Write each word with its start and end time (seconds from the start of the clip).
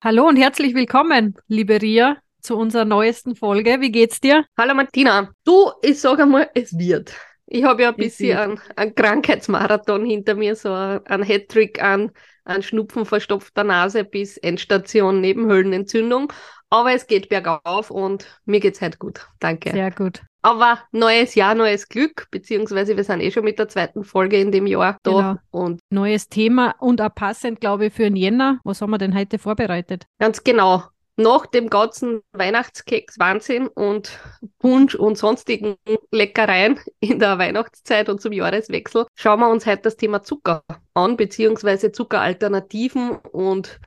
Hallo 0.00 0.28
und 0.28 0.36
herzlich 0.36 0.76
willkommen, 0.76 1.34
liebe 1.48 1.82
Ria, 1.82 2.18
zu 2.40 2.56
unserer 2.56 2.84
neuesten 2.84 3.34
Folge. 3.34 3.80
Wie 3.80 3.90
geht's 3.90 4.20
dir? 4.20 4.44
Hallo 4.56 4.72
Martina. 4.72 5.32
Du, 5.42 5.72
ich 5.82 6.00
sage 6.00 6.22
einmal, 6.22 6.48
es 6.54 6.78
wird. 6.78 7.16
Ich 7.46 7.64
habe 7.64 7.82
ja 7.82 7.88
ein 7.88 7.96
bisschen 7.96 8.38
einen, 8.38 8.60
einen 8.76 8.94
Krankheitsmarathon 8.94 10.06
hinter 10.06 10.36
mir, 10.36 10.54
so 10.54 10.72
ein 10.72 11.24
Hattrick 11.24 11.82
an, 11.82 12.12
an 12.44 12.62
Schnupfen, 12.62 13.06
verstopfter 13.06 13.64
Nase 13.64 14.04
bis 14.04 14.36
Endstation 14.36 15.20
Nebenhöhlenentzündung. 15.20 16.32
Aber 16.70 16.92
es 16.92 17.08
geht 17.08 17.28
bergauf 17.28 17.90
und 17.90 18.24
mir 18.44 18.60
geht's 18.60 18.80
heute 18.80 18.98
gut. 18.98 19.26
Danke. 19.40 19.72
Sehr 19.72 19.90
gut. 19.90 20.22
Aber 20.42 20.78
neues 20.92 21.34
Jahr, 21.34 21.54
neues 21.54 21.88
Glück, 21.88 22.28
beziehungsweise 22.30 22.96
wir 22.96 23.04
sind 23.04 23.20
eh 23.20 23.30
schon 23.30 23.44
mit 23.44 23.58
der 23.58 23.68
zweiten 23.68 24.04
Folge 24.04 24.40
in 24.40 24.52
dem 24.52 24.66
Jahr 24.66 24.98
da. 25.02 25.10
Genau. 25.10 25.64
Und 25.64 25.80
Neues 25.90 26.28
Thema 26.28 26.74
und 26.78 27.00
auch 27.00 27.14
passend, 27.14 27.60
glaube 27.60 27.86
ich, 27.86 27.92
für 27.92 28.04
den 28.04 28.16
Jänner. 28.16 28.60
Was 28.64 28.80
haben 28.80 28.90
wir 28.90 28.98
denn 28.98 29.14
heute 29.14 29.38
vorbereitet? 29.38 30.06
ganz 30.18 30.44
genau, 30.44 30.84
nach 31.16 31.46
dem 31.46 31.68
ganzen 31.68 32.20
Weihnachtskeks 32.32 33.18
Wahnsinn 33.18 33.66
und 33.66 34.18
Punsch 34.60 34.94
und 34.94 35.18
sonstigen 35.18 35.74
Leckereien 36.12 36.78
in 37.00 37.18
der 37.18 37.38
Weihnachtszeit 37.38 38.08
und 38.08 38.20
zum 38.20 38.32
Jahreswechsel, 38.32 39.06
schauen 39.16 39.40
wir 39.40 39.48
uns 39.50 39.66
heute 39.66 39.82
das 39.82 39.96
Thema 39.96 40.22
Zucker 40.22 40.62
an, 40.94 41.16
beziehungsweise 41.16 41.90
Zuckeralternativen 41.90 43.16
und 43.32 43.80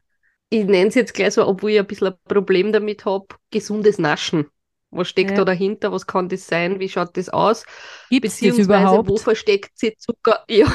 ich 0.49 0.66
nenne 0.66 0.89
es 0.89 0.95
jetzt 0.95 1.13
gleich 1.13 1.33
so, 1.33 1.47
obwohl 1.47 1.72
ich 1.72 1.79
ein 1.79 1.88
bisschen 1.88 2.09
ein 2.09 2.16
Problem 2.25 2.73
damit 2.73 3.05
habe, 3.05 3.27
gesundes 3.52 3.97
Naschen. 3.97 4.47
Was 4.92 5.08
steckt 5.08 5.31
Ja. 5.31 5.38
da 5.38 5.45
dahinter? 5.45 5.92
Was 5.92 6.06
kann 6.06 6.28
das 6.30 6.45
sein? 6.47 6.80
Wie 6.80 6.89
schaut 6.89 7.16
das 7.16 7.30
aus? 7.30 7.64
Gibt 8.09 8.25
es 8.25 8.42
überhaupt? 8.42 9.09
wo 9.09 9.17
versteckt 9.17 9.78
sich 9.78 9.97
Zucker? 9.97 10.44
Ja. 10.50 10.67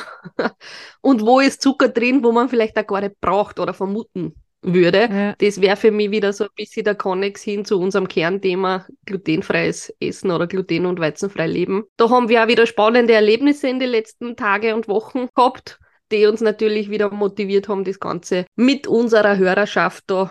Und 1.03 1.21
wo 1.23 1.41
ist 1.41 1.63
Zucker 1.63 1.89
drin, 1.89 2.25
wo 2.25 2.33
man 2.33 2.49
vielleicht 2.49 2.79
auch 2.79 2.87
gar 2.87 3.01
nicht 3.03 3.21
braucht 3.21 3.61
oder 3.61 3.75
vermuten 3.75 4.35
würde? 4.63 5.09
Ja. 5.13 5.35
Das 5.39 5.61
wäre 5.61 5.77
für 5.77 5.91
mich 5.91 6.11
wieder 6.11 6.33
so 6.33 6.45
ein 6.45 6.51
bisschen 6.57 6.85
der 6.85 6.95
Konnex 6.95 7.43
hin 7.43 7.65
zu 7.65 7.79
unserem 7.79 8.09
Kernthema 8.09 8.87
glutenfreies 9.05 9.95
Essen 10.01 10.31
oder 10.31 10.47
gluten- 10.47 10.87
und 10.87 10.99
weizenfrei 10.99 11.47
leben. 11.47 11.85
Da 11.97 12.09
haben 12.11 12.29
wir 12.29 12.43
auch 12.43 12.49
wieder 12.49 12.67
spannende 12.67 13.13
Erlebnisse 13.13 13.69
in 13.69 13.79
den 13.79 13.91
letzten 13.91 14.35
Tage 14.35 14.75
und 14.75 14.89
Wochen 14.89 15.29
gehabt, 15.35 15.79
die 16.11 16.27
uns 16.27 16.41
natürlich 16.41 16.89
wieder 16.91 17.11
motiviert 17.11 17.69
haben, 17.69 17.85
das 17.85 18.01
Ganze 18.01 18.47
mit 18.57 18.87
unserer 18.87 19.37
Hörerschaft 19.37 20.05
da 20.07 20.31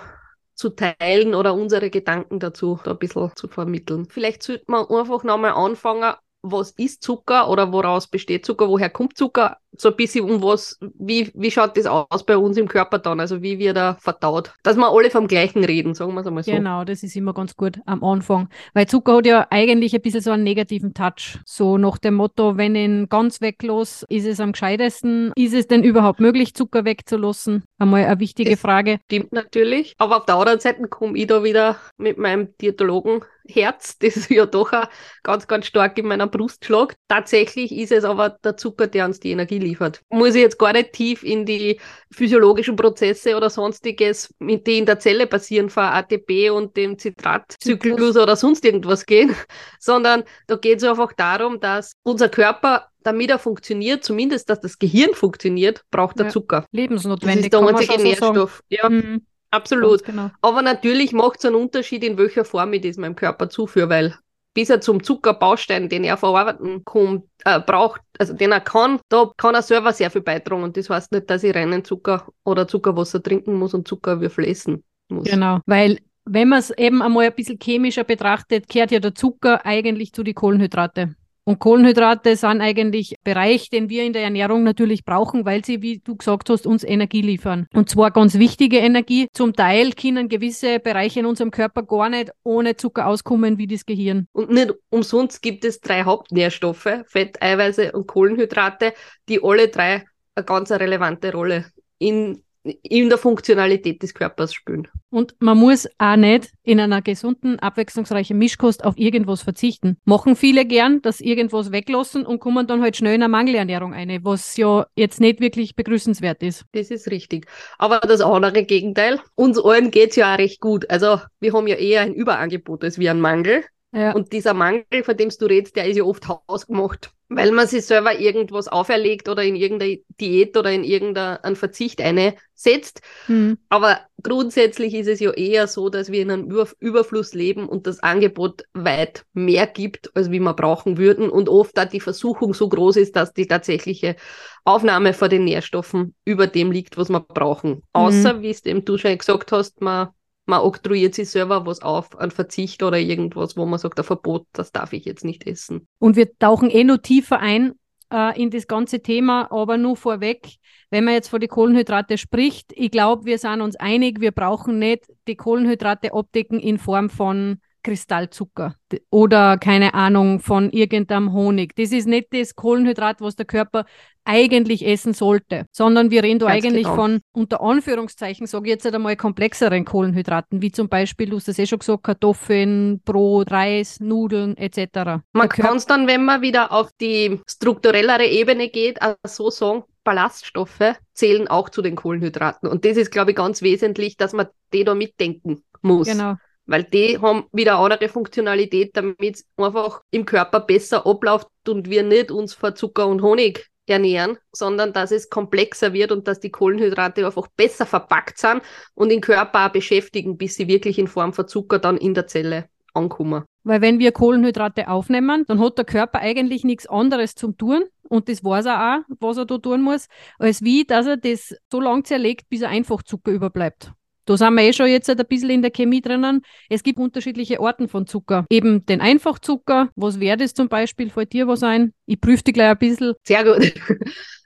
zu 0.56 0.70
teilen 0.70 1.36
oder 1.36 1.54
unsere 1.54 1.90
Gedanken 1.90 2.40
dazu 2.40 2.80
da 2.84 2.92
ein 2.92 2.98
bisschen 2.98 3.32
zu 3.36 3.48
vermitteln. 3.48 4.08
Vielleicht 4.10 4.44
sollte 4.44 4.66
man 4.68 4.86
einfach 4.90 5.24
nochmal 5.24 5.52
anfangen, 5.52 6.14
was 6.52 6.72
ist 6.72 7.04
Zucker 7.04 7.50
oder 7.50 7.72
woraus 7.72 8.08
besteht 8.08 8.46
Zucker, 8.46 8.70
woher 8.70 8.90
kommt 8.90 9.18
Zucker, 9.18 9.58
so 9.78 9.90
ein 9.90 9.96
bisschen 9.96 10.30
um 10.30 10.42
was, 10.42 10.78
wie, 10.98 11.32
wie 11.34 11.52
schaut 11.52 11.76
das 11.78 11.86
aus 11.86 12.26
bei 12.26 12.38
uns 12.38 12.58
im 12.58 12.68
Körper 12.68 13.00
dann, 13.00 13.20
also 13.20 13.42
wie 13.42 13.60
wird 13.60 13.78
er 13.78 13.98
verdaut, 14.00 14.54
dass 14.64 14.78
wir 14.78 14.90
alle 14.90 15.10
vom 15.10 15.28
Gleichen 15.28 15.64
reden, 15.64 15.94
sagen 15.94 16.14
wir 16.14 16.22
es 16.22 16.28
einmal 16.28 16.44
so. 16.44 16.52
Genau, 16.52 16.84
das 16.84 17.04
ist 17.04 17.16
immer 17.16 17.34
ganz 17.34 17.56
gut 17.56 17.80
am 17.86 18.04
Anfang. 18.04 18.50
Weil 18.74 18.88
Zucker 18.88 19.18
hat 19.18 19.26
ja 19.26 19.48
eigentlich 19.50 19.94
ein 19.96 20.02
bisschen 20.02 20.22
so 20.22 20.32
einen 20.32 20.44
negativen 20.44 20.94
Touch. 20.94 21.40
So 21.46 21.78
nach 21.78 21.98
dem 21.98 22.16
Motto, 22.16 22.58
wenn 22.58 22.76
ihn 22.76 23.10
ganz 23.10 23.42
weglos, 23.42 24.06
ist 24.10 24.26
es 24.26 24.40
am 24.40 24.54
gescheitesten. 24.54 25.32
Ist 25.36 25.54
es 25.54 25.68
denn 25.68 25.84
überhaupt 25.84 26.20
möglich, 26.20 26.54
Zucker 26.54 26.86
wegzulassen? 26.86 27.64
Einmal 27.78 28.06
eine 28.06 28.20
wichtige 28.20 28.52
Das- 28.52 28.60
Frage. 28.62 29.00
Stimmt 29.06 29.34
natürlich. 29.34 29.96
Aber 29.98 30.18
auf 30.18 30.26
der 30.26 30.36
anderen 30.36 30.60
Seite 30.62 30.88
komme 30.88 31.18
ich 31.18 31.28
da 31.28 31.44
wieder 31.44 31.78
mit 31.98 32.18
meinem 32.18 32.56
Diätologenherz, 32.62 33.98
das 34.00 34.30
ja 34.30 34.46
doch 34.46 34.72
auch 34.72 34.88
ganz, 35.24 35.46
ganz 35.48 35.66
stark 35.66 35.98
in 35.98 36.08
meiner 36.08 36.28
Brust 36.28 36.64
schlagt. 36.64 36.96
Tatsächlich 37.10 37.74
ist 37.74 37.92
es 37.92 38.06
aber 38.06 38.30
der 38.30 38.56
Zucker, 38.56 38.88
der 38.88 39.06
uns 39.06 39.20
die 39.20 39.32
Energie 39.32 39.60
liefert. 39.60 40.02
Muss 40.10 40.36
ich 40.36 40.42
jetzt 40.42 40.58
gar 40.58 40.72
nicht 40.72 40.94
tief 40.94 41.24
in 41.24 41.46
die 41.46 41.80
physiologischen 42.12 42.78
Prozesse 42.78 43.36
oder 43.36 43.50
sonstiges, 43.50 44.34
mit 44.40 44.66
die 44.68 44.78
in 44.78 44.86
der 44.86 45.00
Zelle 45.00 45.28
passieren, 45.28 45.70
von 45.70 45.84
ATP 45.84 46.50
und 46.52 46.78
dem 46.78 46.98
Zitratzyklus 46.98 48.16
oder 48.16 48.38
sonst 48.38 48.64
irgendwas 48.64 49.06
gehen, 49.06 49.36
sondern 49.80 50.24
da 50.48 50.56
geht 50.56 50.78
es 50.78 50.84
einfach 50.86 51.12
darum, 51.14 51.60
dass 51.60 51.94
unser 52.04 52.30
Körper, 52.30 52.88
damit 53.06 53.30
er 53.30 53.40
funktioniert, 53.40 54.04
zumindest 54.04 54.50
dass 54.50 54.60
das 54.60 54.80
Gehirn 54.80 55.14
funktioniert, 55.14 55.84
braucht 55.92 56.20
er 56.20 56.26
Ja. 56.26 56.32
Zucker. 56.32 56.62
Das 56.62 56.70
Lebensnotwendig. 56.72 57.46
ist 57.46 57.54
der 57.54 57.62
einzige 57.62 57.94
schon 57.94 58.00
so. 58.00 58.04
Nährstoff. 58.04 58.64
Ja, 58.70 58.90
Mhm, 58.90 59.26
absolut. 59.52 60.04
genau. 60.04 60.32
Aber 60.42 60.62
natürlich 60.62 61.12
macht 61.14 61.40
es 61.40 61.46
einen 61.46 61.56
Unterschied, 61.56 62.04
in 62.04 62.18
welcher 62.18 62.46
Form 62.46 62.74
ich 62.74 62.82
das 62.82 62.98
meinem 62.98 63.16
Körper 63.16 63.50
zuführe, 63.50 63.90
weil 63.90 64.16
bis 64.54 64.70
er 64.70 64.80
zum 64.80 65.04
Zuckerbaustein, 65.04 65.90
den 65.90 66.06
er 66.06 66.16
verarbeiten 66.16 66.86
kommt, 66.86 67.26
äh, 67.44 67.60
braucht, 67.60 68.00
also 68.18 68.34
den 68.34 68.54
er 68.54 68.62
kann, 68.62 69.00
da 69.10 69.30
kann 69.36 69.54
er 69.54 69.62
selber 69.62 69.92
sehr 69.92 70.10
viel 70.10 70.22
beitragen. 70.22 70.64
Und 70.64 70.78
das 70.78 70.90
heißt 70.90 71.12
nicht, 71.12 71.30
dass 71.30 71.44
ich 71.44 71.54
reinen 71.54 71.84
Zucker 71.84 72.26
oder 72.46 72.66
Zuckerwasser 72.66 73.22
trinken 73.22 73.56
muss 73.56 73.74
und 73.74 73.86
Zuckerwürfel 73.86 74.46
essen 74.46 74.84
muss. 75.10 75.26
Genau, 75.30 75.60
weil 75.66 76.00
wenn 76.24 76.48
man 76.50 76.60
es 76.60 76.72
eben 76.72 77.02
einmal 77.02 77.26
ein 77.26 77.36
bisschen 77.36 77.60
chemischer 77.62 78.06
betrachtet, 78.06 78.70
kehrt 78.70 78.92
ja 78.92 79.00
der 79.00 79.14
Zucker 79.14 79.66
eigentlich 79.66 80.14
zu 80.14 80.24
den 80.24 80.36
Kohlenhydrate. 80.36 81.16
Und 81.48 81.60
Kohlenhydrate 81.60 82.36
sind 82.36 82.60
eigentlich 82.60 83.16
Bereich, 83.24 83.70
den 83.70 83.88
wir 83.88 84.04
in 84.04 84.14
der 84.14 84.24
Ernährung 84.24 84.64
natürlich 84.64 85.06
brauchen, 85.06 85.46
weil 85.46 85.64
sie, 85.64 85.84
wie 85.84 86.00
du 86.00 86.16
gesagt 86.16 86.50
hast, 86.50 86.66
uns 86.66 86.84
Energie 86.84 87.22
liefern. 87.22 87.68
Und 87.72 87.88
zwar 87.88 88.10
ganz 88.10 88.40
wichtige 88.40 88.78
Energie. 88.78 89.28
Zum 89.32 89.54
Teil 89.54 89.92
können 89.92 90.28
gewisse 90.28 90.80
Bereiche 90.80 91.20
in 91.20 91.28
unserem 91.28 91.52
Körper 91.52 91.84
gar 91.84 92.10
nicht 92.10 92.32
ohne 92.44 92.76
Zucker 92.78 93.06
auskommen, 93.06 93.60
wie 93.60 93.68
das 93.68 93.86
Gehirn. 93.86 94.28
Und 94.34 94.50
nicht 94.50 94.74
umsonst 94.90 95.44
gibt 95.44 95.66
es 95.66 95.82
drei 95.82 96.04
Hauptnährstoffe, 96.04 97.04
Fett, 97.06 97.40
Eiweiße 97.42 97.92
und 97.92 98.08
Kohlenhydrate, 98.08 98.94
die 99.30 99.40
alle 99.44 99.68
drei 99.68 100.04
eine 100.34 100.46
ganz 100.46 100.72
relevante 100.72 101.32
Rolle 101.32 101.66
in, 102.00 102.44
in 102.82 103.10
der 103.10 103.18
Funktionalität 103.18 104.02
des 104.02 104.14
Körpers 104.14 104.54
spielen. 104.54 104.88
Und 105.10 105.36
man 105.40 105.58
muss 105.58 105.88
auch 105.98 106.16
nicht 106.16 106.52
in 106.64 106.80
einer 106.80 107.02
gesunden, 107.02 107.60
abwechslungsreichen 107.60 108.38
Mischkost 108.38 108.84
auf 108.84 108.98
irgendwas 108.98 109.44
verzichten. 109.44 109.98
Machen 110.04 110.36
viele 110.36 110.66
gern, 110.66 111.02
dass 111.02 111.22
irgendwas 111.22 111.72
weglassen 111.72 112.26
und 112.26 112.40
kommen 112.40 112.68
dann 112.68 112.82
halt 112.82 112.98
schnell 112.98 113.16
in 113.16 113.24
eine 113.24 113.30
Mangelernährung 113.30 113.94
ein, 113.94 114.20
was 114.24 114.58
ja 114.58 114.88
jetzt 114.96 115.22
nicht 115.22 115.40
wirklich 115.40 115.76
begrüßenswert 115.76 116.42
ist. 116.44 116.66
Das 116.74 116.90
ist 116.90 117.10
richtig. 117.12 117.48
Aber 117.78 118.00
das 118.00 118.22
andere 118.22 118.64
Gegenteil, 118.64 119.20
uns 119.36 119.60
allen 119.60 119.92
geht's 119.92 120.16
ja 120.16 120.34
auch 120.34 120.40
recht 120.40 120.60
gut. 120.60 120.90
Also 120.90 121.20
wir 121.40 121.54
haben 121.54 121.68
ja 121.68 121.76
eher 121.76 122.02
ein 122.02 122.14
Überangebot 122.14 122.84
als 122.84 122.98
wie 122.98 123.10
ein 123.10 123.20
Mangel. 123.20 123.64
Ja, 123.96 124.12
Und 124.14 124.34
dieser 124.34 124.54
Mangel, 124.54 125.04
von 125.04 125.18
dem 125.18 125.30
du 125.30 125.46
redest, 125.46 125.76
der 125.76 125.86
ist 125.88 125.98
ja 125.98 126.04
oft 126.04 126.28
hausgemacht, 126.28 127.12
weil 127.30 127.52
man 127.52 127.68
sich 127.68 127.86
selber 127.86 128.18
irgendwas 128.20 128.68
auferlegt 128.68 129.28
oder 129.30 129.44
in 129.44 129.56
irgendeine 129.56 130.00
Diät 130.22 130.56
oder 130.58 130.72
in 130.72 130.84
irgendeinen 130.84 131.56
Verzicht 131.56 132.02
einsetzt. 132.02 133.02
hm, 133.28 133.56
Aber 133.70 134.00
grundsätzlich 134.22 134.94
ist 134.94 135.08
es 135.08 135.20
ja 135.20 135.32
eher 135.32 135.68
so, 135.68 135.90
dass 135.90 136.12
wir 136.12 136.22
in 136.22 136.32
einem 136.32 136.46
Über 136.50 136.68
Überfluss 136.80 137.34
leben 137.34 137.68
und 137.68 137.88
das 137.88 138.00
Angebot 138.02 138.64
weit 138.74 139.26
mehr 139.34 139.68
gibt, 139.68 140.16
als 140.16 140.32
wie 140.32 140.40
wir 140.40 140.54
brauchen 140.54 140.98
würden. 140.98 141.30
Und 141.30 141.50
oft 141.50 141.78
da 141.78 141.86
die 141.86 142.00
Versuchung 142.00 142.54
so 142.54 142.70
groß 142.70 142.98
ist, 142.98 143.16
dass 143.16 143.34
die 143.34 143.48
tatsächliche 143.48 144.16
Aufnahme 144.64 145.14
von 145.14 145.30
den 145.30 145.46
Nährstoffen 145.46 146.16
über 146.26 146.48
dem 146.48 146.72
liegt, 146.72 146.98
was 146.98 147.10
wir 147.10 147.20
brauchen. 147.22 147.82
Außer, 147.94 148.42
wie 148.42 148.50
es 148.52 148.62
dem 148.62 148.86
du 148.86 148.98
schon 148.98 149.18
gesagt 149.18 149.52
hast, 149.52 149.82
man, 149.82 150.10
man 150.46 150.62
oktroyiert 150.62 151.16
sich 151.16 151.30
selber 151.30 151.66
was 151.66 151.82
auf, 151.82 152.18
ein 152.18 152.32
Verzicht 152.32 152.84
oder 152.84 153.00
irgendwas, 153.00 153.58
wo 153.58 153.66
man 153.66 153.80
sagt, 153.80 154.00
ein 154.00 154.06
Verbot, 154.06 154.46
das 154.54 154.72
darf 154.72 154.94
ich 154.94 155.06
jetzt 155.06 155.26
nicht 155.26 155.48
essen. 155.48 155.88
Und 156.00 156.16
wir 156.16 156.38
tauchen 156.38 156.70
eh 156.70 156.84
noch 156.84 156.98
tiefer 156.98 157.40
ein 157.40 157.74
äh, 158.12 158.40
in 158.42 158.52
das 158.52 158.68
ganze 158.68 159.02
Thema, 159.02 159.52
aber 159.52 159.78
nur 159.78 159.98
vorweg, 159.98 160.48
wenn 160.92 161.04
man 161.04 161.16
jetzt 161.16 161.30
von 161.30 161.40
den 161.40 161.50
Kohlenhydrate 161.50 162.18
spricht, 162.18 162.72
ich 162.76 162.92
glaube, 162.92 163.26
wir 163.26 163.38
sind 163.38 163.62
uns 163.62 163.76
einig, 163.76 164.22
wir 164.22 164.32
brauchen 164.32 164.80
nicht 164.80 165.06
die 165.28 165.36
Kohlenhydrate 165.36 166.14
abdecken 166.14 166.60
in 166.60 166.78
Form 166.78 167.10
von 167.10 167.60
Kristallzucker 167.86 168.76
oder 169.12 169.58
keine 169.60 169.94
Ahnung 169.94 170.40
von 170.40 170.72
irgendeinem 170.72 171.34
Honig. 171.34 171.76
Das 171.76 171.92
ist 171.92 172.08
nicht 172.08 172.30
das 172.32 172.56
Kohlenhydrat, 172.56 173.22
was 173.22 173.36
der 173.36 173.46
Körper 173.46 173.86
eigentlich 174.24 174.84
essen 174.88 175.14
sollte, 175.14 175.68
sondern 175.72 176.10
wir 176.10 176.24
reden 176.24 176.40
da 176.40 176.48
eigentlich 176.48 176.86
genau. 176.86 176.96
von 176.96 177.20
unter 177.32 177.62
Anführungszeichen, 177.62 178.48
sage 178.48 178.66
ich 178.66 178.72
jetzt 178.72 178.88
einmal 178.88 179.16
komplexeren 179.16 179.86
Kohlenhydraten, 179.86 180.64
wie 180.64 180.72
zum 180.72 180.90
Beispiel, 180.90 181.30
du 181.30 181.36
hast 181.36 181.48
das 181.48 181.60
eh 181.60 181.68
schon 181.68 181.78
gesagt, 181.78 182.02
Kartoffeln, 182.02 183.02
Brot, 183.06 183.52
Reis, 183.52 184.00
Nudeln 184.00 184.58
etc. 184.58 185.22
Man 185.34 185.50
kann 185.50 185.78
es 185.78 185.86
dann, 185.86 186.08
wenn 186.08 186.26
man 186.26 186.42
wieder 186.42 186.72
auf 186.72 186.90
die 187.00 187.40
strukturellere 187.48 188.26
Ebene 188.26 188.70
geht, 188.70 189.00
auch 189.04 189.16
so 189.28 189.52
sagen, 189.52 189.84
Ballaststoffe 190.04 190.96
zählen 191.14 191.48
auch 191.48 191.70
zu 191.70 191.84
den 191.84 191.96
Kohlenhydraten. 191.96 192.68
Und 192.68 192.84
das 192.84 192.98
ist, 192.98 193.12
glaube 193.12 193.32
ich, 193.32 193.38
ganz 193.38 193.62
wesentlich, 193.62 194.18
dass 194.18 194.34
man 194.34 194.48
die 194.74 194.84
da 194.84 194.96
mitdenken 194.96 195.64
muss. 195.84 196.08
Genau. 196.08 196.36
Weil 196.66 196.84
die 196.84 197.20
haben 197.20 197.46
wieder 197.52 197.78
andere 197.78 198.10
Funktionalität, 198.10 198.96
damit 198.96 199.36
es 199.36 199.46
einfach 199.58 200.02
im 200.12 200.26
Körper 200.26 200.60
besser 200.60 201.06
abläuft 201.06 201.48
und 201.68 201.90
wir 201.90 202.04
nicht 202.04 202.32
uns 202.32 202.54
vor 202.54 202.76
Zucker 202.76 203.08
und 203.08 203.22
Honig 203.22 203.70
ernähren, 203.88 204.38
sondern 204.52 204.94
dass 204.94 205.12
es 205.12 205.30
komplexer 205.30 205.94
wird 205.94 206.12
und 206.12 206.28
dass 206.28 206.40
die 206.40 206.50
Kohlenhydrate 206.50 207.26
einfach 207.26 207.48
besser 207.56 207.86
verpackt 207.86 208.38
sind 208.38 208.62
und 208.96 209.10
den 209.10 209.22
Körper 209.22 209.68
auch 209.68 209.72
beschäftigen, 209.72 210.38
bis 210.38 210.56
sie 210.56 210.68
wirklich 210.68 210.98
in 210.98 211.08
Form 211.08 211.34
von 211.34 211.48
Zucker 211.48 211.80
dann 211.80 211.98
in 211.98 212.14
der 212.14 212.28
Zelle 212.28 212.68
ankommen. 212.94 213.44
Weil 213.64 213.82
wenn 213.82 214.00
wir 214.00 214.12
Kohlenhydrate 214.12 214.88
aufnehmen, 214.88 215.44
dann 215.48 215.60
hat 215.60 215.78
der 215.78 215.86
Körper 215.86 216.20
eigentlich 216.20 216.64
nichts 216.64 216.88
anderes 216.88 217.36
zum 217.36 217.58
tun 217.58 217.84
und 218.10 218.30
das 218.30 218.44
weiß 218.44 218.66
er 218.66 218.98
auch, 218.98 219.16
was 219.20 219.38
er 219.38 219.46
da 219.46 219.58
tun 219.58 219.82
muss, 219.82 220.08
als 220.38 220.62
wie, 220.64 220.86
dass 220.86 221.08
er 221.08 221.18
das 221.18 221.56
so 221.72 221.80
lange 221.80 222.04
zerlegt, 222.04 222.50
bis 222.50 222.62
er 222.62 222.70
einfach 222.70 223.04
Zucker 223.04 223.32
überbleibt. 223.32 223.92
Da 224.26 224.38
sind 224.38 224.56
wir 224.56 224.64
eh 224.64 224.74
schon 224.74 224.88
jetzt 224.88 225.10
ein 225.10 225.18
bisschen 225.28 225.50
in 225.52 225.62
der 225.62 225.72
Chemie 225.72 226.02
drinnen. 226.02 226.42
Es 226.70 226.84
gibt 226.84 227.00
unterschiedliche 227.00 227.60
Arten 227.60 227.88
von 227.88 228.08
Zucker. 228.08 228.46
Eben 228.50 228.86
den 228.86 229.02
Einfachzucker. 229.02 229.90
Was 229.96 230.20
wäre 230.20 230.38
das 230.38 230.54
zum 230.54 230.68
Beispiel? 230.68 231.10
Fällt 231.10 231.34
dir 231.34 231.48
was 231.48 231.64
ein? 231.64 231.94
Ich 232.06 232.20
prüfe 232.20 232.44
die 232.44 232.54
gleich 232.54 232.70
ein 232.70 232.78
bisschen. 232.78 233.14
Sehr 233.24 233.44
gut. 233.44 233.74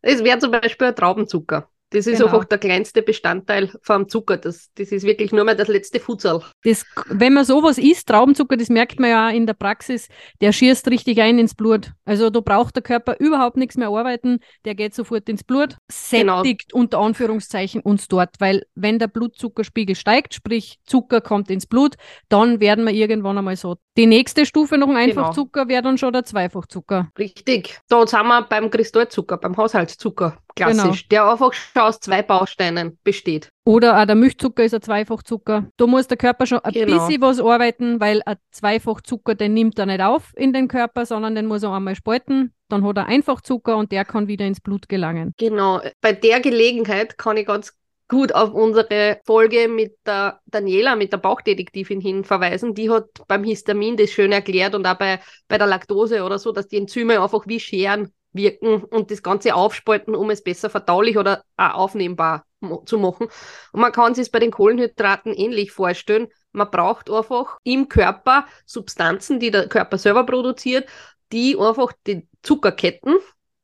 Es 0.01 0.23
wäre 0.23 0.39
zum 0.39 0.51
Beispiel 0.51 0.87
ein 0.87 0.95
Traubenzucker. 0.95 1.69
Das 1.91 2.05
ist 2.05 2.19
genau. 2.19 2.31
einfach 2.31 2.45
der 2.45 2.59
kleinste 2.59 3.01
Bestandteil 3.01 3.71
vom 3.81 4.07
Zucker. 4.07 4.37
Das, 4.37 4.69
das 4.75 4.91
ist 4.91 5.03
wirklich 5.03 5.31
nur 5.31 5.43
mal 5.43 5.55
das 5.55 5.67
letzte 5.67 5.99
Futsal. 5.99 6.43
Das, 6.63 6.85
wenn 7.07 7.33
man 7.33 7.45
sowas 7.45 7.77
isst, 7.79 8.07
Traubenzucker, 8.07 8.57
das 8.57 8.69
merkt 8.69 8.99
man 8.99 9.09
ja 9.09 9.29
auch 9.29 9.33
in 9.33 9.47
der 9.47 9.55
Praxis, 9.55 10.07
der 10.39 10.51
schießt 10.51 10.87
richtig 10.89 11.19
ein 11.21 11.39
ins 11.39 11.55
Blut. 11.55 11.91
Also 12.05 12.29
da 12.29 12.41
braucht 12.41 12.75
der 12.75 12.83
Körper 12.83 13.15
überhaupt 13.19 13.57
nichts 13.57 13.75
mehr 13.75 13.87
arbeiten, 13.87 14.39
der 14.65 14.75
geht 14.75 14.93
sofort 14.93 15.27
ins 15.29 15.43
Blut, 15.43 15.77
genau. 16.11 16.43
sättigt 16.43 16.71
genau. 16.71 16.83
unter 16.83 16.99
Anführungszeichen 16.99 17.81
uns 17.81 18.07
dort, 18.07 18.35
weil 18.39 18.63
wenn 18.75 18.99
der 18.99 19.07
Blutzuckerspiegel 19.07 19.95
steigt, 19.95 20.35
sprich 20.35 20.79
Zucker 20.85 21.21
kommt 21.21 21.49
ins 21.49 21.65
Blut, 21.65 21.95
dann 22.29 22.59
werden 22.59 22.85
wir 22.85 22.93
irgendwann 22.93 23.37
einmal 23.37 23.55
so. 23.55 23.77
Die 23.99 24.05
nächste 24.05 24.45
Stufe 24.45 24.77
noch 24.77 24.87
ein 24.87 25.09
genau. 25.09 25.23
Einfachzucker 25.23 25.67
wäre 25.67 25.81
dann 25.81 25.97
schon 25.97 26.13
der 26.13 26.23
Zweifachzucker. 26.23 27.09
Richtig. 27.19 27.81
Da 27.89 28.07
sind 28.07 28.23
wir 28.23 28.43
beim 28.43 28.69
Kristallzucker, 28.69 29.35
beim 29.35 29.57
Haushaltszucker 29.57 30.37
klassisch, 30.55 31.09
genau. 31.09 31.23
der 31.25 31.31
einfach 31.31 31.51
schon 31.51 31.81
aus 31.81 31.99
zwei 31.99 32.21
Bausteinen 32.21 32.97
besteht. 33.03 33.49
Oder 33.65 34.01
auch 34.01 34.05
der 34.05 34.15
Milchzucker 34.15 34.63
ist 34.63 34.73
ein 34.73 34.81
Zweifachzucker. 34.81 35.67
Da 35.75 35.85
muss 35.85 36.07
der 36.07 36.15
Körper 36.15 36.45
schon 36.45 36.59
ein 36.59 36.71
genau. 36.71 37.07
bisschen 37.07 37.21
was 37.21 37.41
arbeiten, 37.41 37.99
weil 37.99 38.21
ein 38.25 38.37
Zweifachzucker, 38.51 39.35
den 39.35 39.53
nimmt 39.53 39.77
er 39.77 39.85
nicht 39.85 40.01
auf 40.01 40.31
in 40.37 40.53
den 40.53 40.69
Körper, 40.69 41.05
sondern 41.05 41.35
den 41.35 41.45
muss 41.45 41.63
er 41.63 41.73
einmal 41.73 41.95
spalten. 41.95 42.53
Dann 42.69 42.85
hat 42.85 42.97
er 42.97 43.07
Einfachzucker 43.07 43.75
und 43.75 43.91
der 43.91 44.05
kann 44.05 44.27
wieder 44.27 44.45
ins 44.45 44.61
Blut 44.61 44.87
gelangen. 44.87 45.33
Genau. 45.37 45.81
Bei 46.01 46.13
der 46.13 46.39
Gelegenheit 46.39 47.17
kann 47.17 47.35
ich 47.35 47.47
ganz 47.47 47.73
gut 48.09 48.33
auf 48.33 48.53
unsere 48.53 49.21
Folge 49.25 49.69
mit 49.69 49.95
der 50.05 50.41
Daniela, 50.47 50.95
mit 50.95 51.13
der 51.13 51.17
Bauchdetektivin 51.17 52.01
hin 52.01 52.23
verweisen. 52.25 52.73
Die 52.73 52.89
hat 52.89 53.05
beim 53.27 53.43
Histamin 53.43 53.95
das 53.95 54.09
schön 54.09 54.31
erklärt 54.31 54.75
und 54.75 54.85
auch 54.85 54.97
bei, 54.97 55.21
bei 55.47 55.57
der 55.57 55.67
Laktose 55.67 56.23
oder 56.23 56.39
so, 56.39 56.51
dass 56.51 56.67
die 56.67 56.77
Enzyme 56.77 57.21
einfach 57.21 57.47
wie 57.47 57.59
Scheren 57.59 58.11
wirken 58.33 58.83
und 58.83 59.11
das 59.11 59.23
Ganze 59.23 59.55
aufspalten, 59.55 60.15
um 60.15 60.29
es 60.29 60.43
besser 60.43 60.69
verdaulich 60.69 61.17
oder 61.17 61.43
auch 61.55 61.75
aufnehmbar 61.75 62.45
zu 62.85 62.97
machen. 62.97 63.27
Und 63.71 63.81
man 63.81 63.91
kann 63.91 64.15
sich 64.15 64.23
es 64.23 64.31
bei 64.31 64.39
den 64.39 64.51
Kohlenhydraten 64.51 65.33
ähnlich 65.33 65.71
vorstellen. 65.71 66.27
Man 66.51 66.69
braucht 66.69 67.09
einfach 67.09 67.57
im 67.63 67.87
Körper 67.87 68.45
Substanzen, 68.65 69.39
die 69.39 69.51
der 69.51 69.67
Körper 69.67 69.97
selber 69.97 70.25
produziert, 70.25 70.89
die 71.31 71.57
einfach 71.59 71.93
die 72.07 72.27
Zuckerketten, 72.41 73.17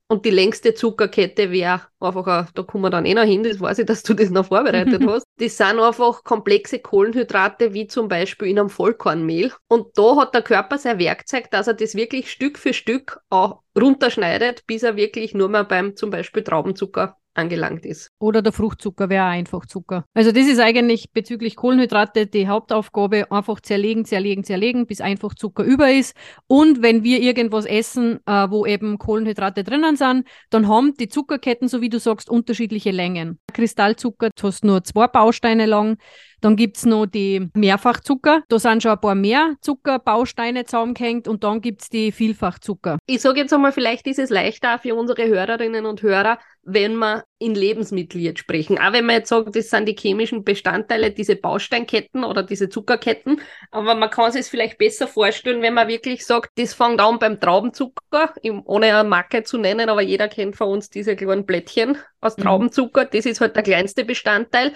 und 0.08 0.26
die 0.26 0.30
längste 0.30 0.74
Zuckerkette 0.74 1.52
wäre 1.52 1.82
einfach, 2.00 2.28
ein, 2.28 2.48
da 2.54 2.64
kommen 2.64 2.84
wir 2.84 2.90
dann 2.90 3.06
eh 3.06 3.14
noch 3.14 3.24
hin, 3.24 3.44
das 3.44 3.60
weiß 3.60 3.80
ich, 3.80 3.86
dass 3.86 4.04
du 4.04 4.14
das 4.14 4.30
noch 4.30 4.48
vorbereitet 4.48 5.04
hast. 5.08 5.26
Das 5.38 5.58
sind 5.58 5.80
einfach 5.80 6.24
komplexe 6.24 6.80
Kohlenhydrate, 6.80 7.74
wie 7.74 7.88
zum 7.88 8.08
Beispiel 8.08 8.50
in 8.50 8.60
einem 8.60 8.70
Vollkornmehl. 8.70 9.52
Und 9.68 9.98
da 9.98 10.18
hat 10.18 10.36
der 10.36 10.44
Körper 10.44 10.78
sein 10.78 11.00
Werkzeug, 11.00 11.50
dass 11.52 11.68
er 11.68 11.74
das 11.74 11.96
wirklich 11.96 12.32
Stück 12.32 12.60
für 12.60 12.74
Stück 12.74 13.20
auch 13.30 13.62
runterschneidet, 13.78 14.68
bis 14.68 14.84
er 14.84 14.96
wirklich 14.96 15.34
nur 15.34 15.50
mal 15.50 15.64
beim 15.64 15.96
zum 15.96 16.12
Beispiel 16.12 16.44
Traubenzucker 16.44 17.18
angelangt 17.38 17.86
ist. 17.86 18.12
Oder 18.20 18.42
der 18.42 18.54
Fruchtzucker 18.54 19.10
wäre 19.10 19.26
einfach 19.26 19.66
Zucker. 19.66 20.06
Also 20.14 20.32
das 20.32 20.48
ist 20.48 20.60
eigentlich 20.60 21.12
bezüglich 21.12 21.56
Kohlenhydrate 21.56 22.28
die 22.28 22.48
Hauptaufgabe, 22.48 23.32
einfach 23.32 23.60
zerlegen, 23.60 24.06
zerlegen, 24.06 24.44
zerlegen, 24.44 24.88
bis 24.88 25.02
einfach 25.02 25.36
Zucker 25.36 25.64
über 25.64 25.92
ist. 25.92 26.16
Und 26.48 26.82
wenn 26.82 27.04
wir 27.04 27.22
irgendwas 27.22 27.66
essen, 27.66 28.20
äh, 28.26 28.50
wo 28.50 28.66
eben 28.66 28.98
Kohlenhydrate 28.98 29.64
drinnen 29.64 29.96
sind, 29.96 30.28
dann 30.50 30.68
haben 30.68 30.96
die 30.96 31.10
Zuckerketten, 31.10 31.68
so 31.68 31.82
wie 31.82 31.90
du 31.90 32.00
sagst, 32.00 32.30
unterschiedliche 32.30 32.92
Längen. 32.92 33.40
Kristallzucker, 33.54 34.30
du 34.36 34.48
hast 34.48 34.64
nur 34.64 34.84
zwei 34.84 35.08
Bausteine 35.08 35.66
lang. 35.66 35.98
Dann 36.42 36.56
gibt 36.56 36.78
es 36.78 36.86
noch 36.86 37.06
die 37.06 37.50
Mehrfachzucker. 37.54 38.44
Da 38.48 38.60
sind 38.60 38.84
schon 38.84 38.92
ein 38.92 39.00
paar 39.00 39.16
mehr 39.16 39.56
Zuckerbausteine 39.62 40.66
zusammengehängt 40.66 41.28
und 41.28 41.44
dann 41.44 41.62
gibt 41.62 41.82
es 41.82 41.90
die 41.90 42.12
Vielfachzucker. 42.12 42.98
Ich 43.08 43.22
sage 43.22 43.42
jetzt 43.42 43.54
einmal, 43.54 43.72
vielleicht 43.72 44.08
ist 44.08 44.20
es 44.20 44.30
leichter 44.30 44.80
für 44.80 44.96
unsere 44.96 45.28
Hörerinnen 45.28 45.86
und 45.86 46.02
Hörer, 46.02 46.40
wenn 46.64 46.98
wir 46.98 47.24
in 47.38 47.54
Lebensmittel 47.54 48.20
jetzt 48.22 48.40
sprechen. 48.40 48.80
Auch 48.80 48.92
wenn 48.92 49.06
man 49.06 49.18
jetzt 49.18 49.30
sagt, 49.30 49.56
das 49.56 49.70
sind 49.70 49.88
die 49.88 49.96
chemischen 49.96 50.44
Bestandteile, 50.44 51.12
diese 51.12 51.36
Bausteinketten 51.36 52.24
oder 52.24 52.44
diese 52.44 52.70
Zuckerketten. 52.70 53.40
Aber 53.72 53.94
man 53.94 54.10
kann 54.10 54.32
sich 54.32 54.42
es 54.42 54.50
vielleicht 54.50 54.78
besser 54.78 55.08
vorstellen, 55.08 55.62
wenn 55.62 55.76
man 55.76 55.88
wirklich 55.88 56.26
sagt, 56.26 56.50
das 56.58 56.74
fängt 56.74 57.00
an 57.02 57.20
beim 57.20 57.40
Traubenzucker, 57.40 58.34
ohne 58.66 58.96
eine 58.98 59.08
Marke 59.08 59.44
zu 59.44 59.58
nennen, 59.58 59.90
aber 59.90 60.02
jeder 60.02 60.28
kennt 60.28 60.56
von 60.56 60.70
uns 60.70 60.90
diese 60.90 61.16
kleinen 61.16 61.46
Blättchen 61.46 61.98
aus 62.20 62.36
mhm. 62.38 62.44
Traubenzucker. 62.44 63.06
Das 63.06 63.26
ist 63.26 63.42
halt 63.42 63.56
der 63.56 63.64
kleinste 63.64 64.04
Bestandteil. 64.04 64.74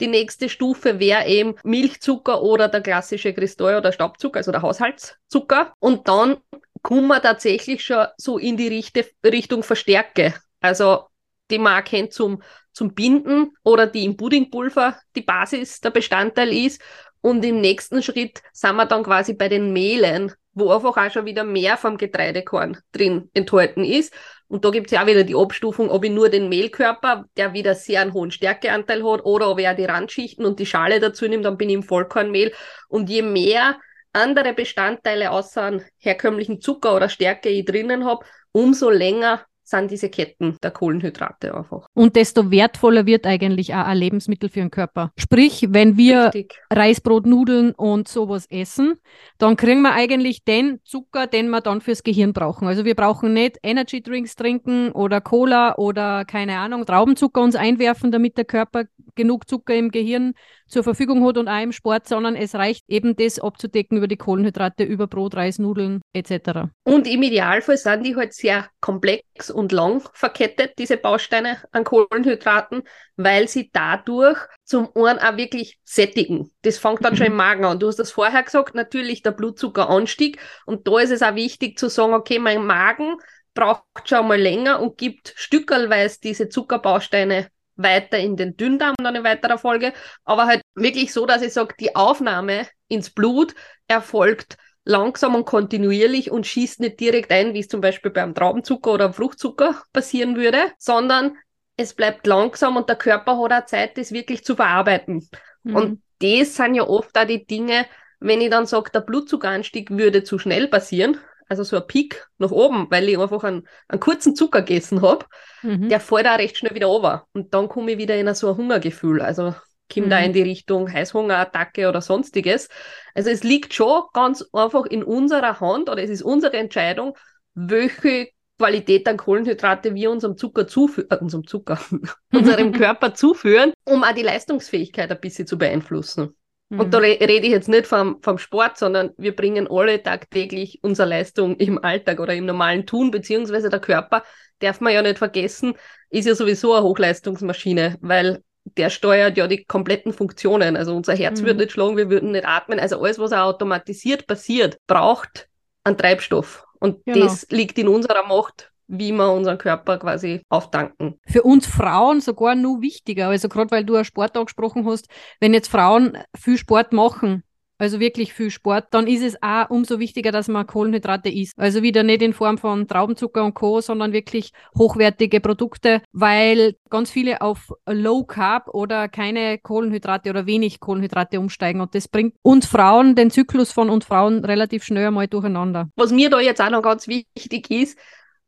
Die 0.00 0.08
nächste 0.08 0.48
Stufe 0.48 0.98
wäre 0.98 1.26
eben 1.26 1.54
Milchzucker 1.62 2.42
oder 2.42 2.68
der 2.68 2.80
klassische 2.80 3.34
Kristall 3.34 3.76
oder 3.76 3.92
Staubzucker, 3.92 4.38
also 4.38 4.50
der 4.50 4.62
Haushaltszucker. 4.62 5.74
Und 5.78 6.08
dann 6.08 6.38
kommen 6.82 7.08
wir 7.08 7.20
tatsächlich 7.20 7.84
schon 7.84 8.06
so 8.16 8.38
in 8.38 8.56
die 8.56 8.68
Richte, 8.68 9.06
Richtung 9.24 9.62
Verstärke. 9.62 10.34
Also 10.60 11.04
die 11.50 11.58
man 11.58 11.84
kennt 11.84 12.12
zum, 12.12 12.42
zum 12.72 12.94
Binden 12.94 13.52
oder 13.64 13.86
die 13.86 14.04
im 14.04 14.16
Puddingpulver 14.16 14.96
die 15.16 15.22
Basis, 15.22 15.80
der 15.80 15.90
Bestandteil 15.90 16.52
ist. 16.52 16.80
Und 17.20 17.44
im 17.44 17.60
nächsten 17.60 18.02
Schritt 18.02 18.40
sind 18.52 18.76
wir 18.76 18.86
dann 18.86 19.02
quasi 19.02 19.34
bei 19.34 19.48
den 19.48 19.72
Mehlen, 19.72 20.32
wo 20.52 20.70
einfach 20.70 20.96
auch 20.96 21.10
schon 21.10 21.26
wieder 21.26 21.44
mehr 21.44 21.76
vom 21.76 21.98
Getreidekorn 21.98 22.78
drin 22.92 23.30
enthalten 23.34 23.84
ist. 23.84 24.14
Und 24.50 24.64
da 24.64 24.70
gibt 24.70 24.88
es 24.88 24.92
ja 24.92 25.02
auch 25.02 25.06
wieder 25.06 25.22
die 25.22 25.36
Abstufung, 25.36 25.90
ob 25.90 26.04
ich 26.04 26.10
nur 26.10 26.28
den 26.28 26.48
Mehlkörper, 26.48 27.24
der 27.36 27.52
wieder 27.52 27.76
sehr 27.76 28.00
einen 28.00 28.12
hohen 28.12 28.32
Stärkeanteil 28.32 29.04
hat, 29.04 29.24
oder 29.24 29.48
ob 29.48 29.60
ich 29.60 29.68
auch 29.68 29.76
die 29.76 29.84
Randschichten 29.84 30.44
und 30.44 30.58
die 30.58 30.66
Schale 30.66 30.98
dazu 30.98 31.28
nehme, 31.28 31.44
dann 31.44 31.56
bin 31.56 31.68
ich 31.68 31.76
im 31.76 31.82
Vollkornmehl. 31.84 32.52
Und 32.88 33.08
je 33.08 33.22
mehr 33.22 33.78
andere 34.12 34.52
Bestandteile 34.52 35.30
außer 35.30 35.62
einem 35.62 35.84
herkömmlichen 35.98 36.60
Zucker 36.60 36.96
oder 36.96 37.08
Stärke 37.08 37.48
ich 37.48 37.64
drinnen 37.64 38.04
habe, 38.04 38.26
umso 38.50 38.90
länger 38.90 39.46
sind 39.70 39.90
diese 39.90 40.10
Ketten 40.10 40.56
der 40.62 40.70
Kohlenhydrate 40.70 41.54
einfach. 41.54 41.86
Und 41.94 42.16
desto 42.16 42.50
wertvoller 42.50 43.06
wird 43.06 43.26
eigentlich 43.26 43.74
auch 43.74 43.86
ein 43.86 43.96
Lebensmittel 43.96 44.48
für 44.48 44.60
den 44.60 44.70
Körper. 44.70 45.12
Sprich, 45.16 45.66
wenn 45.70 45.96
wir 45.96 46.26
Richtig. 46.26 46.60
Reisbrot, 46.72 47.26
Nudeln 47.26 47.72
und 47.72 48.08
sowas 48.08 48.46
essen, 48.50 48.94
dann 49.38 49.56
kriegen 49.56 49.82
wir 49.82 49.92
eigentlich 49.92 50.44
den 50.44 50.80
Zucker, 50.84 51.26
den 51.26 51.48
wir 51.50 51.60
dann 51.60 51.80
fürs 51.80 52.02
Gehirn 52.02 52.32
brauchen. 52.32 52.66
Also 52.66 52.84
wir 52.84 52.94
brauchen 52.94 53.32
nicht 53.32 53.58
Energy 53.62 54.02
Drinks 54.02 54.34
trinken 54.34 54.92
oder 54.92 55.20
Cola 55.20 55.76
oder 55.76 56.24
keine 56.24 56.58
Ahnung, 56.58 56.84
Traubenzucker 56.84 57.40
uns 57.40 57.56
einwerfen, 57.56 58.10
damit 58.10 58.36
der 58.36 58.44
Körper 58.44 58.84
genug 59.14 59.48
Zucker 59.48 59.74
im 59.74 59.90
Gehirn 59.90 60.34
zur 60.70 60.84
Verfügung 60.84 61.26
hat 61.26 61.36
und 61.36 61.48
auch 61.48 61.62
im 61.62 61.72
Sport, 61.72 62.08
sondern 62.08 62.36
es 62.36 62.54
reicht 62.54 62.84
eben 62.88 63.16
das 63.16 63.38
abzudecken 63.38 63.98
über 63.98 64.08
die 64.08 64.16
Kohlenhydrate, 64.16 64.84
über 64.84 65.06
Brot, 65.06 65.34
Reis, 65.34 65.58
Nudeln 65.58 66.00
etc. 66.12 66.70
Und 66.84 67.06
im 67.06 67.22
Idealfall 67.22 67.76
sind 67.76 68.06
die 68.06 68.16
halt 68.16 68.32
sehr 68.32 68.68
komplex 68.80 69.50
und 69.50 69.72
lang 69.72 70.02
verkettet, 70.14 70.74
diese 70.78 70.96
Bausteine 70.96 71.58
an 71.72 71.84
Kohlenhydraten, 71.84 72.82
weil 73.16 73.48
sie 73.48 73.70
dadurch 73.72 74.38
zum 74.64 74.88
einen 74.94 75.18
auch 75.18 75.36
wirklich 75.36 75.78
sättigen. 75.84 76.50
Das 76.62 76.78
fängt 76.78 77.04
dann 77.04 77.16
schon 77.16 77.26
im 77.26 77.36
Magen 77.36 77.64
an. 77.64 77.78
Du 77.78 77.88
hast 77.88 77.98
das 77.98 78.12
vorher 78.12 78.42
gesagt, 78.42 78.74
natürlich 78.74 79.22
der 79.22 79.32
Blutzuckeranstieg. 79.32 80.38
Und 80.66 80.86
da 80.86 81.00
ist 81.00 81.10
es 81.10 81.22
auch 81.22 81.34
wichtig 81.34 81.78
zu 81.78 81.88
sagen, 81.88 82.14
okay, 82.14 82.38
mein 82.38 82.64
Magen 82.64 83.16
braucht 83.54 83.82
schon 84.04 84.28
mal 84.28 84.40
länger 84.40 84.80
und 84.80 84.96
gibt 84.96 85.34
stückelweise 85.36 86.20
diese 86.22 86.48
Zuckerbausteine 86.48 87.48
weiter 87.76 88.18
in 88.18 88.36
den 88.36 88.56
Dünndarm 88.56 88.94
dann 88.98 89.16
in 89.16 89.24
weiterer 89.24 89.58
Folge, 89.58 89.92
aber 90.24 90.46
halt 90.46 90.62
wirklich 90.74 91.12
so, 91.12 91.26
dass 91.26 91.42
ich 91.42 91.52
sage, 91.52 91.74
die 91.78 91.96
Aufnahme 91.96 92.66
ins 92.88 93.10
Blut 93.10 93.54
erfolgt 93.88 94.56
langsam 94.84 95.34
und 95.34 95.44
kontinuierlich 95.44 96.30
und 96.30 96.46
schießt 96.46 96.80
nicht 96.80 97.00
direkt 97.00 97.30
ein, 97.30 97.54
wie 97.54 97.60
es 97.60 97.68
zum 97.68 97.80
Beispiel 97.80 98.10
beim 98.10 98.34
Traubenzucker 98.34 98.92
oder 98.92 99.12
Fruchtzucker 99.12 99.82
passieren 99.92 100.36
würde, 100.36 100.58
sondern 100.78 101.36
es 101.76 101.94
bleibt 101.94 102.26
langsam 102.26 102.76
und 102.76 102.88
der 102.88 102.96
Körper 102.96 103.38
hat 103.38 103.52
auch 103.52 103.66
Zeit, 103.66 103.96
das 103.96 104.12
wirklich 104.12 104.44
zu 104.44 104.56
verarbeiten. 104.56 105.28
Mhm. 105.62 105.76
Und 105.76 106.02
das 106.20 106.56
sind 106.56 106.74
ja 106.74 106.86
oft 106.86 107.16
auch 107.16 107.26
die 107.26 107.46
Dinge, 107.46 107.86
wenn 108.18 108.40
ich 108.40 108.50
dann 108.50 108.66
sage, 108.66 108.90
der 108.90 109.00
Blutzuckeranstieg 109.00 109.90
würde 109.90 110.22
zu 110.24 110.38
schnell 110.38 110.68
passieren, 110.68 111.18
also 111.50 111.64
so 111.64 111.76
ein 111.76 111.86
Peak 111.86 112.26
nach 112.38 112.52
oben, 112.52 112.86
weil 112.90 113.08
ich 113.08 113.18
einfach 113.18 113.42
einen, 113.42 113.66
einen 113.88 114.00
kurzen 114.00 114.36
Zucker 114.36 114.62
gegessen 114.62 115.02
habe, 115.02 115.26
mhm. 115.62 115.88
der 115.88 115.98
fällt 115.98 116.26
auch 116.26 116.38
recht 116.38 116.56
schnell 116.56 116.74
wieder 116.74 116.86
runter. 116.86 117.26
Und 117.32 117.52
dann 117.52 117.68
komme 117.68 117.92
ich 117.92 117.98
wieder 117.98 118.16
in 118.16 118.32
so 118.34 118.50
ein 118.50 118.56
Hungergefühl. 118.56 119.20
Also 119.20 119.54
kommt 119.92 120.06
mhm. 120.06 120.10
da 120.10 120.20
in 120.20 120.32
die 120.32 120.42
Richtung 120.42 120.90
Heißhungerattacke 120.90 121.88
oder 121.88 122.00
sonstiges. 122.00 122.68
Also 123.14 123.30
es 123.30 123.42
liegt 123.42 123.74
schon 123.74 124.04
ganz 124.12 124.44
einfach 124.52 124.86
in 124.86 125.02
unserer 125.02 125.58
Hand 125.60 125.90
oder 125.90 126.02
es 126.02 126.10
ist 126.10 126.22
unsere 126.22 126.56
Entscheidung, 126.56 127.16
welche 127.54 128.28
Qualität 128.56 129.08
an 129.08 129.16
Kohlenhydrate 129.16 129.94
wir 129.94 130.10
unserem 130.10 130.36
Zucker 130.36 130.68
zuführen, 130.68 131.08
äh, 131.10 131.16
unserem 131.16 131.46
Zucker, 131.46 131.80
unserem 132.32 132.72
Körper 132.72 133.12
zuführen, 133.14 133.72
um 133.84 134.04
auch 134.04 134.12
die 134.12 134.22
Leistungsfähigkeit 134.22 135.10
ein 135.10 135.20
bisschen 135.20 135.48
zu 135.48 135.58
beeinflussen. 135.58 136.36
Mhm. 136.70 136.80
Und 136.80 136.94
da 136.94 136.98
re 136.98 137.18
rede 137.20 137.46
ich 137.46 137.50
jetzt 137.52 137.68
nicht 137.68 137.86
vom, 137.86 138.22
vom 138.22 138.38
Sport, 138.38 138.78
sondern 138.78 139.10
wir 139.18 139.36
bringen 139.36 139.68
alle 139.70 140.02
tagtäglich 140.02 140.78
unsere 140.82 141.08
Leistung 141.08 141.56
im 141.56 141.82
Alltag 141.84 142.20
oder 142.20 142.34
im 142.34 142.46
normalen 142.46 142.86
Tun, 142.86 143.10
beziehungsweise 143.10 143.68
der 143.68 143.80
Körper, 143.80 144.22
darf 144.60 144.80
man 144.80 144.92
ja 144.92 145.02
nicht 145.02 145.18
vergessen, 145.18 145.74
ist 146.10 146.26
ja 146.26 146.34
sowieso 146.34 146.74
eine 146.74 146.84
Hochleistungsmaschine, 146.84 147.98
weil 148.00 148.42
der 148.64 148.90
steuert 148.90 149.36
ja 149.36 149.46
die 149.46 149.64
kompletten 149.64 150.12
Funktionen. 150.12 150.76
Also 150.76 150.94
unser 150.94 151.14
Herz 151.14 151.40
mhm. 151.40 151.46
würde 151.46 151.60
nicht 151.60 151.72
schlagen, 151.72 151.96
wir 151.96 152.10
würden 152.10 152.32
nicht 152.32 152.46
atmen. 152.46 152.78
Also 152.78 153.00
alles, 153.00 153.18
was 153.18 153.32
auch 153.32 153.46
automatisiert 153.46 154.26
passiert, 154.26 154.78
braucht 154.86 155.48
einen 155.82 155.96
Treibstoff. 155.96 156.64
Und 156.78 157.04
genau. 157.04 157.24
das 157.26 157.46
liegt 157.50 157.78
in 157.78 157.88
unserer 157.88 158.26
Macht, 158.26 158.70
wie 158.90 159.12
wir 159.12 159.32
unseren 159.32 159.58
Körper 159.58 159.98
quasi 159.98 160.42
auftanken. 160.48 161.18
Für 161.26 161.42
uns 161.42 161.66
Frauen 161.66 162.20
sogar 162.20 162.54
nur 162.54 162.82
wichtiger. 162.82 163.28
Also 163.28 163.48
gerade 163.48 163.70
weil 163.70 163.84
du 163.84 163.94
einen 163.94 164.04
Sport 164.04 164.36
angesprochen 164.36 164.86
hast, 164.86 165.08
wenn 165.38 165.54
jetzt 165.54 165.68
Frauen 165.68 166.18
viel 166.36 166.58
Sport 166.58 166.92
machen, 166.92 167.44
also 167.80 167.98
wirklich 167.98 168.34
viel 168.34 168.50
Sport, 168.50 168.88
dann 168.90 169.06
ist 169.06 169.22
es 169.22 169.42
auch 169.42 169.70
umso 169.70 169.98
wichtiger, 169.98 170.32
dass 170.32 170.48
man 170.48 170.66
Kohlenhydrate 170.66 171.30
isst. 171.30 171.54
Also 171.58 171.82
wieder 171.82 172.02
nicht 172.02 172.20
in 172.20 172.34
Form 172.34 172.58
von 172.58 172.86
Traubenzucker 172.86 173.42
und 173.42 173.54
Co., 173.54 173.80
sondern 173.80 174.12
wirklich 174.12 174.50
hochwertige 174.76 175.40
Produkte, 175.40 176.02
weil 176.12 176.74
ganz 176.90 177.10
viele 177.10 177.40
auf 177.40 177.72
Low 177.86 178.24
Carb 178.24 178.68
oder 178.68 179.08
keine 179.08 179.56
Kohlenhydrate 179.58 180.28
oder 180.28 180.44
wenig 180.44 180.80
Kohlenhydrate 180.80 181.40
umsteigen. 181.40 181.80
Und 181.80 181.94
das 181.94 182.06
bringt 182.06 182.34
uns 182.42 182.66
Frauen, 182.66 183.14
den 183.14 183.30
Zyklus 183.30 183.72
von 183.72 183.88
uns 183.88 184.04
Frauen 184.04 184.44
relativ 184.44 184.84
schnell 184.84 185.06
einmal 185.06 185.28
durcheinander. 185.28 185.88
Was 185.96 186.12
mir 186.12 186.28
da 186.28 186.38
jetzt 186.38 186.60
auch 186.60 186.70
noch 186.70 186.82
ganz 186.82 187.08
wichtig 187.08 187.70
ist, 187.70 187.98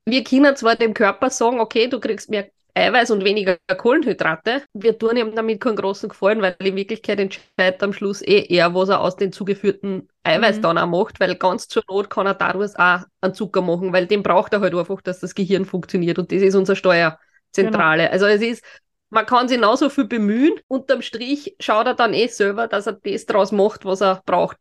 wir 0.05 0.25
können 0.25 0.57
zwar 0.57 0.77
dem 0.77 0.95
Körper 0.95 1.31
sagen, 1.31 1.61
okay, 1.61 1.89
du 1.89 2.01
kriegst 2.01 2.31
mehr 2.31 2.51
Eiweiß 2.75 3.11
und 3.11 3.25
weniger 3.25 3.59
Kohlenhydrate. 3.77 4.63
Wir 4.73 4.99
tun 4.99 5.17
ihm 5.17 5.35
damit 5.35 5.61
keinen 5.61 5.77
großen 5.77 6.09
Gefallen, 6.09 6.41
weil 6.41 6.57
in 6.61 6.75
Wirklichkeit 6.75 7.21
entscheidet 7.21 7.83
am 7.83 7.93
Schluss 7.93 8.23
eh 8.23 8.47
eher, 8.47 8.75
was 8.75 8.89
er 8.89 9.03
aus 9.03 9.17
den 9.17 9.31
zugeführten 9.31 10.09
Eiweiß 10.25 10.57
mhm. 10.57 10.63
dann 10.63 10.79
auch 10.79 10.87
macht, 10.87 11.21
weil 11.21 11.35
ganz 11.35 11.69
zur 11.69 11.83
Not 11.89 12.09
kann 12.09 12.27
er 12.27 12.35
daraus 12.35 12.75
auch 12.77 13.01
einen 13.21 13.35
Zucker 13.35 13.61
machen, 13.61 13.93
weil 13.93 14.07
den 14.07 14.23
braucht 14.23 14.55
er 14.55 14.61
halt 14.61 14.75
einfach, 14.75 15.03
dass 15.03 15.21
das 15.21 15.35
Gehirn 15.35 15.67
funktioniert 15.67 16.19
und 16.19 16.33
das 16.33 16.41
ist 16.41 16.55
unsere 16.55 16.77
Steuerzentrale. 16.77 18.05
Genau. 18.05 18.13
Also 18.13 18.27
es 18.27 18.41
ist, 18.41 18.65
man 19.11 19.27
kann 19.27 19.49
sich 19.49 19.59
genauso 19.59 19.91
viel 19.91 20.07
bemühen, 20.07 20.55
unterm 20.67 21.03
Strich 21.03 21.55
schaut 21.61 21.87
er 21.87 21.95
dann 21.95 22.15
eh 22.15 22.29
selber, 22.29 22.69
dass 22.69 22.87
er 22.87 22.95
das 22.95 23.27
draus 23.27 23.53
macht, 23.53 23.85
was 23.85 24.01
er 24.01 24.23
braucht. 24.25 24.59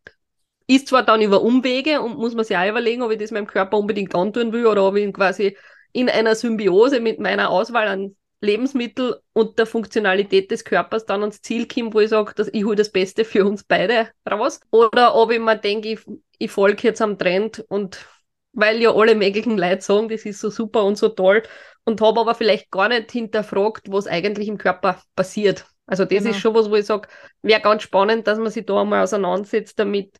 Ist 0.71 0.87
zwar 0.87 1.03
dann 1.03 1.21
über 1.21 1.41
Umwege 1.41 2.01
und 2.01 2.17
muss 2.17 2.33
man 2.33 2.45
sich 2.45 2.55
auch 2.55 2.69
überlegen, 2.69 3.01
ob 3.01 3.11
ich 3.11 3.17
das 3.17 3.31
meinem 3.31 3.45
Körper 3.45 3.77
unbedingt 3.77 4.15
antun 4.15 4.53
will 4.53 4.65
oder 4.67 4.85
ob 4.85 4.95
ich 4.95 5.03
ihn 5.03 5.11
quasi 5.11 5.57
in 5.91 6.07
einer 6.07 6.33
Symbiose 6.33 7.01
mit 7.01 7.19
meiner 7.19 7.49
Auswahl 7.49 7.89
an 7.89 8.15
Lebensmittel 8.39 9.19
und 9.33 9.59
der 9.59 9.65
Funktionalität 9.65 10.49
des 10.49 10.63
Körpers 10.63 11.05
dann 11.05 11.19
ans 11.23 11.41
Ziel 11.41 11.67
komme, 11.67 11.93
wo 11.93 11.99
ich 11.99 12.09
sage, 12.09 12.33
dass 12.35 12.47
ich 12.53 12.63
hole 12.63 12.77
das 12.77 12.89
Beste 12.89 13.25
für 13.25 13.45
uns 13.45 13.65
beide 13.65 14.11
raus. 14.29 14.61
Oder 14.71 15.13
ob 15.13 15.31
ich 15.31 15.41
mir 15.41 15.57
denke, 15.57 15.89
ich, 15.89 15.99
ich 16.37 16.49
folge 16.49 16.83
jetzt 16.83 17.01
am 17.01 17.17
Trend 17.17 17.65
und 17.67 18.05
weil 18.53 18.81
ja 18.81 18.95
alle 18.95 19.15
möglichen 19.15 19.57
Leute 19.57 19.81
sagen, 19.81 20.07
das 20.07 20.23
ist 20.23 20.39
so 20.39 20.49
super 20.49 20.85
und 20.85 20.97
so 20.97 21.09
toll 21.09 21.43
und 21.83 21.99
habe 21.99 22.21
aber 22.21 22.33
vielleicht 22.33 22.71
gar 22.71 22.87
nicht 22.87 23.11
hinterfragt, 23.11 23.91
was 23.91 24.07
eigentlich 24.07 24.47
im 24.47 24.57
Körper 24.57 25.01
passiert. 25.17 25.65
Also 25.85 26.05
das 26.05 26.19
genau. 26.19 26.29
ist 26.29 26.39
schon 26.39 26.55
was, 26.55 26.69
wo 26.69 26.75
ich 26.75 26.85
sage, 26.85 27.09
wäre 27.41 27.59
ganz 27.59 27.83
spannend, 27.83 28.25
dass 28.25 28.39
man 28.39 28.49
sich 28.51 28.65
da 28.65 28.79
einmal 28.79 29.03
auseinandersetzt 29.03 29.77
damit, 29.77 30.17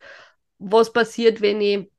was 0.62 0.94
passiert, 0.94 1.42
wenn 1.42 1.62
ich 1.62 1.90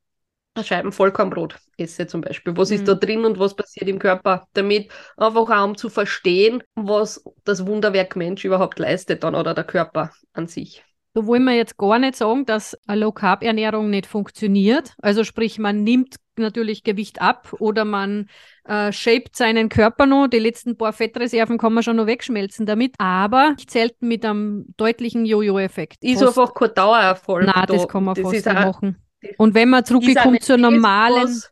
Scheiben 0.63 0.93
Vollkornbrot 0.93 1.57
esse 1.79 2.07
zum 2.07 2.21
Beispiel. 2.21 2.55
Was 2.57 2.69
mhm. 2.69 2.77
ist 2.77 2.89
da 2.89 2.95
drin 2.95 3.25
und 3.25 3.39
was 3.39 3.57
passiert 3.57 3.89
im 3.89 3.99
Körper? 3.99 4.47
Damit 4.53 4.91
einfach 5.17 5.49
auch 5.49 5.65
um 5.65 5.77
zu 5.77 5.89
verstehen, 5.89 6.63
was 6.75 7.25
das 7.45 7.67
Wunderwerk 7.67 8.17
Mensch 8.17 8.45
überhaupt 8.45 8.79
leistet 8.79 9.25
dann 9.25 9.35
oder 9.35 9.55
der 9.55 9.65
Körper 9.65 10.13
an 10.35 10.49
sich. 10.49 10.85
Da 11.15 11.27
wollen 11.27 11.45
wir 11.45 11.55
jetzt 11.55 11.79
gar 11.79 11.99
nicht 11.99 12.17
sagen, 12.17 12.45
dass 12.45 12.77
eine 12.87 13.01
Low-Carb-Ernährung 13.03 13.89
nicht 13.91 14.07
funktioniert. 14.07 14.95
Also 15.01 15.25
sprich, 15.25 15.59
man 15.59 15.85
nimmt 15.85 16.17
natürlich 16.39 16.85
Gewicht 16.85 17.21
ab 17.21 17.55
oder 17.59 17.85
man 17.85 18.29
äh, 18.65 18.93
shaped 18.93 19.37
seinen 19.37 19.69
Körper 19.69 20.07
noch. 20.07 20.29
Die 20.29 20.39
letzten 20.39 20.77
paar 20.77 20.93
Fettreserven 20.93 21.59
kann 21.59 21.73
man 21.73 21.83
schon 21.83 21.97
noch 21.97 22.07
wegschmelzen 22.07 22.67
damit, 22.67 22.95
aber 22.99 23.51
nicht 23.53 23.71
selten 23.71 24.09
mit 24.09 24.25
einem 24.25 24.67
deutlichen 24.77 25.25
Jojo-Effekt. 25.25 26.03
Ist 26.03 26.21
Post 26.21 26.39
einfach 26.39 26.55
kein 26.55 26.75
Dauererfolg. 26.75 27.47
Nein, 27.47 27.65
da. 27.67 27.75
das 27.75 27.89
kann 27.89 28.05
man 28.05 28.15
das 28.15 28.23
fast 28.23 28.47
nicht 28.47 28.55
machen. 28.55 28.97
Und 29.39 29.55
wenn 29.55 29.71
man 29.71 29.85
zurückkommt 29.85 30.43
zur 30.43 30.57
normalen 30.57 31.43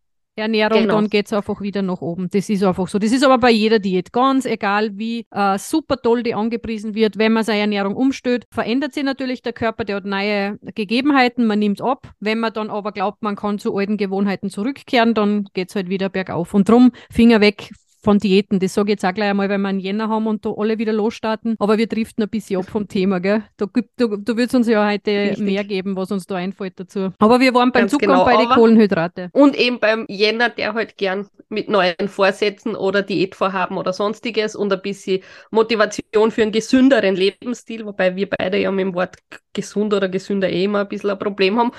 Ernährung, 0.40 0.82
genau. 0.82 0.94
dann 0.94 1.08
geht 1.08 1.26
es 1.26 1.32
einfach 1.32 1.60
wieder 1.60 1.82
nach 1.82 2.00
oben. 2.00 2.28
Das 2.30 2.48
ist 2.48 2.62
einfach 2.62 2.88
so. 2.88 2.98
Das 2.98 3.12
ist 3.12 3.24
aber 3.24 3.38
bei 3.38 3.50
jeder 3.50 3.78
Diät. 3.78 4.12
Ganz 4.12 4.44
egal, 4.44 4.90
wie 4.98 5.26
äh, 5.30 5.58
super 5.58 5.96
toll 5.96 6.22
die 6.22 6.34
angepriesen 6.34 6.94
wird. 6.94 7.18
Wenn 7.18 7.32
man 7.32 7.44
seine 7.44 7.60
Ernährung 7.60 7.96
umstellt, 7.96 8.46
verändert 8.50 8.94
sich 8.94 9.04
natürlich 9.04 9.42
der 9.42 9.52
Körper, 9.52 9.84
der 9.84 9.96
hat 9.96 10.04
neue 10.04 10.58
Gegebenheiten, 10.74 11.46
man 11.46 11.58
nimmt 11.58 11.80
ab. 11.80 12.12
Wenn 12.20 12.40
man 12.40 12.52
dann 12.52 12.70
aber 12.70 12.92
glaubt, 12.92 13.22
man 13.22 13.36
kann 13.36 13.58
zu 13.58 13.76
alten 13.76 13.96
Gewohnheiten 13.96 14.50
zurückkehren, 14.50 15.14
dann 15.14 15.48
geht 15.54 15.70
es 15.70 15.76
halt 15.76 15.88
wieder 15.88 16.08
bergauf. 16.08 16.54
Und 16.54 16.68
drum 16.68 16.92
Finger 17.10 17.40
weg 17.40 17.70
von 18.02 18.18
Diäten. 18.18 18.58
Das 18.58 18.74
sage 18.74 18.88
ich 18.88 18.94
jetzt 18.94 19.04
auch 19.04 19.14
gleich 19.14 19.30
einmal, 19.30 19.48
wenn 19.48 19.60
wir 19.60 19.68
einen 19.68 19.80
Jänner 19.80 20.08
haben 20.08 20.26
und 20.26 20.44
da 20.44 20.52
alle 20.56 20.78
wieder 20.78 20.92
losstarten. 20.92 21.56
Aber 21.58 21.78
wir 21.78 21.86
driften 21.86 22.24
ein 22.24 22.30
bisschen 22.30 22.60
ab 22.60 22.68
vom 22.68 22.88
Thema, 22.88 23.20
gell? 23.20 23.42
Da, 23.56 23.66
du, 23.96 24.16
du 24.16 24.36
würdest 24.36 24.54
uns 24.54 24.68
ja 24.68 24.88
heute 24.88 25.10
Richtig. 25.10 25.44
mehr 25.44 25.64
geben, 25.64 25.96
was 25.96 26.10
uns 26.10 26.26
da 26.26 26.36
einfällt 26.36 26.80
dazu. 26.80 27.12
Aber 27.18 27.40
wir 27.40 27.54
waren 27.54 27.72
beim 27.72 27.82
Ganz 27.82 27.92
Zucker 27.92 28.06
genau, 28.06 28.20
und 28.20 28.26
bei 28.26 28.36
den 28.36 28.48
Kohlenhydrate. 28.48 29.30
Und 29.32 29.56
eben 29.56 29.78
beim 29.78 30.06
Jänner, 30.08 30.48
der 30.48 30.74
halt 30.74 30.96
gern 30.96 31.28
mit 31.48 31.68
neuen 31.68 32.08
Vorsätzen 32.08 32.74
oder 32.74 33.02
Diätvorhaben 33.02 33.76
oder 33.76 33.92
sonstiges 33.92 34.56
und 34.56 34.72
ein 34.72 34.82
bisschen 34.82 35.22
Motivation 35.50 36.30
für 36.30 36.42
einen 36.42 36.52
gesünderen 36.52 37.16
Lebensstil, 37.16 37.84
wobei 37.84 38.16
wir 38.16 38.28
beide 38.28 38.58
ja 38.58 38.70
mit 38.70 38.86
dem 38.86 38.94
Wort 38.94 39.16
gesund 39.52 39.92
oder 39.92 40.08
gesünder 40.08 40.48
eh 40.48 40.64
immer 40.64 40.80
ein 40.80 40.88
bisschen 40.88 41.10
ein 41.10 41.18
Problem 41.18 41.58
haben. 41.58 41.72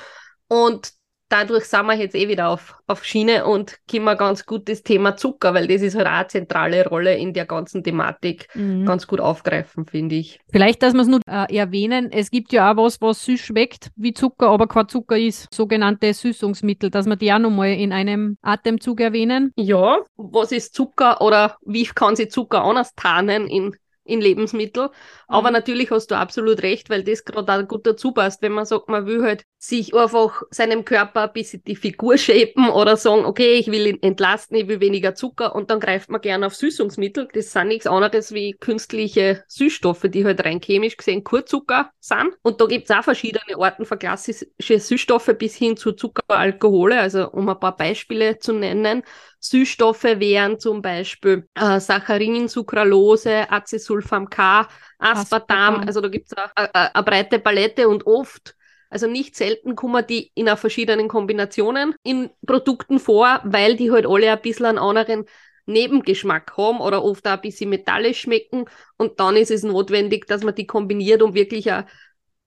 Und 0.48 0.92
dadurch 1.32 1.66
sind 1.66 1.86
wir 1.86 1.96
jetzt 1.96 2.16
eh 2.16 2.28
wieder 2.28 2.50
auf, 2.50 2.76
auf 2.88 3.04
Schiene 3.04 3.46
und 3.46 3.78
können 3.90 4.04
wir 4.04 4.16
ganz 4.16 4.46
gut 4.46 4.68
das 4.68 4.84
Thema 4.84 5.16
Zucker, 5.16 5.54
weil 5.54 5.68
das 5.68 5.82
ist 5.82 5.96
halt 5.96 6.08
auch 6.08 6.12
eine 6.12 6.28
zentrale 6.28 6.88
Rolle 6.88 7.16
in 7.16 7.34
der 7.34 7.46
ganzen 7.46 7.84
Thematik, 7.84 8.48
mhm. 8.54 8.86
ganz 8.86 9.08
gut 9.08 9.20
aufgreifen, 9.20 9.86
finde 9.86 10.16
ich. 10.16 10.40
Vielleicht, 10.52 10.84
dass 10.84 10.94
wir 10.94 11.02
es 11.02 11.08
nur 11.08 11.22
äh, 11.28 11.56
erwähnen, 11.56 12.12
es 12.12 12.32
gibt 12.32 12.52
ja 12.52 12.72
auch 12.72 12.78
was, 12.78 13.02
was 13.02 13.24
süß 13.26 13.40
schmeckt 13.40 13.92
wie 13.96 14.14
Zucker, 14.14 14.50
aber 14.50 14.68
kein 14.68 14.88
Zucker 14.88 15.18
ist, 15.18 15.48
sogenannte 15.54 16.14
Süßungsmittel, 16.14 16.90
dass 16.90 17.06
wir 17.06 17.16
die 17.16 17.32
auch 17.32 17.40
nochmal 17.40 17.70
in 17.70 17.94
einem 17.94 18.38
Atemzug 18.42 19.00
erwähnen. 19.00 19.54
Ja, 19.56 20.00
was 20.18 20.52
ist 20.52 20.76
Zucker 20.76 21.22
oder 21.22 21.58
wie 21.66 21.86
kann 21.86 22.16
sich 22.16 22.32
Zucker 22.32 22.64
anders 22.64 22.94
tarnen 22.96 23.48
in 23.48 23.76
in 24.04 24.20
Lebensmittel. 24.20 24.90
Aber 25.28 25.50
mhm. 25.50 25.54
natürlich 25.54 25.92
hast 25.92 26.08
du 26.08 26.16
absolut 26.16 26.64
recht, 26.64 26.90
weil 26.90 27.04
das 27.04 27.24
gerade 27.24 27.54
auch 27.54 27.68
gut 27.68 27.86
dazu 27.86 28.12
passt, 28.12 28.42
wenn 28.42 28.52
man 28.52 28.66
sagt, 28.66 28.90
man 28.90 29.06
will 29.06 29.24
halt 29.24 29.46
sich 29.64 29.94
einfach 29.94 30.42
seinem 30.50 30.86
Körper 30.86 31.26
ein 31.26 31.34
bisschen 31.34 31.64
die 31.64 31.76
Figur 31.76 32.18
shapen 32.18 32.68
oder 32.70 32.98
sagen, 32.98 33.26
okay, 33.26 33.54
ich 33.54 33.68
will 33.68 33.86
ihn 33.86 34.02
entlasten, 34.02 34.58
ich 34.58 34.68
will 34.68 34.80
weniger 34.80 35.14
Zucker 35.14 35.54
und 35.54 35.70
dann 35.70 35.80
greift 35.80 36.10
man 36.10 36.20
gerne 36.20 36.48
auf 36.48 36.56
Süßungsmittel. 36.56 37.28
Das 37.32 37.52
sind 37.52 37.68
nichts 37.68 37.86
anderes 37.86 38.34
wie 38.34 38.54
künstliche 38.54 39.44
Süßstoffe, 39.48 40.08
die 40.10 40.26
halt 40.26 40.44
rein 40.44 40.62
chemisch 40.62 40.98
gesehen 40.98 41.24
Kurzucker 41.24 41.92
sind. 42.00 42.36
Und 42.42 42.60
da 42.60 42.66
gibt 42.66 42.90
es 42.90 42.96
auch 42.96 43.04
verschiedene 43.04 43.56
Arten 43.56 43.86
von 43.86 44.00
klassische 44.00 44.80
Süßstoffe 44.80 45.36
bis 45.38 45.56
hin 45.56 45.78
zu 45.78 45.92
Zuckeralkohole, 45.92 47.00
also 47.00 47.30
um 47.30 47.48
ein 47.48 47.60
paar 47.60 47.78
Beispiele 47.78 48.40
zu 48.40 48.54
nennen. 48.54 49.04
Süßstoffe 49.40 50.06
wären 50.06 50.60
zum 50.60 50.82
Beispiel 50.82 51.48
äh, 51.54 51.80
Saccharin, 51.80 52.48
Sucralose, 52.48 53.52
Acesulfam 53.52 54.28
K, 54.28 54.68
Aspartam. 54.98 55.84
Also 55.86 56.02
da 56.02 56.08
gibt 56.08 56.32
es 56.32 56.38
eine 56.56 57.04
breite 57.04 57.38
Palette 57.38 57.88
und 57.88 58.08
oft 58.08 58.56
also 58.92 59.08
nicht 59.08 59.36
selten 59.38 59.76
kommen 59.76 60.06
die 60.06 60.32
in 60.36 60.48
verschiedenen 60.58 61.08
Kombinationen 61.08 61.96
in 62.04 62.30
Produkten 62.46 63.00
vor, 63.00 63.40
weil 63.46 63.78
die 63.78 63.90
halt 63.90 64.06
alle 64.06 64.32
ein 64.32 64.42
bisschen 64.42 64.66
einen 64.66 64.78
anderen 64.78 65.26
Nebengeschmack 65.66 66.58
haben 66.58 66.82
oder 66.82 67.04
oft 67.04 67.26
auch 67.26 67.32
ein 67.32 67.42
bisschen 67.42 67.70
metallisch 67.70 68.22
schmecken. 68.22 68.66
Und 68.98 69.20
dann 69.22 69.38
ist 69.38 69.50
es 69.50 69.64
notwendig, 69.64 70.28
dass 70.28 70.44
man 70.44 70.56
die 70.56 70.68
kombiniert, 70.68 71.22
um 71.22 71.34
wirklich 71.34 71.72
auch 71.72 71.84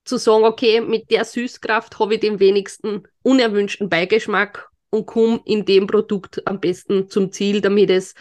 zu 0.05 0.19
sagen, 0.19 0.45
okay, 0.45 0.83
mit 0.83 1.11
der 1.11 1.25
Süßkraft 1.25 1.99
habe 1.99 2.15
ich 2.15 2.21
den 2.21 2.39
wenigsten 2.41 3.05
unerwünschten 3.23 3.89
Beigeschmack 3.89 4.69
und 4.91 5.07
komme 5.07 5.41
in 5.47 5.65
dem 5.65 5.87
Produkt 5.87 6.47
am 6.47 6.61
besten 6.61 7.09
zum 7.09 7.33
Ziel, 7.33 7.63
damit 7.63 7.89
es 7.89 8.15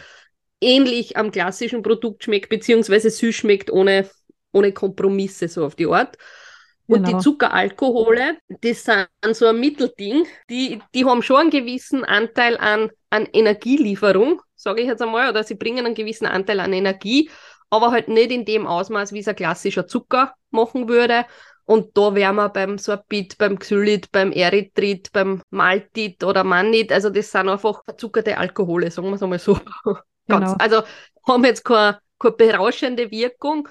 ähnlich 0.62 1.18
am 1.18 1.30
klassischen 1.30 1.82
Produkt 1.82 2.24
schmeckt, 2.24 2.48
beziehungsweise 2.48 3.10
süß 3.10 3.34
schmeckt 3.34 3.70
ohne, 3.70 4.08
ohne 4.50 4.72
Kompromisse 4.72 5.48
so 5.48 5.66
auf 5.66 5.74
die 5.74 5.86
Art. 5.86 6.16
Und 6.86 7.04
genau. 7.04 7.16
die 7.18 7.22
Zuckeralkohole, 7.22 8.38
das 8.60 8.84
sind 8.84 9.08
so 9.32 9.46
ein 9.46 9.58
Mittelding, 9.58 10.26
die, 10.50 10.80
die 10.94 11.04
haben 11.04 11.22
schon 11.22 11.36
einen 11.38 11.50
gewissen 11.50 12.04
Anteil 12.04 12.58
an, 12.58 12.90
an 13.10 13.26
Energielieferung, 13.32 14.42
sage 14.54 14.82
ich 14.82 14.88
jetzt 14.88 15.00
einmal, 15.00 15.30
oder 15.30 15.44
sie 15.44 15.54
bringen 15.54 15.86
einen 15.86 15.94
gewissen 15.94 16.26
Anteil 16.26 16.60
an 16.60 16.72
Energie, 16.72 17.30
aber 17.70 17.90
halt 17.90 18.08
nicht 18.08 18.30
in 18.30 18.44
dem 18.44 18.66
Ausmaß, 18.66 19.12
wie 19.12 19.20
es 19.20 19.28
ein 19.28 19.36
klassischer 19.36 19.86
Zucker 19.86 20.34
machen 20.50 20.88
würde. 20.88 21.24
Und 21.66 21.96
da 21.96 22.14
wären 22.14 22.36
wir 22.36 22.50
beim 22.50 22.76
Sorbit, 22.76 23.38
beim 23.38 23.58
Xylit, 23.58 24.12
beim 24.12 24.32
Erythrit, 24.32 25.10
beim 25.12 25.40
Maltit 25.50 26.22
oder 26.22 26.44
Mannit. 26.44 26.92
Also 26.92 27.08
das 27.08 27.30
sind 27.30 27.48
einfach 27.48 27.82
verzuckerte 27.84 28.36
Alkohole, 28.36 28.90
sagen 28.90 29.08
wir 29.08 29.14
es 29.14 29.22
einmal 29.22 29.38
so. 29.38 29.58
Genau. 30.26 30.54
Also 30.58 30.82
haben 31.28 31.44
jetzt 31.44 31.66
keine, 31.66 31.98
keine 32.18 32.32
berauschende 32.32 33.10
Wirkung, 33.10 33.68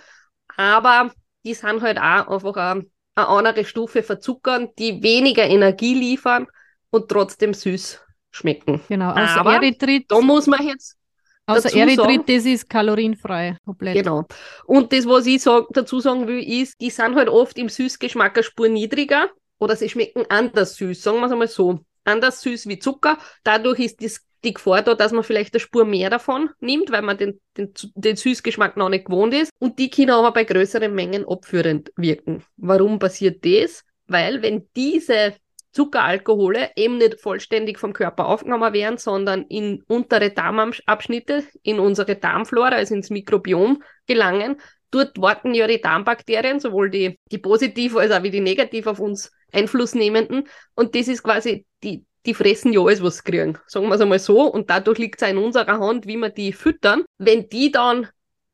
aber 0.55 1.11
die 1.43 1.55
sind 1.55 1.81
halt 1.81 1.97
auch 1.97 2.27
einfach 2.27 2.55
eine, 2.55 2.85
eine 3.15 3.27
andere 3.27 3.65
Stufe 3.65 4.03
verzuckern, 4.03 4.69
die 4.77 5.03
weniger 5.03 5.43
Energie 5.43 5.93
liefern 5.93 6.47
und 6.89 7.09
trotzdem 7.09 7.53
süß 7.53 8.01
schmecken. 8.31 8.81
Genau, 8.89 9.11
außer 9.11 9.39
aber 9.39 9.55
Erythrit. 9.55 10.05
Da 10.09 10.19
muss 10.21 10.47
man 10.47 10.67
jetzt 10.67 10.97
Außer 11.45 11.75
Erythrit, 11.75 12.29
das 12.29 12.45
ist 12.45 12.69
kalorienfrei, 12.69 13.57
komplett. 13.65 13.95
Genau. 13.95 14.25
Und 14.65 14.93
das, 14.93 15.05
was 15.05 15.25
ich 15.25 15.41
sag, 15.41 15.65
dazu 15.71 15.99
sagen 15.99 16.27
will, 16.27 16.41
ist, 16.41 16.79
die 16.79 16.89
sind 16.89 17.15
halt 17.15 17.27
oft 17.27 17.57
im 17.57 17.67
Süßgeschmack 17.67 18.37
eine 18.37 18.43
Spur 18.43 18.69
niedriger 18.69 19.29
oder 19.59 19.75
sie 19.75 19.89
schmecken 19.89 20.25
anders 20.29 20.75
süß, 20.75 21.01
sagen 21.01 21.19
wir 21.19 21.25
es 21.25 21.31
einmal 21.31 21.47
so. 21.49 21.79
Anders 22.05 22.41
süß 22.41 22.67
wie 22.67 22.79
Zucker. 22.79 23.17
Dadurch 23.43 23.79
ist 23.79 24.01
das, 24.01 24.21
die 24.43 24.53
Gefahr 24.53 24.81
da, 24.81 24.95
dass 24.95 25.11
man 25.11 25.23
vielleicht 25.23 25.53
eine 25.53 25.59
Spur 25.59 25.85
mehr 25.85 26.09
davon 26.09 26.49
nimmt, 26.59 26.91
weil 26.91 27.01
man 27.01 27.17
den, 27.17 27.39
den, 27.57 27.73
den 27.95 28.15
Süßgeschmack 28.15 28.77
noch 28.77 28.89
nicht 28.89 29.05
gewohnt 29.05 29.33
ist. 29.33 29.51
Und 29.59 29.79
die 29.79 29.89
können 29.89 30.11
aber 30.11 30.31
bei 30.31 30.43
größeren 30.43 30.93
Mengen 30.93 31.25
abführend 31.27 31.91
wirken. 31.95 32.43
Warum 32.57 32.99
passiert 32.99 33.45
das? 33.45 33.83
Weil 34.07 34.41
wenn 34.41 34.67
diese 34.75 35.33
Zuckeralkohole 35.73 36.71
eben 36.75 36.97
nicht 36.97 37.19
vollständig 37.19 37.79
vom 37.79 37.93
Körper 37.93 38.27
aufgenommen 38.27 38.73
werden, 38.73 38.97
sondern 38.97 39.43
in 39.43 39.83
untere 39.87 40.29
Darmabschnitte, 40.29 41.43
in 41.63 41.79
unsere 41.79 42.15
Darmflora, 42.15 42.75
also 42.75 42.93
ins 42.93 43.09
Mikrobiom 43.09 43.81
gelangen. 44.05 44.57
Dort 44.91 45.19
warten 45.19 45.55
ja 45.55 45.65
die 45.65 45.81
Darmbakterien, 45.81 46.59
sowohl 46.59 46.91
die, 46.91 47.19
die 47.31 47.39
positiv 47.39 47.95
als 47.95 48.11
auch 48.11 48.21
wie 48.21 48.29
die 48.29 48.39
negativ 48.39 48.85
auf 48.85 48.99
uns 48.99 49.31
Einfluss 49.51 49.95
nehmenden. 49.95 50.47
Und 50.75 50.93
das 50.93 51.07
ist 51.07 51.23
quasi, 51.23 51.65
die, 51.81 52.05
die 52.25 52.33
fressen 52.33 52.73
ja 52.73 52.81
alles, 52.81 53.03
was 53.03 53.17
sie 53.17 53.23
kriegen. 53.23 53.57
Sagen 53.67 53.87
wir 53.87 53.95
es 53.95 54.01
einmal 54.01 54.19
so. 54.19 54.43
Und 54.43 54.69
dadurch 54.69 54.97
liegt 54.97 55.21
es 55.21 55.29
in 55.29 55.37
unserer 55.37 55.79
Hand, 55.79 56.07
wie 56.07 56.17
wir 56.17 56.29
die 56.29 56.53
füttern. 56.53 57.03
Wenn 57.17 57.49
die 57.49 57.71
dann 57.71 58.07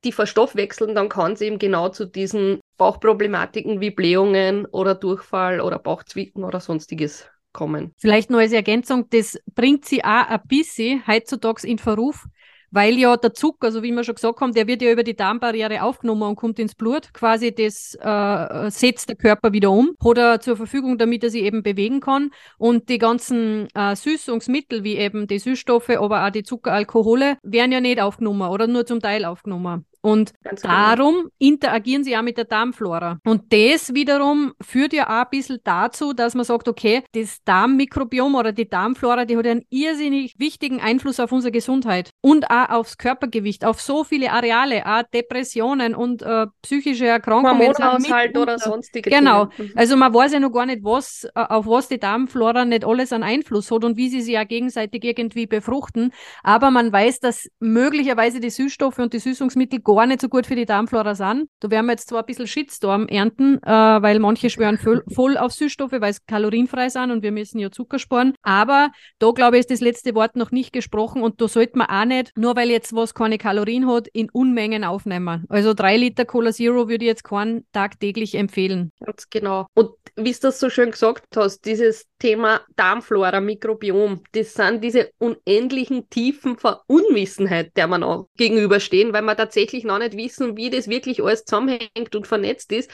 die 0.04 0.12
verstoffwechseln, 0.12 0.96
dann 0.96 1.10
kann 1.10 1.34
es 1.34 1.42
eben 1.42 1.60
genau 1.60 1.90
zu 1.90 2.06
diesen 2.06 2.60
Bauchproblematiken 2.78 3.82
wie 3.82 3.92
Blähungen 3.92 4.66
oder 4.66 4.96
Durchfall 4.96 5.60
oder 5.60 5.78
Bauchzwicken 5.78 6.44
oder 6.44 6.60
sonstiges 6.62 7.28
kommen. 7.52 7.94
Vielleicht 7.98 8.30
nur 8.30 8.40
als 8.40 8.54
Ergänzung, 8.54 9.10
das 9.10 9.38
bringt 9.54 9.86
sie 9.86 10.04
auch 10.04 10.28
ein 10.28 10.42
bisschen 10.48 11.06
heutzutage 11.06 11.68
in 11.68 11.80
Verruf, 11.80 12.26
weil 12.72 12.98
ja 12.98 13.18
der 13.18 13.34
Zucker, 13.34 13.72
so 13.72 13.84
wie 13.84 13.92
wir 13.92 14.04
schon 14.04 14.16
gesagt 14.16 14.40
haben, 14.42 14.54
der 14.54 14.68
wird 14.68 14.82
ja 14.82 14.92
über 14.92 15.04
die 15.04 15.16
Darmbarriere 15.16 15.84
aufgenommen 15.84 16.24
und 16.24 16.36
kommt 16.36 16.60
ins 16.60 16.76
Blut. 16.76 17.14
Quasi 17.14 17.54
das 17.54 17.96
äh, 17.96 18.70
setzt 18.72 19.10
der 19.10 19.16
Körper 19.16 19.52
wieder 19.54 19.72
um, 19.72 19.96
hat 20.04 20.18
er 20.18 20.40
zur 20.42 20.58
Verfügung, 20.58 20.98
damit 20.98 21.24
er 21.24 21.30
sich 21.30 21.44
eben 21.44 21.64
bewegen 21.64 22.00
kann. 22.00 22.32
Und 22.58 22.90
die 22.90 22.98
ganzen 22.98 23.68
äh, 23.74 23.96
Süßungsmittel, 23.96 24.84
wie 24.84 24.98
eben 24.98 25.28
die 25.28 25.40
Süßstoffe, 25.40 25.90
aber 25.90 26.26
auch 26.26 26.32
die 26.32 26.44
Zuckeralkohole, 26.44 27.38
werden 27.44 27.72
ja 27.72 27.82
nicht 27.82 28.02
aufgenommen 28.02 28.50
oder 28.50 28.68
nur 28.68 28.86
zum 28.86 29.00
Teil 29.00 29.26
aufgenommen. 29.26 29.86
Und 30.02 30.34
Ganz 30.44 30.62
genau. 30.62 30.74
darum 30.74 31.16
genau. 31.16 31.30
interagieren 31.40 32.04
sie 32.04 32.16
auch 32.16 32.22
mit 32.22 32.38
der 32.38 32.46
Darmflora. 32.46 33.20
Und 33.26 33.52
das 33.52 33.94
wiederum 33.94 34.54
führt 34.62 34.94
ja 34.94 35.08
auch 35.08 35.26
ein 35.26 35.30
bisschen 35.32 35.60
dazu, 35.64 36.14
dass 36.14 36.36
man 36.36 36.46
sagt, 36.46 36.68
okay, 36.68 37.04
das 37.14 37.44
Darmmikrobiom 37.44 38.36
oder 38.36 38.52
die 38.52 38.70
Darmflora, 38.70 39.26
die 39.26 39.36
hat 39.38 39.46
einen 39.46 39.66
irrsinnig 39.70 40.36
wichtigen 40.38 40.80
Einfluss 40.80 41.20
auf 41.20 41.32
unsere 41.32 41.52
Gesundheit 41.52 42.12
und 42.22 42.50
auch 42.50 42.70
aufs 42.70 42.98
Körpergewicht, 42.98 43.66
auf 43.66 43.82
so 43.82 44.04
viele 44.04 44.32
Areale, 44.32 44.86
auch 44.86 45.04
Depressionen 45.14 45.96
und 45.96 46.22
äh, 46.22 46.48
psychische 46.62 47.08
Erkrankungen. 47.08 47.60
Hormonhaushalt 47.60 48.38
oder 48.38 48.58
sonstige 48.58 49.10
Genau. 49.10 49.46
Dinge. 49.46 49.70
Mhm. 49.70 49.78
Also 49.78 49.98
man 49.98 50.14
weiß 50.14 50.34
ja 50.34 50.40
noch 50.40 50.52
gar 50.52 50.66
nicht, 50.66 50.84
was, 50.84 51.26
äh, 51.36 51.42
auf 51.42 51.68
was 51.68 51.90
die 51.90 52.00
Darmflora 52.00 52.66
nicht 52.66 52.86
alles 52.86 53.12
an 53.12 53.24
Einfluss 53.24 53.70
hat 53.72 53.84
und 53.84 53.98
wie 53.98 54.10
sie 54.10 54.22
sich 54.22 54.34
ja 54.34 54.44
gegenseitig 54.44 55.04
irgendwie 55.04 55.46
befruchten. 55.46 56.12
Aber 56.44 56.72
man 56.72 56.92
weiß, 56.92 57.20
dass 57.20 57.50
möglicherweise 57.60 58.40
die 58.40 58.50
Süßstoffe 58.50 59.00
und 59.00 59.14
die 59.14 59.20
Süßungsmittel 59.20 59.82
gar 59.96 60.08
nicht 60.08 60.22
so 60.22 60.30
gut 60.30 60.46
für 60.46 60.56
die 60.56 60.66
Darmflora 60.66 61.16
sind. 61.16 61.50
Da 61.60 61.70
werden 61.70 61.86
wir 61.86 61.94
jetzt 61.94 62.10
zwar 62.10 62.22
ein 62.22 62.26
bisschen 62.26 62.48
Shitstorm 62.48 63.08
ernten, 63.08 63.60
äh, 63.64 63.70
weil 63.70 64.20
manche 64.20 64.50
schwören 64.50 64.78
voll, 64.78 65.04
voll 65.14 65.38
auf 65.38 65.52
Süßstoffe, 65.54 65.94
weil 65.94 66.12
es 66.12 66.26
kalorienfrei 66.26 66.90
sind 66.90 67.12
und 67.12 67.24
wir 67.24 67.32
müssen 67.32 67.60
ja 67.60 67.72
Zucker 67.72 68.00
sparen. 68.00 68.34
Aber 68.42 68.92
da 69.20 69.32
glaube 69.32 69.58
ich, 69.58 69.62
ist 69.62 69.72
das 69.72 69.82
letzte 69.82 70.16
Wort 70.16 70.36
noch 70.36 70.52
nicht 70.52 70.74
gesprochen 70.74 71.22
und 71.22 71.42
da 71.42 71.48
sollte 71.48 71.78
man 71.78 71.88
auch 71.88 72.06
nicht, 72.06 72.38
nur 72.38 72.56
weil 72.56 72.70
jetzt 72.70 72.94
was 72.96 73.14
keine 73.14 73.38
Kalorien 73.38 73.88
hat, 73.88 74.08
in 74.08 74.30
Unmengen 74.32 74.84
aufnehmen. 74.84 75.46
Also 75.50 75.74
drei 75.74 75.98
Liter 75.98 76.26
Cola 76.26 76.52
Zero 76.52 76.90
würde 76.90 77.06
ich 77.06 77.10
jetzt 77.10 77.24
keinen 77.24 77.66
tagtäglich 77.72 78.36
empfehlen. 78.36 78.92
Ganz 79.00 79.30
genau. 79.30 79.68
Und 79.74 79.92
wie 80.16 80.32
du 80.32 80.40
das 80.42 80.60
so 80.60 80.70
schön 80.70 80.92
gesagt 80.92 81.36
hast, 81.36 81.66
dieses 81.66 82.08
Thema 82.20 82.62
Darmflora, 82.76 83.40
Mikrobiom, 83.40 84.22
das 84.34 84.54
sind 84.54 84.84
diese 84.84 85.12
unendlichen 85.18 86.10
Tiefen 86.10 86.58
von 86.58 86.76
Unwissenheit, 86.88 87.72
der 87.78 87.88
man 87.88 88.04
auch 88.04 88.28
gegenüberstehen, 88.38 89.14
weil 89.14 89.22
man 89.22 89.38
tatsächlich 89.38 89.79
noch 89.84 90.00
nicht 90.00 90.18
wissen, 90.18 90.58
wie 90.58 90.70
das 90.70 90.88
wirklich 90.88 91.24
alles 91.24 91.46
zusammenhängt 91.46 92.16
und 92.16 92.28
vernetzt 92.28 92.72
ist. 92.72 92.90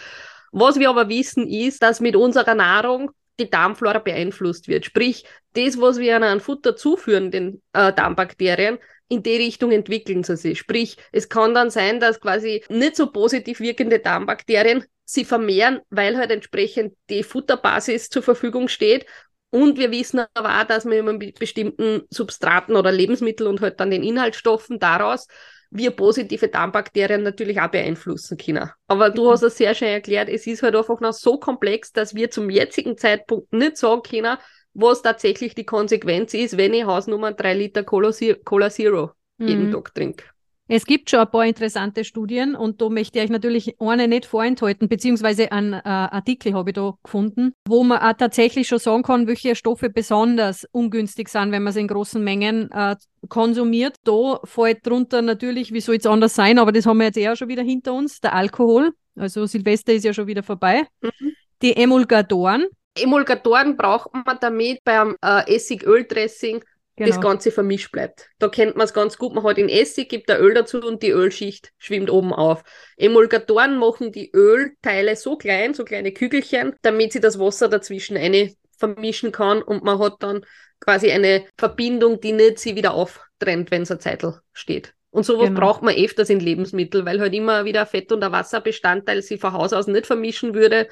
Was 0.51 0.79
wir 0.79 0.89
aber 0.89 1.09
wissen, 1.09 1.47
ist, 1.47 1.83
dass 1.83 1.99
mit 1.99 2.15
unserer 2.15 2.55
Nahrung 2.55 3.11
die 3.39 3.49
Darmflora 3.49 3.99
beeinflusst 3.99 4.67
wird. 4.67 4.85
Sprich, 4.85 5.25
das, 5.53 5.79
was 5.79 5.99
wir 5.99 6.21
an 6.21 6.39
Futter 6.39 6.75
zuführen, 6.75 7.31
den 7.31 7.61
äh, 7.73 7.91
Darmbakterien, 7.91 8.77
in 9.07 9.21
die 9.21 9.35
Richtung 9.35 9.71
entwickeln 9.71 10.23
sie 10.23 10.35
sich. 10.35 10.59
Sprich, 10.59 10.97
es 11.11 11.29
kann 11.29 11.53
dann 11.53 11.69
sein, 11.69 11.99
dass 11.99 12.19
quasi 12.19 12.63
nicht 12.69 12.95
so 12.95 13.11
positiv 13.11 13.59
wirkende 13.59 13.99
Darmbakterien 13.99 14.85
sie 15.03 15.25
vermehren, 15.25 15.81
weil 15.89 16.17
halt 16.17 16.31
entsprechend 16.31 16.95
die 17.09 17.23
Futterbasis 17.23 18.09
zur 18.09 18.23
Verfügung 18.23 18.67
steht. 18.67 19.05
Und 19.51 19.77
wir 19.77 19.91
wissen 19.91 20.25
aber 20.33 20.59
auch, 20.59 20.65
dass 20.65 20.85
wir 20.85 21.03
mit 21.03 21.39
bestimmten 21.39 22.01
Substraten 22.09 22.75
oder 22.75 22.91
Lebensmitteln 22.91 23.49
und 23.49 23.61
halt 23.61 23.79
dann 23.79 23.91
den 23.91 24.03
Inhaltsstoffen 24.03 24.79
daraus 24.79 25.27
wir 25.71 25.91
positive 25.91 26.47
Darmbakterien 26.47 27.23
natürlich 27.23 27.59
auch 27.59 27.69
beeinflussen 27.69 28.37
können. 28.37 28.69
Aber 28.87 29.09
du 29.09 29.25
mhm. 29.25 29.31
hast 29.31 29.43
es 29.43 29.57
sehr 29.57 29.73
schön 29.73 29.89
erklärt, 29.89 30.29
es 30.29 30.47
ist 30.47 30.63
halt 30.63 30.75
einfach 30.75 30.99
noch 30.99 31.13
so 31.13 31.37
komplex, 31.37 31.91
dass 31.91 32.15
wir 32.15 32.29
zum 32.31 32.49
jetzigen 32.49 32.97
Zeitpunkt 32.97 33.51
nicht 33.53 33.77
sagen 33.77 34.01
können, 34.01 34.37
was 34.73 35.01
tatsächlich 35.01 35.55
die 35.55 35.65
Konsequenz 35.65 36.33
ist, 36.33 36.57
wenn 36.57 36.73
ich 36.73 36.85
Hausnummer 36.85 37.31
3 37.31 37.53
Liter 37.53 37.83
Cola, 37.83 38.11
Cola 38.43 38.69
Zero 38.69 39.11
mhm. 39.37 39.47
jeden 39.47 39.71
Tag 39.71 39.93
trinke. 39.93 40.25
Es 40.67 40.85
gibt 40.85 41.11
schon 41.11 41.19
ein 41.19 41.29
paar 41.29 41.45
interessante 41.45 42.03
Studien 42.03 42.55
und 42.55 42.81
da 42.81 42.89
möchte 42.89 43.19
ich 43.19 43.25
euch 43.25 43.29
natürlich 43.29 43.79
eine 43.79 44.07
nicht 44.07 44.25
vorenthalten, 44.25 44.89
beziehungsweise 44.89 45.51
einen 45.51 45.73
äh, 45.73 45.81
Artikel 45.83 46.55
habe 46.55 46.71
ich 46.71 46.73
da 46.73 46.95
gefunden, 47.03 47.53
wo 47.67 47.83
man 47.83 47.99
auch 47.99 48.13
tatsächlich 48.13 48.67
schon 48.67 48.79
sagen 48.79 49.03
kann, 49.03 49.27
welche 49.27 49.55
Stoffe 49.55 49.91
besonders 49.91 50.67
ungünstig 50.71 51.29
sind, 51.29 51.51
wenn 51.51 51.61
man 51.61 51.71
sie 51.71 51.81
in 51.81 51.87
großen 51.87 52.23
Mengen 52.23 52.71
äh, 52.71 52.95
konsumiert. 53.29 53.97
Da 54.05 54.39
fällt 54.43 54.87
drunter 54.87 55.21
natürlich, 55.21 55.71
wie 55.71 55.81
soll 55.81 55.97
es 55.97 56.07
anders 56.07 56.33
sein, 56.33 56.57
aber 56.57 56.71
das 56.71 56.87
haben 56.87 56.97
wir 56.97 57.05
jetzt 57.05 57.17
eher 57.17 57.35
schon 57.35 57.47
wieder 57.47 57.63
hinter 57.63 57.93
uns, 57.93 58.19
der 58.19 58.33
Alkohol. 58.33 58.91
Also 59.15 59.45
Silvester 59.45 59.93
ist 59.93 60.03
ja 60.03 60.15
schon 60.15 60.25
wieder 60.25 60.41
vorbei. 60.41 60.87
Mhm. 61.01 61.33
Die 61.61 61.77
Emulgatoren. 61.77 62.65
Emulgatoren 62.97 63.77
braucht 63.77 64.13
man 64.13 64.37
damit 64.41 64.79
beim 64.83 65.15
äh, 65.21 65.55
Essigöldressing 65.55 66.63
genau. 66.95 67.09
das 67.09 67.21
Ganze 67.21 67.51
vermischt 67.51 67.91
bleibt. 67.91 68.29
Da 68.39 68.47
kennt 68.47 68.75
man 68.75 68.85
es 68.85 68.93
ganz 68.93 69.17
gut. 69.17 69.33
Man 69.33 69.43
hat 69.43 69.57
in 69.57 69.69
Essig, 69.69 70.09
gibt 70.09 70.29
da 70.29 70.37
Öl 70.37 70.53
dazu 70.53 70.79
und 70.81 71.03
die 71.03 71.11
Ölschicht 71.11 71.71
schwimmt 71.77 72.09
oben 72.09 72.33
auf. 72.33 72.63
Emulgatoren 72.97 73.77
machen 73.77 74.11
die 74.11 74.31
Ölteile 74.33 75.15
so 75.15 75.37
klein, 75.37 75.73
so 75.73 75.83
kleine 75.83 76.11
Kügelchen, 76.11 76.75
damit 76.81 77.13
sie 77.13 77.19
das 77.19 77.39
Wasser 77.39 77.69
dazwischen 77.69 78.17
eine 78.17 78.53
vermischen 78.77 79.31
kann 79.31 79.61
und 79.61 79.83
man 79.83 79.99
hat 79.99 80.15
dann 80.19 80.45
quasi 80.79 81.11
eine 81.11 81.45
Verbindung, 81.57 82.19
die 82.19 82.33
nicht 82.33 82.59
sie 82.59 82.75
wieder 82.75 82.93
auftrennt, 82.93 83.71
wenn 83.71 83.83
es 83.83 83.91
ein 83.91 83.99
Zeitel 83.99 84.39
steht. 84.53 84.93
Und 85.09 85.25
sowas 85.25 85.47
genau. 85.47 85.61
braucht 85.61 85.81
man 85.81 85.95
öfters 85.95 86.29
in 86.29 86.41
Lebensmitteln, 86.41 87.05
weil 87.05 87.21
halt 87.21 87.33
immer 87.33 87.63
wieder 87.63 87.85
Fett- 87.85 88.11
und 88.11 88.21
ein 88.21 88.33
Wasserbestandteil 88.33 89.21
sie 89.21 89.37
von 89.37 89.53
Haus 89.53 89.71
aus 89.71 89.87
nicht 89.87 90.05
vermischen 90.05 90.53
würde. 90.53 90.89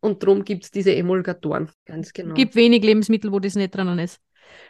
Und 0.00 0.22
darum 0.22 0.44
gibt 0.44 0.64
es 0.64 0.70
diese 0.70 0.94
Emulgatoren. 0.94 1.70
Ganz 1.86 2.12
genau. 2.12 2.30
Es 2.30 2.36
gibt 2.36 2.54
wenig 2.54 2.84
Lebensmittel, 2.84 3.32
wo 3.32 3.38
das 3.38 3.54
nicht 3.54 3.74
drinnen 3.74 3.98
ist. 3.98 4.20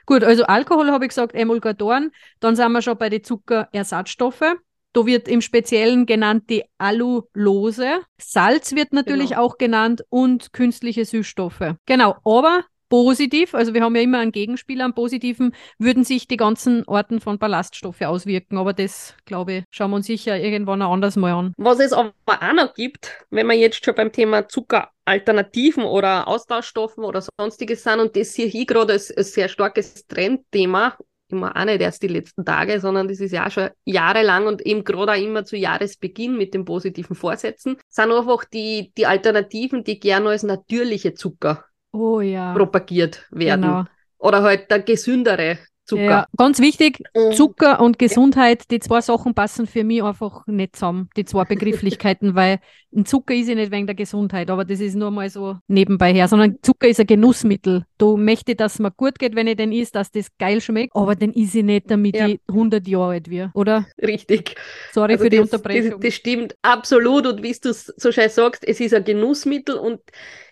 Gut, 0.06 0.24
also 0.24 0.44
Alkohol 0.44 0.90
habe 0.90 1.04
ich 1.04 1.10
gesagt, 1.10 1.34
Emulgatoren. 1.34 2.12
Dann 2.40 2.56
sind 2.56 2.72
wir 2.72 2.82
schon 2.82 2.98
bei 2.98 3.08
den 3.08 3.24
Zuckerersatzstoffe. 3.24 4.56
Da 4.94 5.06
wird 5.06 5.26
im 5.26 5.40
Speziellen 5.40 6.04
genannt 6.04 6.44
die 6.50 6.64
Allulose. 6.76 8.00
Salz 8.18 8.74
wird 8.74 8.92
natürlich 8.92 9.30
genau. 9.30 9.42
auch 9.42 9.58
genannt 9.58 10.04
und 10.10 10.52
künstliche 10.52 11.04
Süßstoffe. 11.04 11.76
Genau, 11.86 12.16
aber 12.24 12.64
positiv, 12.92 13.54
also 13.54 13.72
wir 13.72 13.80
haben 13.80 13.96
ja 13.96 14.02
immer 14.02 14.18
einen 14.18 14.32
Gegenspieler, 14.32 14.84
einen 14.84 14.92
positiven, 14.92 15.54
würden 15.78 16.04
sich 16.04 16.28
die 16.28 16.36
ganzen 16.36 16.84
Orten 16.86 17.20
von 17.20 17.38
Ballaststoffe 17.38 18.02
auswirken. 18.02 18.58
Aber 18.58 18.74
das, 18.74 19.16
glaube 19.24 19.52
ich, 19.54 19.64
schauen 19.70 19.92
wir 19.92 19.96
uns 19.96 20.06
sicher 20.06 20.38
irgendwann 20.38 20.82
anders 20.82 21.16
mal 21.16 21.32
an. 21.32 21.54
Was 21.56 21.80
es 21.80 21.94
aber 21.94 22.12
auch 22.28 22.52
noch 22.52 22.74
gibt, 22.74 23.24
wenn 23.30 23.46
wir 23.46 23.54
jetzt 23.54 23.82
schon 23.82 23.94
beim 23.94 24.12
Thema 24.12 24.46
Zuckeralternativen 24.46 25.84
oder 25.84 26.28
Austauschstoffen 26.28 27.02
oder 27.02 27.24
sonstiges 27.40 27.82
sind, 27.82 27.98
und 27.98 28.14
das 28.14 28.34
hier, 28.34 28.46
hier 28.46 28.66
gerade 28.66 28.92
ist 28.92 29.16
ein 29.16 29.24
sehr 29.24 29.48
starkes 29.48 30.06
Trendthema 30.06 30.98
immer 31.30 31.56
auch 31.56 31.64
nicht 31.64 31.80
erst 31.80 32.02
die 32.02 32.08
letzten 32.08 32.44
Tage, 32.44 32.78
sondern 32.78 33.08
das 33.08 33.18
ist 33.20 33.32
ja 33.32 33.50
schon 33.50 33.70
jahrelang 33.86 34.46
und 34.46 34.60
eben 34.66 34.84
gerade 34.84 35.12
auch 35.12 35.16
immer 35.16 35.46
zu 35.46 35.56
Jahresbeginn 35.56 36.36
mit 36.36 36.52
den 36.52 36.66
positiven 36.66 37.16
Vorsätzen, 37.16 37.78
sind 37.88 38.12
einfach 38.12 38.44
die, 38.44 38.92
die 38.98 39.06
Alternativen, 39.06 39.82
die 39.82 39.98
gerne 39.98 40.28
als 40.28 40.42
natürliche 40.42 41.14
Zucker 41.14 41.64
oh, 41.92 42.20
ja. 42.20 42.54
propagiert 42.54 43.26
werden. 43.30 43.62
Genau. 43.62 43.84
Oder 44.18 44.42
halt 44.42 44.70
der 44.70 44.80
gesündere 44.80 45.58
Zucker. 45.84 46.02
Ja, 46.02 46.26
ganz 46.36 46.60
wichtig, 46.60 47.02
Mhm. 47.14 47.32
Zucker 47.32 47.80
und 47.80 47.98
Gesundheit, 47.98 48.70
die 48.70 48.78
zwei 48.78 49.00
Sachen 49.00 49.34
passen 49.34 49.66
für 49.66 49.84
mich 49.84 50.02
einfach 50.02 50.46
nicht 50.46 50.76
zusammen, 50.76 51.10
die 51.16 51.24
zwei 51.24 51.44
Begrifflichkeiten, 51.44 52.34
weil 52.34 52.60
ein 52.94 53.04
Zucker 53.04 53.34
ist 53.34 53.48
ja 53.48 53.54
nicht 53.56 53.72
wegen 53.72 53.86
der 53.86 53.96
Gesundheit, 53.96 54.48
aber 54.50 54.64
das 54.64 54.80
ist 54.80 54.94
nur 54.94 55.10
mal 55.10 55.28
so 55.28 55.56
nebenbei 55.66 56.12
her, 56.12 56.28
sondern 56.28 56.58
Zucker 56.62 56.88
ist 56.88 57.00
ein 57.00 57.06
Genussmittel. 57.06 57.84
Du 58.02 58.16
möchte, 58.16 58.56
dass 58.56 58.74
es 58.74 58.78
mir 58.80 58.90
gut 58.90 59.16
geht, 59.20 59.36
wenn 59.36 59.46
ich 59.46 59.54
den 59.54 59.70
isst, 59.70 59.94
dass 59.94 60.10
das 60.10 60.26
geil 60.36 60.60
schmeckt, 60.60 60.96
aber 60.96 61.14
den 61.14 61.32
is 61.32 61.54
ich 61.54 61.62
nicht, 61.62 61.88
damit 61.88 62.16
Ja. 62.16 62.26
ich 62.26 62.40
100 62.48 62.88
Jahre 62.88 63.12
alt 63.12 63.30
werde, 63.30 63.52
oder? 63.54 63.86
Richtig. 64.02 64.56
Sorry 64.92 65.12
Also 65.12 65.22
für 65.22 65.30
die 65.30 65.36
das, 65.36 65.44
Unterbrechung. 65.52 65.90
Das, 65.92 66.00
das 66.00 66.14
stimmt 66.14 66.56
absolut. 66.62 67.28
Und 67.28 67.44
wie 67.44 67.52
du 67.52 67.68
es 67.68 67.86
so 67.96 68.10
schön 68.10 68.28
sagst, 68.28 68.66
es 68.66 68.80
ist 68.80 68.92
ein 68.92 69.04
Genussmittel 69.04 69.76
und 69.76 70.00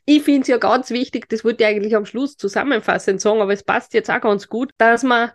ich 0.07 0.23
finde 0.23 0.43
es 0.43 0.47
ja 0.47 0.59
ganz 0.59 0.91
wichtig, 0.91 1.29
das 1.29 1.45
wollte 1.45 1.65
ich 1.65 1.71
eigentlich 1.71 1.97
am 1.97 2.07
Schluss 2.07 2.37
zusammenfassend 2.37 3.21
sagen, 3.21 3.41
aber 3.41 3.53
es 3.53 3.65
passt 3.65 3.95
jetzt 3.95 4.11
auch 4.13 4.21
ganz 4.21 4.49
gut, 4.49 4.71
dass 4.79 5.03
man 5.03 5.33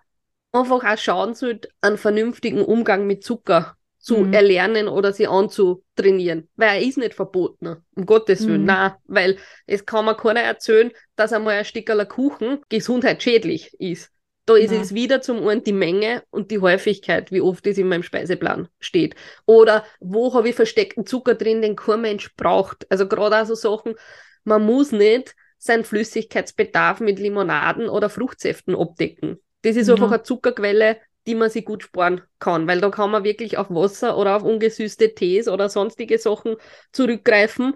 einfach 0.53 0.85
auch 0.85 0.97
schauen 0.97 1.33
sollte, 1.35 1.67
einen 1.81 1.97
vernünftigen 1.97 2.63
Umgang 2.63 3.07
mit 3.07 3.25
Zucker 3.25 3.75
zu 4.05 4.17
Mhm. 4.17 4.33
erlernen 4.33 4.87
oder 4.87 5.11
sie 5.13 5.25
anzutrainieren. 5.27 6.47
Weil 6.55 6.77
er 6.77 6.87
ist 6.87 6.97
nicht 6.97 7.15
verboten, 7.15 7.77
um 7.95 8.05
Gottes 8.05 8.45
Willen. 8.45 8.61
Mhm. 8.61 8.67
Nein, 8.67 8.91
weil 9.05 9.37
es 9.65 9.85
kann 9.85 10.05
mir 10.05 10.15
keiner 10.15 10.41
erzählen, 10.41 10.91
dass 11.15 11.33
einmal 11.33 11.55
ein 11.55 11.65
Stückerl 11.65 12.05
Kuchen 12.05 12.59
gesundheitsschädlich 12.69 13.73
ist. 13.79 14.11
Da 14.45 14.55
ist 14.55 14.71
Nein. 14.71 14.81
es 14.81 14.93
wieder 14.93 15.21
zum 15.21 15.47
einen 15.47 15.63
die 15.63 15.73
Menge 15.73 16.21
und 16.29 16.51
die 16.51 16.59
Häufigkeit, 16.59 17.31
wie 17.31 17.41
oft 17.41 17.65
es 17.65 17.79
in 17.79 17.87
meinem 17.87 18.03
Speiseplan 18.03 18.67
steht. 18.79 19.15
Oder 19.47 19.83
wo 19.99 20.35
habe 20.35 20.49
ich 20.49 20.55
versteckten 20.55 21.07
Zucker 21.07 21.33
drin, 21.33 21.63
den 21.63 21.75
kein 21.75 22.01
Mensch 22.01 22.35
braucht. 22.35 22.85
Also 22.91 23.07
gerade 23.07 23.41
auch 23.41 23.45
so 23.47 23.55
Sachen, 23.55 23.95
man 24.43 24.63
muss 24.63 24.91
nicht 24.91 25.35
seinen 25.57 25.83
Flüssigkeitsbedarf 25.83 26.99
mit 26.99 27.17
Limonaden 27.17 27.89
oder 27.89 28.07
Fruchtsäften 28.09 28.75
abdecken. 28.75 29.39
Das 29.63 29.75
ist 29.77 29.87
Ja. 29.87 29.95
einfach 29.95 30.11
eine 30.11 30.21
Zuckerquelle, 30.21 30.97
die 31.27 31.35
man 31.35 31.49
sich 31.49 31.65
gut 31.65 31.83
sparen 31.83 32.21
kann, 32.39 32.67
weil 32.67 32.81
da 32.81 32.89
kann 32.89 33.11
man 33.11 33.23
wirklich 33.23 33.57
auf 33.57 33.69
Wasser 33.69 34.17
oder 34.17 34.35
auf 34.37 34.43
ungesüßte 34.43 35.15
Tees 35.15 35.47
oder 35.47 35.69
sonstige 35.69 36.17
Sachen 36.17 36.55
zurückgreifen 36.91 37.75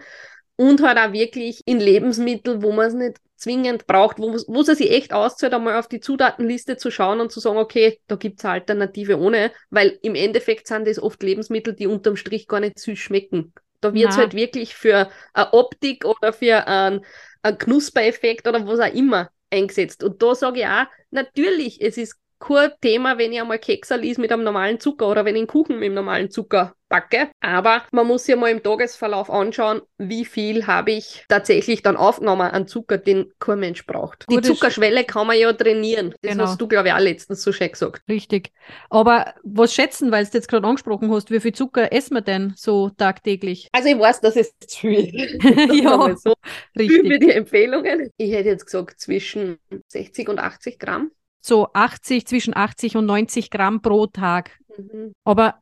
und 0.55 0.81
halt 0.83 0.97
auch 0.97 1.13
wirklich 1.13 1.61
in 1.65 1.79
Lebensmittel, 1.79 2.61
wo 2.61 2.71
man 2.71 2.87
es 2.87 2.93
nicht 2.93 3.17
zwingend 3.37 3.87
braucht, 3.87 4.19
wo 4.19 4.33
wo 4.33 4.61
es 4.61 4.67
sich 4.67 4.91
echt 4.91 5.13
auszahlt, 5.13 5.53
einmal 5.53 5.79
auf 5.79 5.87
die 5.87 6.01
Zutatenliste 6.01 6.75
zu 6.75 6.91
schauen 6.91 7.21
und 7.21 7.31
zu 7.31 7.39
sagen, 7.39 7.57
okay, 7.57 7.99
da 8.07 8.15
gibt 8.15 8.39
es 8.39 8.45
eine 8.45 8.55
Alternative 8.55 9.17
ohne, 9.17 9.51
weil 9.69 9.97
im 10.01 10.15
Endeffekt 10.15 10.67
sind 10.67 10.85
das 10.85 11.01
oft 11.01 11.23
Lebensmittel, 11.23 11.73
die 11.73 11.87
unterm 11.87 12.17
Strich 12.17 12.47
gar 12.47 12.59
nicht 12.59 12.77
süß 12.77 12.99
schmecken. 12.99 13.53
Da 13.79 13.93
wird 13.93 14.09
es 14.11 14.17
halt 14.17 14.33
wirklich 14.33 14.75
für 14.75 15.09
eine 15.33 15.53
Optik 15.53 16.03
oder 16.03 16.33
für 16.33 16.67
einen, 16.67 17.05
einen 17.41 17.57
Knuspereffekt 17.57 18.45
oder 18.45 18.67
was 18.67 18.81
auch 18.81 18.93
immer 18.93 19.29
eingesetzt. 19.49 20.03
Und 20.03 20.21
da 20.21 20.35
sage 20.35 20.59
ich 20.59 20.65
auch, 20.65 20.85
natürlich, 21.11 21.81
es 21.81 21.97
ist 21.97 22.18
kein 22.39 22.71
Thema, 22.81 23.17
wenn 23.17 23.33
ich 23.33 23.41
einmal 23.41 23.59
Kekserl 23.59 24.03
is 24.05 24.17
mit 24.17 24.31
einem 24.31 24.43
normalen 24.43 24.79
Zucker 24.79 25.07
oder 25.09 25.25
wenn 25.25 25.35
ich 25.35 25.41
einen 25.41 25.47
Kuchen 25.47 25.75
mit 25.79 25.85
einem 25.87 25.95
normalen 25.95 26.31
Zucker 26.31 26.73
backe. 26.87 27.29
Aber 27.41 27.83
man 27.91 28.07
muss 28.07 28.23
sich 28.25 28.35
mal 28.35 28.49
im 28.49 28.63
Tagesverlauf 28.63 29.29
anschauen, 29.29 29.81
wie 29.99 30.25
viel 30.25 30.65
habe 30.65 30.91
ich 30.91 31.23
tatsächlich 31.29 31.83
dann 31.83 31.95
aufgenommen 31.97 32.49
an 32.49 32.67
Zucker, 32.67 32.97
den 32.97 33.31
kein 33.39 33.59
Mensch 33.59 33.85
braucht. 33.85 34.25
Die 34.29 34.35
Gutes- 34.35 34.47
Zuckerschwelle 34.49 35.03
kann 35.03 35.27
man 35.27 35.37
ja 35.37 35.53
trainieren. 35.53 36.15
Das 36.21 36.31
Genau. 36.31 36.45
hast 36.45 36.59
du, 36.59 36.67
glaube 36.67 36.87
ich, 36.87 36.93
auch 36.95 36.99
letztens 36.99 37.43
so 37.43 37.51
schön 37.51 37.71
gesagt. 37.71 38.01
Richtig. 38.09 38.51
Aber 38.89 39.35
was 39.43 39.73
schätzen, 39.73 40.11
weil 40.11 40.25
du 40.25 40.31
jetzt 40.33 40.47
gerade 40.47 40.65
angesprochen 40.67 41.11
hast, 41.11 41.29
wie 41.29 41.39
viel 41.39 41.53
Zucker 41.53 41.91
essen 41.93 42.15
wir 42.15 42.21
denn 42.21 42.53
so 42.55 42.89
tagtäglich? 42.89 43.67
Also 43.71 43.89
ich 43.89 43.99
weiß, 43.99 44.21
dass 44.21 44.35
es 44.35 44.57
zu 44.59 44.87
viel 44.87 45.13
ist. 45.13 45.43
Ja, 45.83 46.15
so 46.17 46.33
viel 46.75 46.89
für 46.89 47.03
Richtig. 47.03 47.19
die 47.19 47.31
Empfehlungen. 47.31 48.09
Ich 48.17 48.31
hätte 48.31 48.49
jetzt 48.49 48.65
gesagt 48.65 48.99
zwischen 48.99 49.59
60 49.89 50.27
und 50.29 50.39
80 50.39 50.79
Gramm. 50.79 51.11
So 51.41 51.69
80, 51.73 52.25
zwischen 52.27 52.55
80 52.55 52.97
und 52.97 53.05
90 53.05 53.49
Gramm 53.49 53.81
pro 53.81 54.07
Tag. 54.07 54.57
Mhm. 54.77 55.13
Aber 55.23 55.55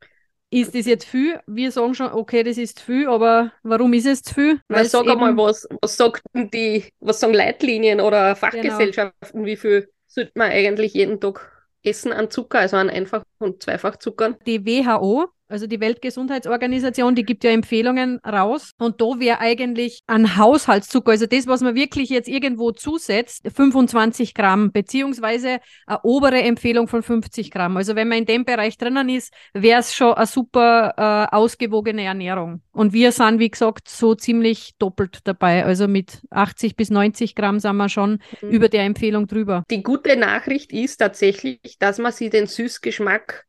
ist 0.50 0.74
das 0.74 0.86
jetzt 0.86 1.06
viel? 1.06 1.40
Wir 1.46 1.72
sagen 1.72 1.94
schon, 1.94 2.12
okay, 2.12 2.42
das 2.44 2.58
ist 2.58 2.80
viel, 2.80 3.08
aber 3.08 3.52
warum 3.64 3.94
ist 3.94 4.06
es 4.06 4.22
zu 4.24 4.34
viel? 4.34 4.62
Na, 4.70 4.78
Weil's 4.78 4.92
sag 4.92 5.02
einmal, 5.02 5.30
eben- 5.30 5.38
Genau. 5.38 5.50
was, 5.50 5.68
was 5.82 5.98
sagt 5.98 6.22
denn 6.34 6.50
die, 6.50 6.86
was 7.00 7.20
sagen 7.20 7.34
Leitlinien 7.34 8.00
oder 8.00 8.36
Fachgesellschaften, 8.36 9.46
wie 9.46 9.58
viel 9.58 9.90
sollte 10.08 10.32
man 10.36 10.50
eigentlich 10.52 10.94
jeden 10.94 11.20
Tag 11.20 11.52
essen 11.84 12.12
an 12.14 12.30
Zucker, 12.32 12.60
also 12.60 12.78
an 12.78 12.90
Einfach- 12.90 13.24
und 13.40 13.62
Zweifachzuckern? 13.62 14.38
die 14.46 14.66
WHO, 14.66 15.28
also 15.50 15.68
die 15.68 15.80
Weltgesundheitsorganisation, 15.80 17.16
die 17.16 17.24
gibt 17.24 17.44
ja 17.44 17.52
Empfehlungen 17.52 18.20
raus. 18.26 18.72
Und 18.78 19.02
da 19.02 19.06
wäre 19.20 19.40
eigentlich 19.40 20.02
ein 20.08 20.38
Haushaltszucker, 20.38 21.12
also 21.12 21.26
das, 21.26 21.48
was 21.48 21.62
man 21.62 21.76
wirklich 21.76 22.10
jetzt 22.10 22.28
irgendwo 22.28 22.72
zusetzt, 22.72 23.44
25 23.56 24.34
Gramm, 24.34 24.72
beziehungsweise 24.72 25.60
eine 25.86 26.00
obere 26.04 26.42
Empfehlung 26.42 26.88
von 26.88 27.04
50 27.04 27.52
Gramm. 27.52 27.78
Also 27.78 27.96
wenn 27.96 28.08
man 28.08 28.20
in 28.20 28.26
dem 28.26 28.46
Bereich 28.46 28.78
drinnen 28.78 29.10
ist, 29.10 29.34
wäre 29.54 29.80
es 29.80 29.94
schon 29.96 30.14
eine 30.14 30.26
super 30.28 30.94
äh, 31.32 31.36
ausgewogene 31.36 32.04
Ernährung. 32.04 32.62
Und 32.72 32.94
wir 32.94 33.12
sind, 33.12 33.40
wie 33.40 33.50
gesagt, 33.50 33.88
so 33.90 34.16
ziemlich 34.16 34.74
doppelt 34.80 35.20
dabei. 35.24 35.66
Also 35.66 35.88
mit 35.88 36.22
80 36.30 36.76
bis 36.76 36.90
90 36.90 37.36
Gramm 37.36 37.60
sind 37.60 37.78
wir 37.78 37.90
schon 37.90 38.20
Mhm. 38.42 38.50
über 38.50 38.70
der 38.70 38.84
Empfehlung 38.84 39.28
drüber. 39.28 39.64
Die 39.70 39.84
gute 39.84 40.16
Nachricht 40.18 40.72
ist 40.72 40.98
tatsächlich, 40.98 41.60
dass 41.80 41.98
man 41.98 42.12
sich 42.12 42.30
den 42.30 42.48
Süßgeschmack, 42.48 43.46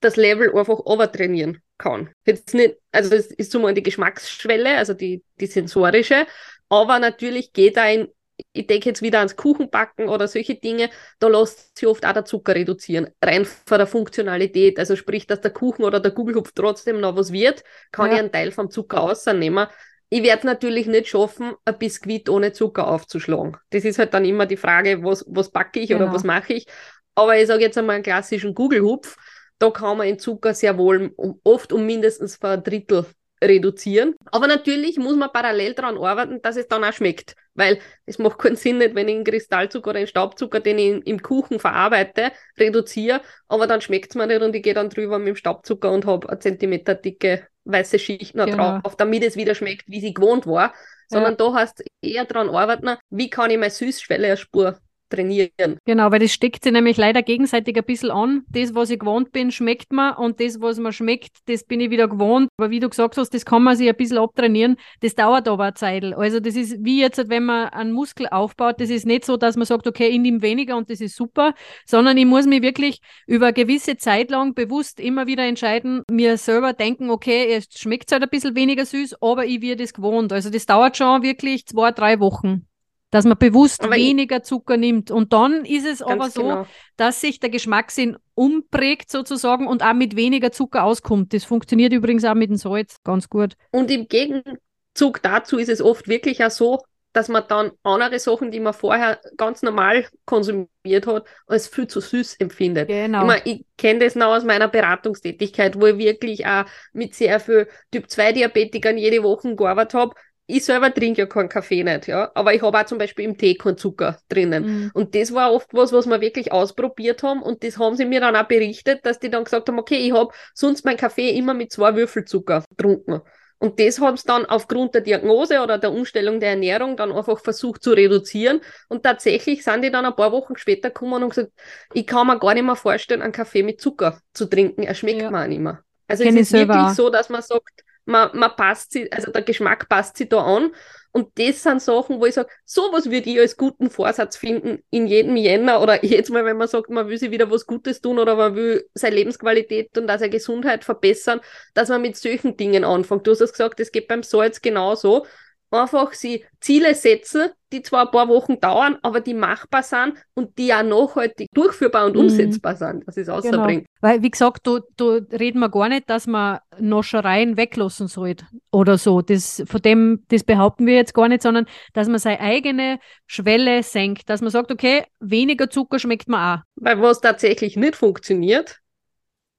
das 0.00 0.16
Level 0.16 0.56
einfach 0.56 0.78
overtrainieren 0.78 1.62
kann. 1.78 2.10
Jetzt 2.26 2.54
nicht, 2.54 2.76
also 2.92 3.14
es 3.14 3.26
ist 3.26 3.52
zum 3.52 3.64
einen 3.64 3.74
die 3.74 3.82
Geschmacksschwelle, 3.82 4.76
also 4.76 4.94
die, 4.94 5.22
die 5.40 5.46
sensorische, 5.46 6.26
aber 6.68 6.98
natürlich 6.98 7.52
geht 7.52 7.76
da 7.76 7.86
in, 7.88 8.08
ich 8.52 8.66
denke 8.66 8.88
jetzt 8.88 9.02
wieder 9.02 9.18
ans 9.18 9.36
Kuchenbacken 9.36 10.08
oder 10.08 10.26
solche 10.26 10.54
Dinge, 10.54 10.88
da 11.18 11.28
lässt 11.28 11.76
sich 11.78 11.86
oft 11.86 12.06
auch 12.06 12.12
der 12.12 12.24
Zucker 12.24 12.54
reduzieren, 12.54 13.08
rein 13.22 13.44
von 13.44 13.78
der 13.78 13.86
Funktionalität. 13.86 14.78
Also 14.78 14.96
sprich, 14.96 15.26
dass 15.26 15.40
der 15.42 15.50
Kuchen 15.50 15.84
oder 15.84 16.00
der 16.00 16.12
Kugelhupf 16.12 16.52
trotzdem 16.54 17.00
noch 17.00 17.16
was 17.16 17.32
wird, 17.32 17.62
kann 17.92 18.10
Ja. 18.10 18.14
ich 18.14 18.18
einen 18.18 18.32
Teil 18.32 18.50
vom 18.52 18.70
Zucker 18.70 19.02
ausnehmen. 19.02 19.66
Ich 20.08 20.22
werde 20.22 20.38
es 20.38 20.44
natürlich 20.44 20.86
nicht 20.86 21.08
schaffen, 21.08 21.54
ein 21.64 21.78
Biskuit 21.78 22.28
ohne 22.28 22.52
Zucker 22.52 22.88
aufzuschlagen. 22.88 23.56
Das 23.70 23.84
ist 23.84 23.98
halt 23.98 24.12
dann 24.14 24.24
immer 24.24 24.46
die 24.46 24.56
Frage, 24.56 25.04
was, 25.04 25.24
was 25.28 25.50
backe 25.50 25.78
ich 25.80 25.94
oder 25.94 26.06
Genau. 26.06 26.14
was 26.14 26.24
mache 26.24 26.54
ich. 26.54 26.66
Aber 27.14 27.36
ich 27.38 27.46
sage 27.46 27.62
jetzt 27.62 27.78
einmal 27.78 27.94
einen 27.96 28.02
klassischen 28.04 28.54
Kugelhupf, 28.54 29.16
da 29.60 29.70
kann 29.70 29.98
man 29.98 30.08
den 30.08 30.18
Zucker 30.18 30.54
sehr 30.54 30.76
wohl 30.78 31.12
um, 31.16 31.40
oft 31.44 31.72
um 31.72 31.86
mindestens 31.86 32.42
ein 32.42 32.64
Drittel 32.64 33.06
reduzieren. 33.42 34.16
Aber 34.32 34.48
natürlich 34.48 34.98
muss 34.98 35.16
man 35.16 35.32
parallel 35.32 35.74
daran 35.74 35.96
arbeiten, 35.98 36.42
dass 36.42 36.56
es 36.56 36.68
dann 36.68 36.84
auch 36.84 36.92
schmeckt. 36.92 37.36
Weil 37.54 37.78
es 38.06 38.18
macht 38.18 38.38
keinen 38.38 38.56
Sinn 38.56 38.78
nicht, 38.78 38.94
wenn 38.94 39.08
ich 39.08 39.14
einen 39.16 39.24
Kristallzucker 39.24 39.90
oder 39.90 39.98
einen 40.00 40.08
Staubzucker, 40.08 40.60
den 40.60 40.78
ich 40.78 41.06
im 41.06 41.22
Kuchen 41.22 41.58
verarbeite, 41.60 42.32
reduziere, 42.58 43.22
aber 43.48 43.66
dann 43.66 43.80
schmeckt 43.80 44.10
es 44.10 44.16
mir 44.16 44.26
nicht 44.26 44.42
und 44.42 44.54
ich 44.56 44.62
gehe 44.62 44.74
dann 44.74 44.90
drüber 44.90 45.18
mit 45.18 45.28
dem 45.28 45.36
Staubzucker 45.36 45.92
und 45.92 46.06
habe 46.06 46.28
eine 46.28 46.38
Zentimeter 46.38 46.94
dicke 46.94 47.46
weiße 47.64 47.98
Schicht 47.98 48.34
noch 48.34 48.46
Genau. 48.46 48.80
drauf, 48.80 48.96
damit 48.96 49.22
es 49.24 49.36
wieder 49.36 49.54
schmeckt, 49.54 49.88
wie 49.88 50.00
sie 50.00 50.14
gewohnt 50.14 50.46
war. 50.46 50.74
Sondern 51.08 51.36
da 51.36 51.52
hast 51.54 51.82
eher 52.02 52.24
daran 52.24 52.50
arbeiten, 52.50 52.96
wie 53.10 53.30
kann 53.30 53.50
ich 53.50 53.58
meine 53.58 53.70
Süßschwelle 53.70 54.26
eine 54.28 54.36
Spur 54.36 54.78
trainieren. 55.10 55.78
Genau, 55.84 56.10
weil 56.10 56.20
das 56.20 56.32
steckt 56.32 56.64
sich 56.64 56.72
nämlich 56.72 56.96
leider 56.96 57.22
gegenseitig 57.22 57.76
ein 57.76 57.84
bisschen 57.84 58.10
an. 58.10 58.42
Das, 58.48 58.74
was 58.74 58.90
ich 58.90 58.98
gewohnt 58.98 59.32
bin, 59.32 59.50
schmeckt 59.50 59.92
mir 59.92 60.18
und 60.18 60.40
das, 60.40 60.60
was 60.60 60.78
mir 60.78 60.92
schmeckt, 60.92 61.38
das 61.46 61.64
bin 61.64 61.80
ich 61.80 61.90
wieder 61.90 62.08
gewohnt. 62.08 62.48
Aber 62.56 62.70
wie 62.70 62.80
du 62.80 62.88
gesagt 62.88 63.16
hast, 63.16 63.34
das 63.34 63.44
kann 63.44 63.62
man 63.62 63.76
sich 63.76 63.88
ein 63.88 63.96
bisschen 63.96 64.18
abtrainieren. 64.18 64.76
Das 65.00 65.14
dauert 65.14 65.48
aber 65.48 65.64
eine 65.64 65.74
Zeit. 65.74 66.04
Also 66.04 66.40
das 66.40 66.56
ist 66.56 66.76
wie 66.80 67.00
jetzt, 67.00 67.28
wenn 67.28 67.44
man 67.44 67.68
einen 67.68 67.92
Muskel 67.92 68.28
aufbaut, 68.28 68.80
das 68.80 68.90
ist 68.90 69.06
nicht 69.06 69.24
so, 69.24 69.36
dass 69.36 69.56
man 69.56 69.66
sagt, 69.66 69.86
okay, 69.86 70.08
ich 70.08 70.18
nehme 70.18 70.42
weniger 70.42 70.76
und 70.76 70.88
das 70.88 71.00
ist 71.00 71.16
super, 71.16 71.54
sondern 71.86 72.16
ich 72.16 72.26
muss 72.26 72.46
mich 72.46 72.62
wirklich 72.62 73.00
über 73.26 73.46
eine 73.46 73.54
gewisse 73.54 73.96
Zeit 73.96 74.30
lang 74.30 74.54
bewusst 74.54 75.00
immer 75.00 75.26
wieder 75.26 75.44
entscheiden, 75.44 76.02
mir 76.10 76.36
selber 76.36 76.72
denken, 76.72 77.10
okay, 77.10 77.52
es 77.52 77.66
schmeckt 77.76 78.12
halt 78.12 78.22
ein 78.22 78.28
bisschen 78.28 78.54
weniger 78.54 78.86
süß, 78.86 79.16
aber 79.20 79.44
ich 79.44 79.60
werde 79.60 79.82
es 79.82 79.92
gewohnt. 79.92 80.32
Also 80.32 80.50
das 80.50 80.66
dauert 80.66 80.96
schon 80.96 81.22
wirklich 81.22 81.66
zwei, 81.66 81.90
drei 81.90 82.20
Wochen. 82.20 82.66
Dass 83.10 83.24
man 83.24 83.38
bewusst 83.38 83.82
Aber 83.82 83.96
weniger 83.96 84.42
Zucker 84.42 84.76
nimmt. 84.76 85.10
Und 85.10 85.32
dann 85.32 85.64
ist 85.64 85.86
es 85.86 86.00
aber 86.00 86.30
so, 86.30 86.42
genau. 86.42 86.66
dass 86.96 87.20
sich 87.20 87.40
der 87.40 87.50
Geschmackssinn 87.50 88.16
umprägt 88.34 89.10
sozusagen 89.10 89.66
und 89.66 89.82
auch 89.82 89.94
mit 89.94 90.14
weniger 90.14 90.52
Zucker 90.52 90.84
auskommt. 90.84 91.34
Das 91.34 91.44
funktioniert 91.44 91.92
übrigens 91.92 92.24
auch 92.24 92.34
mit 92.34 92.50
dem 92.50 92.56
Salz 92.56 92.96
ganz 93.02 93.28
gut. 93.28 93.54
Und 93.72 93.90
im 93.90 94.06
Gegenzug 94.06 95.22
dazu 95.22 95.58
ist 95.58 95.68
es 95.68 95.82
oft 95.82 96.06
wirklich 96.06 96.44
auch 96.44 96.50
so, 96.50 96.78
dass 97.12 97.28
man 97.28 97.44
dann 97.48 97.72
andere 97.82 98.18
Sachen, 98.18 98.50
die 98.50 98.60
man 98.60 98.72
vorher 98.72 99.20
ganz 99.36 99.62
normal 99.62 100.06
konsumiert 100.26 101.06
hat, 101.06 101.26
als 101.46 101.66
viel 101.68 101.86
zu 101.86 102.00
süß 102.00 102.36
empfindet. 102.38 102.88
Genau. 102.88 103.22
Ich, 103.22 103.26
mein, 103.26 103.40
ich 103.44 103.64
kenne 103.76 104.00
das 104.00 104.14
noch 104.14 104.28
aus 104.28 104.44
meiner 104.44 104.68
Beratungstätigkeit, 104.68 105.80
wo 105.80 105.86
ich 105.86 105.98
wirklich 105.98 106.46
auch 106.46 106.64
mit 106.92 107.14
sehr 107.14 107.40
viel 107.40 107.68
Typ-2-Diabetikern 107.90 108.96
jede 108.96 109.22
Woche 109.22 109.56
gearbeitet 109.56 109.94
habe. 109.94 110.14
Ich 110.56 110.64
selber 110.64 110.92
trinke 110.92 111.22
ja 111.22 111.26
keinen 111.26 111.48
Kaffee 111.48 111.82
nicht, 111.82 112.06
ja. 112.06 112.30
Aber 112.34 112.54
ich 112.54 112.62
habe 112.62 112.78
auch 112.78 112.84
zum 112.84 112.98
Beispiel 112.98 113.24
im 113.24 113.38
Tee 113.38 113.54
keinen 113.54 113.76
Zucker 113.76 114.18
drinnen. 114.28 114.64
Mhm. 114.64 114.90
Und 114.94 115.14
das 115.14 115.32
war 115.32 115.52
oft 115.52 115.72
was, 115.72 115.92
was 115.92 116.06
wir 116.06 116.20
wirklich 116.20 116.52
ausprobiert 116.52 117.22
haben. 117.22 117.42
Und 117.42 117.64
das 117.64 117.78
haben 117.78 117.96
sie 117.96 118.04
mir 118.04 118.20
dann 118.20 118.36
auch 118.36 118.48
berichtet, 118.48 119.04
dass 119.04 119.18
die 119.18 119.30
dann 119.30 119.44
gesagt 119.44 119.68
haben, 119.68 119.78
okay, 119.78 119.96
ich 119.96 120.12
habe 120.12 120.32
sonst 120.54 120.84
meinen 120.84 120.96
Kaffee 120.96 121.30
immer 121.30 121.54
mit 121.54 121.72
zwei 121.72 121.94
Würfel 121.94 122.24
Zucker 122.24 122.64
getrunken. 122.70 123.22
Und 123.62 123.78
das 123.78 124.00
haben 124.00 124.16
sie 124.16 124.26
dann 124.26 124.46
aufgrund 124.46 124.94
der 124.94 125.02
Diagnose 125.02 125.60
oder 125.60 125.76
der 125.76 125.92
Umstellung 125.92 126.40
der 126.40 126.50
Ernährung 126.50 126.96
dann 126.96 127.12
einfach 127.12 127.40
versucht 127.40 127.82
zu 127.82 127.92
reduzieren. 127.92 128.62
Und 128.88 129.02
tatsächlich 129.02 129.62
sind 129.62 129.82
die 129.82 129.90
dann 129.90 130.06
ein 130.06 130.16
paar 130.16 130.32
Wochen 130.32 130.56
später 130.56 130.88
gekommen 130.88 131.22
und 131.22 131.28
gesagt, 131.28 131.52
ich 131.92 132.06
kann 132.06 132.26
mir 132.26 132.38
gar 132.38 132.54
nicht 132.54 132.64
mehr 132.64 132.74
vorstellen, 132.74 133.20
einen 133.20 133.32
Kaffee 133.32 133.62
mit 133.62 133.78
Zucker 133.78 134.18
zu 134.32 134.46
trinken. 134.46 134.84
Er 134.84 134.94
schmeckt 134.94 135.20
ja. 135.20 135.30
mir 135.30 135.42
auch 135.42 135.46
nicht 135.46 135.60
mehr. 135.60 135.80
Also 136.08 136.24
Kenn 136.24 136.38
es 136.38 136.50
ist 136.50 136.52
wirklich 136.54 136.88
so, 136.96 137.10
dass 137.10 137.28
man 137.28 137.42
sagt, 137.42 137.84
man, 138.04 138.30
man 138.34 138.54
passt 138.56 138.92
sie, 138.92 139.10
also 139.12 139.30
der 139.30 139.42
Geschmack 139.42 139.88
passt 139.88 140.16
sie 140.16 140.28
da 140.28 140.42
an. 140.42 140.72
Und 141.12 141.38
das 141.38 141.62
sind 141.64 141.82
Sachen, 141.82 142.20
wo 142.20 142.26
ich 142.26 142.34
sage, 142.34 142.50
sowas 142.64 143.10
würde 143.10 143.30
ich 143.30 143.40
als 143.40 143.56
guten 143.56 143.90
Vorsatz 143.90 144.36
finden 144.36 144.84
in 144.90 145.08
jedem 145.08 145.36
Jänner 145.36 145.82
oder 145.82 146.04
jetzt 146.04 146.30
Mal, 146.30 146.44
wenn 146.44 146.56
man 146.56 146.68
sagt, 146.68 146.88
man 146.90 147.08
will 147.08 147.18
sich 147.18 147.30
wieder 147.32 147.50
was 147.50 147.66
Gutes 147.66 148.00
tun 148.00 148.18
oder 148.18 148.36
man 148.36 148.54
will 148.54 148.88
seine 148.94 149.16
Lebensqualität 149.16 149.96
und 149.98 150.06
seine 150.06 150.30
Gesundheit 150.30 150.84
verbessern, 150.84 151.40
dass 151.74 151.88
man 151.88 152.02
mit 152.02 152.16
solchen 152.16 152.56
Dingen 152.56 152.84
anfängt. 152.84 153.26
Du 153.26 153.32
hast 153.32 153.40
es 153.40 153.52
gesagt, 153.52 153.80
es 153.80 153.90
geht 153.90 154.06
beim 154.06 154.22
Salz 154.22 154.62
genauso 154.62 155.26
einfach 155.70 156.12
sie 156.12 156.44
Ziele 156.60 156.94
setzen, 156.94 157.50
die 157.72 157.82
zwar 157.82 158.06
ein 158.06 158.10
paar 158.10 158.28
Wochen 158.28 158.58
dauern, 158.58 158.98
aber 159.02 159.20
die 159.20 159.34
machbar 159.34 159.82
sind 159.82 160.14
und 160.34 160.58
die 160.58 160.74
auch 160.74 160.82
nachhaltig 160.82 161.48
durchführbar 161.54 162.06
und 162.06 162.14
mhm. 162.14 162.22
umsetzbar 162.22 162.74
sind, 162.76 163.06
dass 163.06 163.16
es 163.16 163.28
außerbringt. 163.28 163.86
Genau. 163.86 163.90
Weil, 164.00 164.22
wie 164.22 164.30
gesagt, 164.30 164.66
da, 164.66 164.80
da 164.96 165.18
reden 165.36 165.60
wir 165.60 165.68
gar 165.68 165.88
nicht, 165.88 166.10
dass 166.10 166.26
man 166.26 166.58
Noschereien 166.78 167.56
weglassen 167.56 168.08
sollte 168.08 168.46
oder 168.72 168.98
so. 168.98 169.22
Das, 169.22 169.62
von 169.66 169.80
dem, 169.82 170.24
das 170.28 170.42
behaupten 170.42 170.86
wir 170.86 170.94
jetzt 170.94 171.14
gar 171.14 171.28
nicht, 171.28 171.42
sondern 171.42 171.66
dass 171.92 172.08
man 172.08 172.18
seine 172.18 172.40
eigene 172.40 172.98
Schwelle 173.26 173.82
senkt, 173.82 174.28
dass 174.28 174.40
man 174.40 174.50
sagt, 174.50 174.72
okay, 174.72 175.04
weniger 175.20 175.70
Zucker 175.70 175.98
schmeckt 175.98 176.28
mir 176.28 176.54
auch. 176.54 176.58
Weil 176.76 177.00
was 177.00 177.20
tatsächlich 177.20 177.76
nicht 177.76 177.96
funktioniert, 177.96 178.80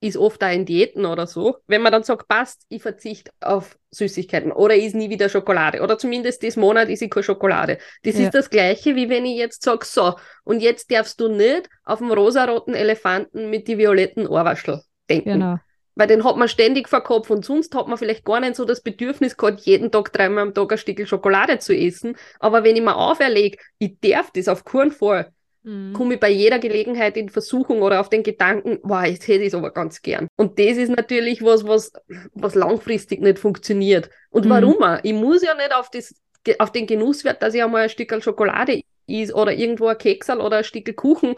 ist 0.01 0.17
oft 0.17 0.43
auch 0.43 0.51
in 0.51 0.65
Diäten 0.65 1.05
oder 1.05 1.27
so, 1.27 1.57
wenn 1.67 1.81
man 1.81 1.91
dann 1.91 2.03
sagt, 2.03 2.27
passt, 2.27 2.65
ich 2.69 2.81
verzichte 2.81 3.31
auf 3.39 3.77
Süßigkeiten 3.91 4.51
oder 4.51 4.75
ist 4.75 4.95
nie 4.95 5.09
wieder 5.09 5.29
Schokolade 5.29 5.81
oder 5.81 5.97
zumindest 5.97 6.41
diesen 6.41 6.61
Monat 6.61 6.89
ist 6.89 7.03
ich 7.03 7.09
keine 7.09 7.23
Schokolade. 7.23 7.77
Das 8.03 8.17
ja. 8.17 8.25
ist 8.25 8.33
das 8.33 8.49
Gleiche, 8.49 8.95
wie 8.95 9.09
wenn 9.09 9.25
ich 9.25 9.37
jetzt 9.37 9.63
sage, 9.63 9.85
so, 9.85 10.15
und 10.43 10.61
jetzt 10.61 10.91
darfst 10.91 11.19
du 11.21 11.27
nicht 11.29 11.69
auf 11.85 11.99
dem 11.99 12.11
rosaroten 12.11 12.73
Elefanten 12.73 13.51
mit 13.51 13.67
die 13.67 13.77
violetten 13.77 14.27
Ohrwaschel 14.27 14.81
denken. 15.07 15.33
Genau. 15.33 15.57
Weil 15.93 16.07
den 16.07 16.23
hat 16.23 16.37
man 16.37 16.47
ständig 16.47 16.89
vor 16.89 17.03
Kopf 17.03 17.29
und 17.29 17.45
sonst 17.45 17.75
hat 17.75 17.87
man 17.87 17.97
vielleicht 17.97 18.25
gar 18.25 18.39
nicht 18.39 18.55
so 18.55 18.65
das 18.65 18.81
Bedürfnis 18.81 19.37
gehabt, 19.37 19.61
jeden 19.61 19.91
Tag 19.91 20.11
dreimal 20.13 20.45
am 20.45 20.53
Tag 20.53 20.71
ein 20.71 20.77
Stück 20.79 21.07
Schokolade 21.07 21.59
zu 21.59 21.75
essen. 21.75 22.15
Aber 22.39 22.63
wenn 22.63 22.75
ich 22.75 22.81
mir 22.81 22.95
auferlege, 22.95 23.57
ich 23.77 23.99
darf 23.99 24.31
das 24.31 24.47
auf 24.47 24.63
keinen 24.63 24.91
Fall, 24.91 25.31
mhm. 25.63 25.93
komme 25.93 26.15
ich 26.15 26.19
bei 26.19 26.29
jeder 26.29 26.59
Gelegenheit 26.59 27.17
in 27.17 27.29
Versuchung 27.29 27.81
oder 27.81 27.99
auf 27.99 28.09
den 28.09 28.23
Gedanken, 28.23 28.79
wow, 28.83 29.03
jetzt 29.03 29.27
hätte 29.27 29.41
ich 29.41 29.49
es 29.49 29.55
aber 29.55 29.71
ganz 29.71 30.01
gern. 30.01 30.27
Und 30.35 30.59
das 30.59 30.77
ist 30.77 30.89
natürlich 30.89 31.43
was, 31.43 31.65
was, 31.65 31.91
was 32.33 32.55
langfristig 32.55 33.21
nicht 33.21 33.39
funktioniert. 33.39 34.09
Und 34.29 34.45
mhm. 34.45 34.49
warum 34.49 34.83
auch? 34.83 34.99
Ich 35.03 35.13
muss 35.13 35.43
ja 35.43 35.55
nicht 35.55 35.73
auf, 35.73 35.89
das, 35.89 36.15
auf 36.59 36.71
den 36.71 36.87
Genusswert, 36.87 37.41
dass 37.41 37.53
ich 37.53 37.63
einmal 37.63 37.83
ein 37.83 37.89
Stück 37.89 38.11
Schokolade 38.23 38.81
is 39.07 39.33
oder 39.33 39.53
irgendwo 39.53 39.87
ein 39.87 39.97
Keksal 39.97 40.39
oder 40.39 40.57
ein 40.57 40.63
Stück 40.63 40.95
Kuchen, 40.95 41.35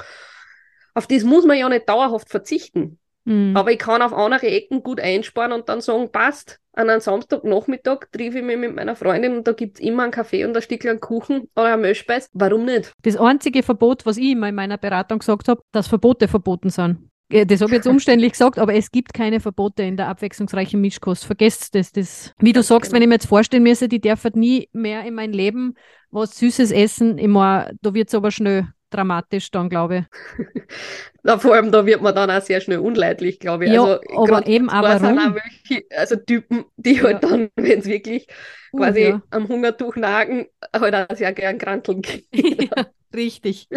auf 0.94 1.08
das 1.08 1.24
muss 1.24 1.46
man 1.46 1.58
ja 1.58 1.68
nicht 1.70 1.90
dauerhaft 1.90 2.30
verzichten. 2.30 3.00
Mhm. 3.26 3.56
Aber 3.56 3.72
ich 3.72 3.80
kann 3.80 4.02
auf 4.02 4.14
andere 4.14 4.48
Ecken 4.48 4.84
gut 4.84 5.00
einsparen 5.00 5.52
und 5.52 5.70
dann 5.70 5.82
sagen, 5.82 6.12
passt, 6.12 6.60
an 6.74 6.90
einem 6.90 7.02
Samstagnachmittag 7.02 8.08
treffe 8.12 8.40
ich 8.40 8.44
mich 8.44 8.58
mit 8.58 8.76
meiner 8.76 8.96
Freundin 8.96 9.38
und 9.38 9.48
da 9.48 9.54
gibt 9.54 9.80
es 9.80 9.86
immer 9.86 10.04
einen 10.04 10.12
Kaffee 10.12 10.44
und 10.44 10.56
ein 10.56 10.62
Stückchen 10.62 11.00
Kuchen 11.00 11.50
oder 11.56 11.74
ein 11.74 11.82
Milchspeis. 11.82 12.30
Warum 12.34 12.66
nicht? 12.66 12.92
Das 13.04 13.16
einzige 13.16 13.64
Verbot, 13.64 14.06
was 14.06 14.18
ich 14.18 14.32
immer 14.32 14.50
in 14.50 14.56
meiner 14.56 14.78
Beratung 14.78 15.20
gesagt 15.20 15.48
habe, 15.48 15.62
dass 15.72 15.88
Verbote 15.88 16.28
verboten 16.28 16.70
sind. 16.70 17.10
Das 17.30 17.62
habe 17.62 17.72
ich 17.72 17.78
jetzt 17.78 17.88
umständlich 17.88 18.34
gesagt, 18.34 18.60
aber 18.60 18.74
es 18.74 18.92
gibt 18.92 19.14
keine 19.14 19.40
Verbote 19.40 19.84
in 19.84 19.98
der 19.98 20.08
abwechslungsreichen 20.08 20.82
Mischkost. 20.82 21.26
Vergesst 21.26 21.74
das. 21.76 21.92
das 21.92 22.34
wie 22.40 22.54
du 22.54 22.62
sagst, 22.62 22.92
genau. 22.92 22.96
wenn 22.96 23.02
ich 23.04 23.08
mir 23.08 23.16
jetzt 23.16 23.28
vorstellen 23.28 23.64
müsste, 23.64 23.88
die 23.88 24.02
darf 24.02 24.24
nie 24.34 24.68
mehr 24.74 25.06
in 25.06 25.14
mein 25.14 25.32
Leben 25.32 25.76
was 26.12 26.38
Süßes 26.38 26.72
essen. 26.72 27.18
Immer, 27.18 27.72
da 27.82 27.94
wird 27.94 28.10
es 28.10 28.16
aber 28.16 28.32
schnell 28.32 28.68
dramatisch 28.94 29.52
dann, 29.52 29.70
glaube 29.70 30.06
ich. 30.38 30.48
Na, 31.24 31.38
vor 31.38 31.54
allem, 31.54 31.72
da 31.72 31.86
wird 31.86 32.02
man 32.02 32.14
dann 32.14 32.30
auch 32.30 32.42
sehr 32.42 32.60
schnell 32.60 32.80
unleidlich, 32.80 33.40
glaube 33.40 33.66
ich. 33.66 33.72
Ja, 33.72 33.84
also, 33.84 34.00
aber 34.16 34.46
eben 34.46 34.70
aber 34.70 34.96
auch 34.96 35.02
welche, 35.02 35.86
also 35.96 36.18
Typen, 36.18 36.66
die 36.76 36.96
ja. 36.96 37.04
halt 37.04 37.24
dann, 37.24 37.50
wenn 37.56 37.80
es 37.80 37.86
wirklich 37.86 38.28
uh, 38.74 38.78
quasi 38.78 39.02
ja. 39.04 39.22
am 39.32 39.48
Hungertuch 39.48 39.96
nagen, 39.96 40.48
halt 40.76 40.96
auch 40.96 41.16
sehr 41.16 41.32
gern 41.34 41.58
kranteln 41.58 42.02
ja, 42.34 42.88
richtig. 43.16 43.70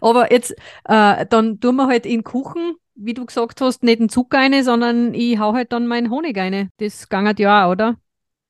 Aber 0.00 0.32
jetzt, 0.32 0.52
äh, 0.84 1.26
dann 1.26 1.60
tun 1.60 1.76
wir 1.76 1.86
halt 1.86 2.06
in 2.06 2.24
Kuchen, 2.24 2.74
wie 2.94 3.14
du 3.14 3.24
gesagt 3.24 3.60
hast, 3.60 3.82
nicht 3.82 4.00
einen 4.00 4.08
Zucker 4.08 4.38
rein, 4.38 4.62
sondern 4.64 5.14
ich 5.14 5.38
hau 5.38 5.52
halt 5.52 5.72
dann 5.72 5.86
meinen 5.86 6.10
Honig 6.10 6.36
rein. 6.36 6.70
Das 6.78 7.08
gangert 7.08 7.38
ja 7.38 7.66
auch, 7.66 7.72
oder? 7.72 7.96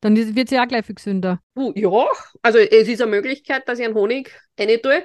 Dann 0.00 0.16
wird 0.16 0.48
es 0.48 0.50
ja 0.50 0.62
auch 0.62 0.68
gleich 0.68 0.84
viel 0.84 0.94
gesünder. 0.94 1.40
Uh, 1.56 1.72
ja, 1.74 2.06
also 2.42 2.58
es 2.58 2.88
ist 2.88 3.00
eine 3.00 3.10
Möglichkeit, 3.10 3.66
dass 3.68 3.78
ich 3.78 3.86
einen 3.86 3.94
Honig 3.94 4.30
rein 4.58 4.78
tue 4.82 5.02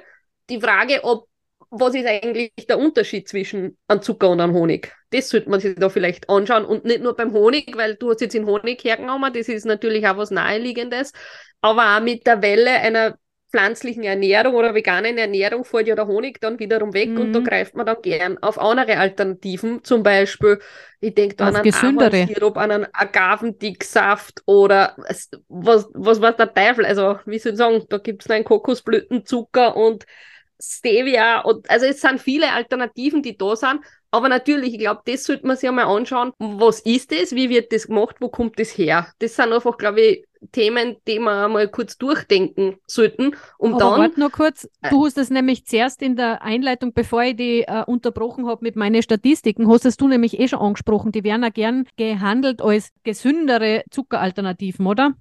die 0.50 0.60
Frage, 0.60 1.00
ob 1.04 1.30
was 1.70 1.94
ist 1.94 2.06
eigentlich 2.06 2.52
der 2.68 2.78
Unterschied 2.78 3.28
zwischen 3.28 3.78
einem 3.86 4.02
Zucker 4.02 4.28
und 4.28 4.40
einem 4.40 4.54
Honig? 4.54 4.92
Das 5.10 5.28
sollte 5.28 5.50
man 5.50 5.60
sich 5.60 5.76
da 5.76 5.88
vielleicht 5.88 6.28
anschauen 6.28 6.64
und 6.64 6.84
nicht 6.84 7.00
nur 7.00 7.14
beim 7.14 7.32
Honig, 7.32 7.76
weil 7.76 7.94
du 7.94 8.10
hast 8.10 8.20
jetzt 8.20 8.34
den 8.34 8.46
Honig 8.46 8.82
hergenommen, 8.82 9.32
das 9.32 9.48
ist 9.48 9.66
natürlich 9.66 10.06
auch 10.06 10.16
was 10.16 10.30
Naheliegendes, 10.30 11.12
aber 11.60 11.96
auch 11.96 12.00
mit 12.00 12.26
der 12.26 12.42
Welle 12.42 12.72
einer 12.72 13.16
pflanzlichen 13.50 14.04
Ernährung 14.04 14.54
oder 14.54 14.74
veganen 14.74 15.18
Ernährung 15.18 15.64
fällt 15.64 15.88
ja 15.88 15.96
der 15.96 16.06
Honig 16.06 16.40
dann 16.40 16.58
wiederum 16.60 16.94
weg 16.94 17.10
mhm. 17.10 17.20
und 17.20 17.32
da 17.32 17.40
mhm. 17.40 17.44
greift 17.44 17.74
man 17.74 17.84
dann 17.84 18.00
gern 18.02 18.38
auf 18.38 18.60
andere 18.60 18.96
Alternativen, 18.96 19.82
zum 19.82 20.02
Beispiel, 20.02 20.60
ich 21.00 21.14
denke 21.14 21.36
da 21.36 21.48
auf 21.48 21.54
an 21.56 21.62
einen 21.62 22.28
Sirup, 22.28 22.56
an 22.56 22.70
einen 22.70 22.86
Agavendicksaft 22.92 24.42
oder 24.46 24.94
was, 24.98 25.30
was, 25.48 25.88
was 25.94 26.20
war 26.20 26.32
der 26.32 26.54
Teufel, 26.54 26.86
also 26.86 27.18
wie 27.26 27.38
soll 27.38 27.52
ich 27.52 27.58
sagen, 27.58 27.84
da 27.88 27.98
gibt 27.98 28.24
es 28.24 28.30
einen 28.30 28.44
Kokosblütenzucker 28.44 29.76
und 29.76 30.04
Stevia 30.60 31.40
und 31.40 31.68
also 31.70 31.86
es 31.86 32.00
sind 32.00 32.20
viele 32.20 32.52
Alternativen, 32.52 33.22
die 33.22 33.36
da 33.36 33.56
sind. 33.56 33.80
Aber 34.12 34.28
natürlich, 34.28 34.74
ich 34.74 34.80
glaube, 34.80 35.02
das 35.04 35.24
sollte 35.24 35.46
man 35.46 35.56
sich 35.56 35.68
einmal 35.68 35.84
anschauen. 35.84 36.32
Was 36.38 36.80
ist 36.80 37.12
das? 37.12 37.32
Wie 37.32 37.48
wird 37.48 37.72
das 37.72 37.86
gemacht? 37.86 38.16
Wo 38.18 38.28
kommt 38.28 38.58
das 38.58 38.76
her? 38.76 39.06
Das 39.20 39.36
sind 39.36 39.52
einfach, 39.52 39.76
glaube 39.76 40.00
ich, 40.00 40.24
Themen, 40.52 40.96
die 41.06 41.18
wir 41.18 41.44
einmal 41.44 41.68
kurz 41.68 41.96
durchdenken 41.98 42.76
sollten. 42.86 43.36
Um 43.58 43.74
Aber 43.74 43.78
dann, 43.78 44.00
warte 44.00 44.20
noch 44.20 44.32
kurz, 44.32 44.68
du 44.88 45.04
hast 45.04 45.16
das 45.16 45.30
nämlich 45.30 45.66
zuerst 45.66 46.02
in 46.02 46.16
der 46.16 46.42
Einleitung, 46.42 46.92
bevor 46.92 47.22
ich 47.22 47.36
die 47.36 47.62
äh, 47.62 47.84
unterbrochen 47.86 48.46
habe 48.46 48.64
mit 48.64 48.74
meinen 48.74 49.02
Statistiken, 49.02 49.68
hast 49.68 49.84
das 49.84 49.96
du 49.96 50.08
nämlich 50.08 50.40
eh 50.40 50.48
schon 50.48 50.60
angesprochen. 50.60 51.12
Die 51.12 51.22
werden 51.24 51.44
auch 51.44 51.52
gern 51.52 51.86
gehandelt 51.96 52.62
als 52.62 52.90
gesündere 53.04 53.84
Zuckeralternativen, 53.90 54.86
oder? 54.86 55.12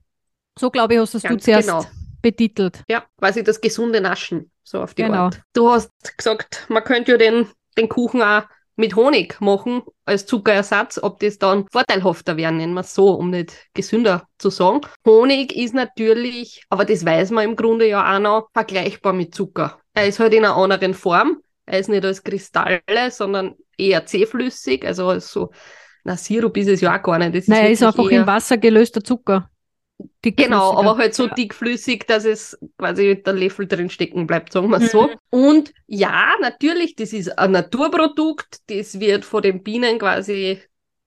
So 0.57 0.71
glaube 0.71 0.95
ich, 0.95 0.99
hast 0.99 1.15
das 1.15 1.23
du 1.23 1.37
zuerst 1.37 1.67
genau. 1.67 1.85
Betitelt. 2.21 2.83
Ja, 2.89 3.03
quasi 3.17 3.43
das 3.43 3.61
gesunde 3.61 4.01
Naschen 4.01 4.51
so 4.69 4.81
auf 4.81 4.93
die 4.93 5.03
genau. 5.03 5.25
Art. 5.25 5.41
Du 5.53 5.69
hast 5.69 5.91
gesagt, 6.17 6.65
man 6.69 6.83
könnte 6.83 7.13
ja 7.13 7.17
den, 7.17 7.47
den 7.77 7.89
Kuchen 7.89 8.21
auch 8.21 8.43
mit 8.75 8.95
Honig 8.95 9.41
machen 9.41 9.81
als 10.05 10.25
Zuckerersatz, 10.25 10.99
ob 11.01 11.19
das 11.19 11.37
dann 11.37 11.65
vorteilhafter 11.69 12.37
wäre, 12.37 12.53
nennen 12.53 12.73
wir 12.73 12.81
es 12.81 12.95
so, 12.95 13.11
um 13.11 13.29
nicht 13.29 13.53
gesünder 13.73 14.27
zu 14.37 14.49
sagen. 14.49 14.81
Honig 15.05 15.55
ist 15.55 15.73
natürlich, 15.73 16.63
aber 16.69 16.85
das 16.85 17.05
weiß 17.05 17.31
man 17.31 17.43
im 17.43 17.55
Grunde 17.57 17.89
ja 17.89 18.15
auch 18.15 18.19
noch, 18.19 18.49
vergleichbar 18.53 19.11
mit 19.11 19.35
Zucker. 19.35 19.79
Er 19.93 20.07
ist 20.07 20.19
halt 20.19 20.33
in 20.33 20.45
einer 20.45 20.55
anderen 20.55 20.93
Form. 20.93 21.41
Er 21.65 21.79
ist 21.79 21.89
nicht 21.89 22.05
als 22.05 22.23
Kristalle, 22.23 22.81
sondern 23.09 23.55
eher 23.77 24.05
zähflüssig, 24.05 24.85
also 24.85 25.19
so, 25.19 25.51
na, 26.03 26.15
Sirup 26.15 26.55
ist 26.57 26.69
es 26.69 26.81
ja 26.81 26.97
auch 26.97 27.03
gar 27.03 27.19
nicht. 27.19 27.35
Das 27.35 27.47
Nein, 27.47 27.65
er 27.65 27.71
ist 27.71 27.83
einfach 27.83 28.07
in 28.09 28.25
Wasser 28.25 28.57
gelöster 28.57 29.03
Zucker. 29.03 29.49
Genau, 30.21 30.77
aber 30.77 30.97
halt 30.97 31.13
so 31.13 31.27
dickflüssig, 31.27 32.05
dass 32.05 32.25
es 32.25 32.57
quasi 32.77 33.21
der 33.23 33.33
Löffel 33.33 33.67
drin 33.67 33.89
stecken 33.89 34.27
bleibt, 34.27 34.51
sagen 34.51 34.69
wir 34.69 34.79
mhm. 34.79 34.87
so. 34.87 35.09
Und 35.29 35.73
ja, 35.87 36.33
natürlich, 36.41 36.95
das 36.95 37.13
ist 37.13 37.37
ein 37.37 37.51
Naturprodukt, 37.51 38.69
das 38.69 38.99
wird 38.99 39.25
von 39.25 39.41
den 39.41 39.63
Bienen 39.63 39.99
quasi, 39.99 40.59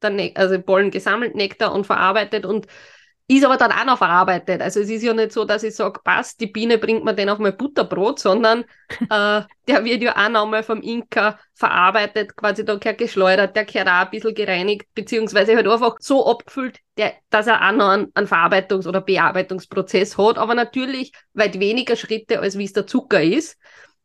ne 0.02 0.32
also 0.34 0.60
Pollen 0.60 0.90
gesammelt, 0.90 1.34
Nektar 1.34 1.74
und 1.74 1.86
verarbeitet 1.86 2.46
und 2.46 2.66
ist 3.36 3.44
aber 3.44 3.56
dann 3.56 3.72
auch 3.72 3.84
noch 3.84 3.98
verarbeitet. 3.98 4.60
Also 4.60 4.80
es 4.80 4.90
ist 4.90 5.02
ja 5.02 5.14
nicht 5.14 5.32
so, 5.32 5.44
dass 5.44 5.62
ich 5.62 5.74
sage, 5.74 6.00
passt, 6.02 6.40
die 6.40 6.46
Biene 6.46 6.78
bringt 6.78 7.04
mir 7.04 7.14
den 7.14 7.28
auf 7.28 7.38
mein 7.38 7.56
Butterbrot, 7.56 8.18
sondern 8.18 8.64
äh, 9.00 9.42
der 9.68 9.84
wird 9.84 10.02
ja 10.02 10.16
auch 10.16 10.28
nochmal 10.28 10.62
vom 10.62 10.82
Inka 10.82 11.38
verarbeitet, 11.54 12.36
quasi 12.36 12.64
da 12.64 12.74
gehört 12.74 12.98
geschleudert, 12.98 13.54
der 13.54 13.64
gehört 13.64 13.88
auch 13.88 13.92
ein 13.92 14.10
bisschen 14.10 14.34
gereinigt, 14.34 14.86
beziehungsweise 14.94 15.54
halt 15.54 15.68
einfach 15.68 15.96
so 16.00 16.26
abgefüllt, 16.26 16.78
der, 16.98 17.12
dass 17.30 17.46
er 17.46 17.66
auch 17.66 17.72
noch 17.72 17.88
einen, 17.88 18.10
einen 18.14 18.26
Verarbeitungs- 18.26 18.88
oder 18.88 19.00
Bearbeitungsprozess 19.00 20.18
hat, 20.18 20.36
aber 20.36 20.54
natürlich 20.54 21.12
weit 21.34 21.60
weniger 21.60 21.96
Schritte, 21.96 22.40
als 22.40 22.58
wie 22.58 22.64
es 22.64 22.72
der 22.72 22.86
Zucker 22.86 23.22
ist. 23.22 23.56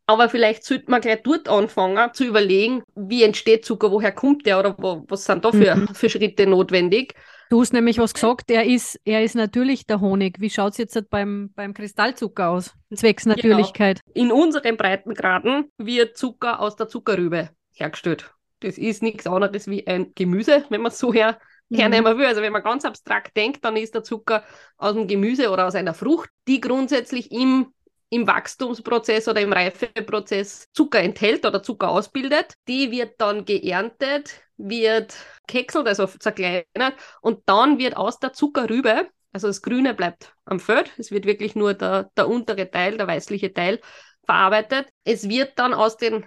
Aber 0.05 0.29
vielleicht 0.29 0.63
sollte 0.63 0.89
man 0.89 1.01
gleich 1.01 1.21
dort 1.23 1.49
anfangen 1.49 2.13
zu 2.13 2.23
überlegen, 2.23 2.83
wie 2.95 3.23
entsteht 3.23 3.65
Zucker, 3.65 3.91
woher 3.91 4.13
kommt 4.13 4.45
der 4.45 4.59
oder 4.59 4.75
wo, 4.77 5.03
was 5.09 5.25
sind 5.25 5.43
da 5.43 5.51
für, 5.51 5.75
mhm. 5.75 5.87
für 5.93 6.09
Schritte 6.09 6.47
notwendig 6.47 7.13
Du 7.49 7.61
hast 7.61 7.73
nämlich 7.73 7.97
was 7.97 8.13
gesagt, 8.13 8.51
er 8.51 8.65
ist, 8.65 8.99
er 9.05 9.23
ist 9.23 9.35
natürlich 9.35 9.85
der 9.85 10.01
Honig. 10.01 10.39
Wie 10.39 10.49
schaut 10.49 10.73
es 10.73 10.77
jetzt 10.77 11.09
beim, 11.09 11.51
beim 11.55 11.73
Kristallzucker 11.73 12.49
aus? 12.49 12.73
Zwecks 12.93 13.23
genau. 13.23 13.35
Natürlichkeit. 13.35 14.01
Genau. 14.13 14.25
In 14.25 14.31
unseren 14.31 14.77
Breitengraden 14.77 15.71
wird 15.77 16.17
Zucker 16.17 16.59
aus 16.59 16.75
der 16.75 16.87
Zuckerrübe 16.87 17.49
hergestellt. 17.73 18.33
Das 18.59 18.77
ist 18.77 19.03
nichts 19.03 19.27
anderes 19.27 19.67
wie 19.67 19.85
ein 19.87 20.13
Gemüse, 20.15 20.65
wenn 20.69 20.81
man 20.81 20.91
es 20.91 20.99
so 20.99 21.13
her, 21.13 21.37
mhm. 21.69 21.77
hernehmen 21.77 22.17
will. 22.17 22.25
Also 22.25 22.41
wenn 22.41 22.53
man 22.53 22.63
ganz 22.63 22.83
abstrakt 22.85 23.37
denkt, 23.37 23.63
dann 23.63 23.77
ist 23.77 23.95
der 23.95 24.03
Zucker 24.03 24.43
aus 24.77 24.93
dem 24.93 25.07
Gemüse 25.07 25.49
oder 25.49 25.67
aus 25.67 25.75
einer 25.75 25.93
Frucht, 25.93 26.29
die 26.47 26.59
grundsätzlich 26.59 27.31
im 27.31 27.73
im 28.09 28.25
Wachstumsprozess 28.25 29.27
oder 29.27 29.41
im 29.41 29.51
Reifeprozess 29.51 30.69
Zucker 30.71 30.99
enthält 30.99 31.45
oder 31.45 31.61
Zucker 31.61 31.89
ausbildet. 31.89 32.53
Die 32.67 32.91
wird 32.91 33.19
dann 33.19 33.43
geerntet, 33.43 34.46
wird 34.57 35.15
kekselt, 35.47 35.87
also 35.87 36.07
zerkleinert 36.07 36.95
und 37.21 37.41
dann 37.45 37.77
wird 37.77 37.95
aus 37.95 38.19
der 38.19 38.33
Zuckerrübe, 38.33 39.09
also 39.31 39.47
das 39.47 39.61
Grüne 39.61 39.93
bleibt 39.93 40.33
am 40.45 40.59
Feld, 40.59 40.91
es 40.97 41.11
wird 41.11 41.25
wirklich 41.25 41.55
nur 41.55 41.73
der, 41.73 42.09
der 42.17 42.27
untere 42.27 42.69
Teil, 42.69 42.97
der 42.97 43.07
weißliche 43.07 43.53
Teil 43.53 43.79
verarbeitet. 44.25 44.89
Es 45.03 45.29
wird 45.29 45.57
dann 45.59 45.73
aus 45.73 45.97
den 45.97 46.25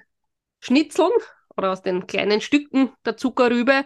Schnitzeln 0.61 1.11
oder 1.57 1.73
aus 1.73 1.83
den 1.83 2.07
kleinen 2.07 2.41
Stücken 2.41 2.93
der 3.05 3.17
Zuckerrübe, 3.17 3.85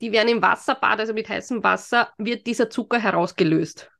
die 0.00 0.12
werden 0.12 0.28
im 0.28 0.42
Wasserbad, 0.42 1.00
also 1.00 1.14
mit 1.14 1.28
heißem 1.28 1.62
Wasser, 1.62 2.12
wird 2.18 2.46
dieser 2.46 2.68
Zucker 2.70 2.98
herausgelöst. 2.98 3.90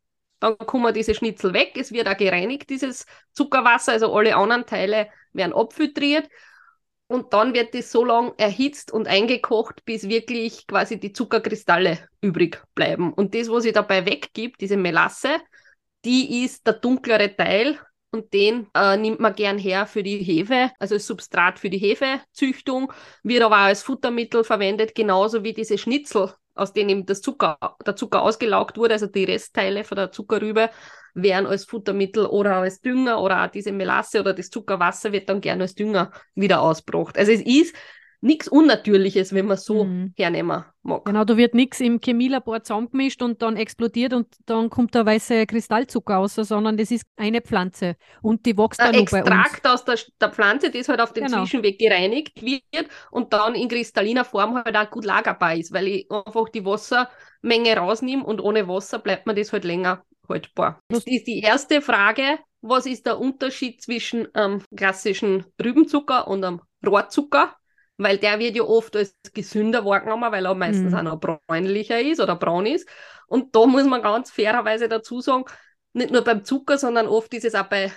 Dann 0.40 0.58
kommen 0.58 0.92
diese 0.92 1.14
Schnitzel 1.14 1.54
weg, 1.54 1.72
es 1.76 1.92
wird 1.92 2.08
auch 2.08 2.16
gereinigt, 2.16 2.68
dieses 2.68 3.06
Zuckerwasser, 3.32 3.92
also 3.92 4.14
alle 4.14 4.36
anderen 4.36 4.66
Teile 4.66 5.08
werden 5.32 5.52
abfiltriert 5.54 6.28
und 7.06 7.32
dann 7.32 7.54
wird 7.54 7.74
das 7.74 7.90
so 7.90 8.04
lange 8.04 8.34
erhitzt 8.38 8.92
und 8.92 9.08
eingekocht, 9.08 9.84
bis 9.84 10.08
wirklich 10.08 10.66
quasi 10.66 10.98
die 10.98 11.12
Zuckerkristalle 11.12 11.98
übrig 12.20 12.62
bleiben. 12.74 13.12
Und 13.12 13.34
das, 13.34 13.50
was 13.50 13.64
ich 13.64 13.72
dabei 13.72 14.06
weggibt, 14.06 14.60
diese 14.60 14.76
Melasse, 14.76 15.40
die 16.04 16.44
ist 16.44 16.66
der 16.66 16.74
dunklere 16.74 17.34
Teil 17.36 17.78
und 18.10 18.32
den 18.32 18.68
äh, 18.74 18.96
nimmt 18.96 19.20
man 19.20 19.34
gern 19.34 19.58
her 19.58 19.86
für 19.86 20.02
die 20.02 20.18
Hefe, 20.18 20.70
also 20.78 20.94
als 20.94 21.06
Substrat 21.06 21.58
für 21.58 21.68
die 21.68 21.78
Hefezüchtung, 21.78 22.92
wird 23.22 23.42
aber 23.42 23.56
auch 23.56 23.60
als 23.62 23.82
Futtermittel 23.82 24.44
verwendet, 24.44 24.94
genauso 24.94 25.42
wie 25.42 25.52
diese 25.52 25.78
Schnitzel, 25.78 26.32
aus 26.54 26.72
denen 26.72 27.04
das 27.04 27.20
Zucker, 27.20 27.58
der 27.84 27.96
Zucker 27.96 28.22
ausgelaugt 28.22 28.78
wurde, 28.78 28.94
also 28.94 29.06
die 29.06 29.24
Restteile 29.24 29.82
von 29.84 29.96
der 29.96 30.12
Zuckerrübe, 30.12 30.70
werden 31.14 31.46
als 31.46 31.64
Futtermittel 31.64 32.26
oder 32.26 32.56
als 32.56 32.80
Dünger 32.80 33.20
oder 33.20 33.44
auch 33.44 33.50
diese 33.50 33.72
Melasse 33.72 34.20
oder 34.20 34.34
das 34.34 34.50
Zuckerwasser 34.50 35.12
wird 35.12 35.28
dann 35.28 35.40
gerne 35.40 35.62
als 35.62 35.74
Dünger 35.74 36.12
wieder 36.34 36.60
ausgebracht. 36.60 37.16
Also 37.16 37.32
es 37.32 37.40
ist 37.40 37.74
nichts 38.24 38.48
Unnatürliches, 38.48 39.34
wenn 39.34 39.46
man 39.46 39.58
so 39.58 39.84
mhm. 39.84 40.14
hernehmen 40.16 40.64
mag. 40.82 41.04
Genau, 41.04 41.24
da 41.24 41.36
wird 41.36 41.54
nichts 41.54 41.80
im 41.80 42.00
Chemielabor 42.00 42.62
zusammengemischt 42.62 43.22
und 43.22 43.42
dann 43.42 43.56
explodiert 43.56 44.14
und 44.14 44.28
dann 44.46 44.70
kommt 44.70 44.94
der 44.94 45.04
weiße 45.04 45.46
Kristallzucker 45.46 46.14
raus, 46.14 46.34
sondern 46.34 46.78
das 46.78 46.90
ist 46.90 47.04
eine 47.16 47.42
Pflanze 47.42 47.96
und 48.22 48.46
die 48.46 48.56
wächst 48.56 48.80
dann 48.80 48.94
nur 48.94 49.04
bei 49.04 49.22
uns. 49.22 49.28
Extrakt 49.28 49.66
aus 49.66 49.84
der, 49.84 49.98
der, 50.20 50.30
Pflanze, 50.30 50.70
das 50.70 50.88
halt 50.88 51.02
auf 51.02 51.12
den 51.12 51.26
genau. 51.26 51.42
Zwischenweg 51.42 51.78
gereinigt 51.78 52.40
wird 52.42 52.88
und 53.10 53.32
dann 53.34 53.54
in 53.54 53.68
kristalliner 53.68 54.24
Form 54.24 54.56
halt 54.56 54.74
auch 54.74 54.90
gut 54.90 55.04
lagerbar 55.04 55.54
ist, 55.56 55.72
weil 55.72 55.86
ich 55.86 56.10
einfach 56.10 56.48
die 56.48 56.64
Wassermenge 56.64 57.76
rausnehme 57.76 58.24
und 58.24 58.40
ohne 58.40 58.66
Wasser 58.66 59.00
bleibt 59.00 59.26
mir 59.26 59.34
das 59.34 59.52
halt 59.52 59.64
länger 59.64 60.02
haltbar. 60.28 60.80
Das 60.88 61.06
ist 61.06 61.26
die 61.26 61.40
erste 61.40 61.80
Frage. 61.80 62.38
Was 62.60 62.86
ist 62.86 63.06
der 63.06 63.18
Unterschied 63.18 63.82
zwischen 63.82 64.34
einem 64.34 64.62
klassischen 64.74 65.44
Rübenzucker 65.62 66.26
und 66.28 66.44
einem 66.44 66.60
Rohrzucker? 66.84 67.56
weil 67.96 68.18
der 68.18 68.38
wird 68.38 68.56
ja 68.56 68.62
oft 68.62 68.96
als 68.96 69.16
gesünder 69.32 69.84
wahrgenommen, 69.84 70.32
weil 70.32 70.46
er 70.46 70.54
meistens 70.54 70.92
mhm. 70.92 70.98
auch 70.98 71.02
noch 71.02 71.20
bräunlicher 71.20 72.00
ist 72.00 72.20
oder 72.20 72.36
braun 72.36 72.66
ist. 72.66 72.88
Und 73.26 73.54
da 73.54 73.66
muss 73.66 73.84
man 73.84 74.02
ganz 74.02 74.30
fairerweise 74.30 74.88
dazu 74.88 75.20
sagen, 75.20 75.44
nicht 75.92 76.10
nur 76.10 76.22
beim 76.22 76.44
Zucker, 76.44 76.76
sondern 76.76 77.06
oft 77.06 77.32
ist 77.34 77.44
es 77.44 77.54
auch 77.54 77.66
bei, 77.66 77.92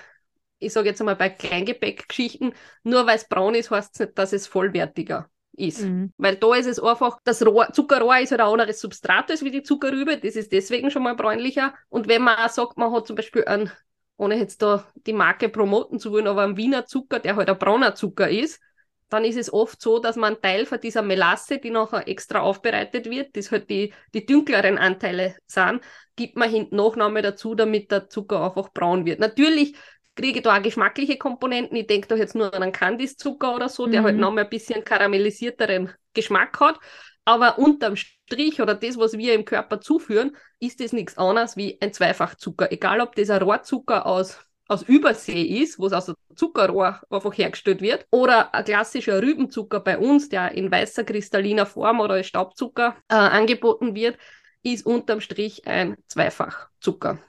ich 0.59 0.71
sage 0.71 0.89
jetzt 0.89 1.01
einmal 1.01 1.15
bei 1.15 1.29
Kleingebäckgeschichten, 1.29 2.53
nur 2.83 3.07
weil 3.07 3.17
es 3.17 3.27
braun 3.27 3.55
ist, 3.55 3.71
heißt 3.71 3.95
es 3.95 3.99
nicht, 3.99 4.17
dass 4.17 4.33
es 4.33 4.47
vollwertiger 4.47 5.29
ist. 5.57 5.81
Mhm. 5.81 6.13
Weil 6.17 6.35
da 6.35 6.55
ist 6.55 6.67
es 6.67 6.79
einfach, 6.79 7.19
das 7.23 7.45
Rohr, 7.45 7.71
Zuckerrohr 7.73 8.19
ist 8.19 8.31
halt 8.31 8.41
ein 8.41 8.47
anderes 8.47 8.79
Substrat 8.79 9.29
als 9.29 9.43
wie 9.43 9.51
die 9.51 9.63
Zuckerrübe, 9.63 10.17
das 10.17 10.35
ist 10.35 10.51
deswegen 10.51 10.91
schon 10.91 11.03
mal 11.03 11.15
bräunlicher. 11.15 11.73
Und 11.89 12.07
wenn 12.07 12.21
man 12.21 12.37
auch 12.37 12.49
sagt, 12.49 12.77
man 12.77 12.91
hat 12.91 13.07
zum 13.07 13.15
Beispiel 13.15 13.45
einen, 13.45 13.71
ohne 14.17 14.37
jetzt 14.37 14.61
da 14.61 14.85
die 15.05 15.13
Marke 15.13 15.49
promoten 15.49 15.99
zu 15.99 16.11
wollen, 16.11 16.27
aber 16.27 16.43
einen 16.43 16.57
Wiener 16.57 16.85
Zucker, 16.85 17.19
der 17.19 17.35
halt 17.35 17.49
ein 17.49 17.57
brauner 17.57 17.95
Zucker 17.95 18.29
ist, 18.29 18.61
dann 19.09 19.23
ist 19.23 19.37
es 19.37 19.51
oft 19.51 19.81
so, 19.81 19.99
dass 19.99 20.17
man 20.17 20.33
einen 20.33 20.41
Teil 20.41 20.65
von 20.65 20.79
dieser 20.81 21.01
Melasse, 21.01 21.59
die 21.59 21.69
nachher 21.69 22.07
extra 22.07 22.41
aufbereitet 22.41 23.09
wird, 23.09 23.37
das 23.37 23.51
halt 23.51 23.69
die, 23.69 23.93
die 24.13 24.25
dunkleren 24.25 24.77
Anteile 24.77 25.35
sind, 25.45 25.81
gibt 26.15 26.35
man 26.35 26.49
hinten 26.49 26.75
noch 26.75 26.95
nochmal 26.95 27.21
dazu, 27.21 27.55
damit 27.55 27.91
der 27.91 28.09
Zucker 28.09 28.43
einfach 28.43 28.73
braun 28.73 29.05
wird. 29.05 29.19
Natürlich 29.19 29.75
kriege 30.17 30.39
ich 30.39 30.43
da 30.43 30.57
auch 30.57 30.61
geschmackliche 30.61 31.17
Komponenten. 31.17 31.77
Ich 31.77 31.87
denke 31.87 32.07
da 32.07 32.15
jetzt 32.15 32.35
nur 32.35 32.53
an 32.53 32.63
einen 32.63 32.71
Candice-Zucker 32.73 33.55
oder 33.55 33.69
so, 33.69 33.87
der 33.87 34.03
halt 34.03 34.15
mhm. 34.15 34.19
halt 34.19 34.21
nochmal 34.21 34.43
ein 34.43 34.49
bisschen 34.49 34.83
karamellisierteren 34.83 35.91
Geschmack 36.13 36.59
hat. 36.59 36.79
Aber 37.23 37.59
unterm 37.59 37.95
Strich 37.95 38.61
oder 38.61 38.75
das, 38.75 38.97
was 38.97 39.17
wir 39.17 39.33
im 39.33 39.45
Körper 39.45 39.79
zuführen, 39.79 40.35
ist 40.59 40.79
das 40.79 40.93
nichts 40.93 41.17
anderes 41.17 41.55
wie 41.55 41.77
ein 41.81 41.93
Zweifachzucker. 41.93 42.71
Egal, 42.71 42.99
ob 43.01 43.15
das 43.15 43.29
ein 43.29 43.41
Rohrzucker 43.41 44.05
aus 44.05 44.39
aus 44.69 44.83
Übersee 44.83 45.43
ist, 45.43 45.79
wo 45.79 45.85
es 45.87 45.93
aus 45.93 46.07
dem 46.07 46.15
Zuckerrohr 46.35 47.01
einfach 47.09 47.37
hergestellt 47.37 47.81
wird, 47.81 48.05
oder 48.11 48.53
ein 48.53 48.65
klassischer 48.65 49.21
Rübenzucker 49.21 49.79
bei 49.79 49.97
uns, 49.97 50.29
der 50.29 50.51
in 50.51 50.71
weißer 50.71 51.03
kristalliner 51.03 51.65
Form 51.65 51.99
oder 51.99 52.15
als 52.15 52.27
Staubzucker 52.27 52.95
äh, 53.07 53.15
angeboten 53.15 53.95
wird, 53.95 54.17
ist 54.63 54.85
unterm 54.85 55.21
Strich 55.21 55.65
ein 55.67 55.95
Zweifachzucker. 56.07 57.19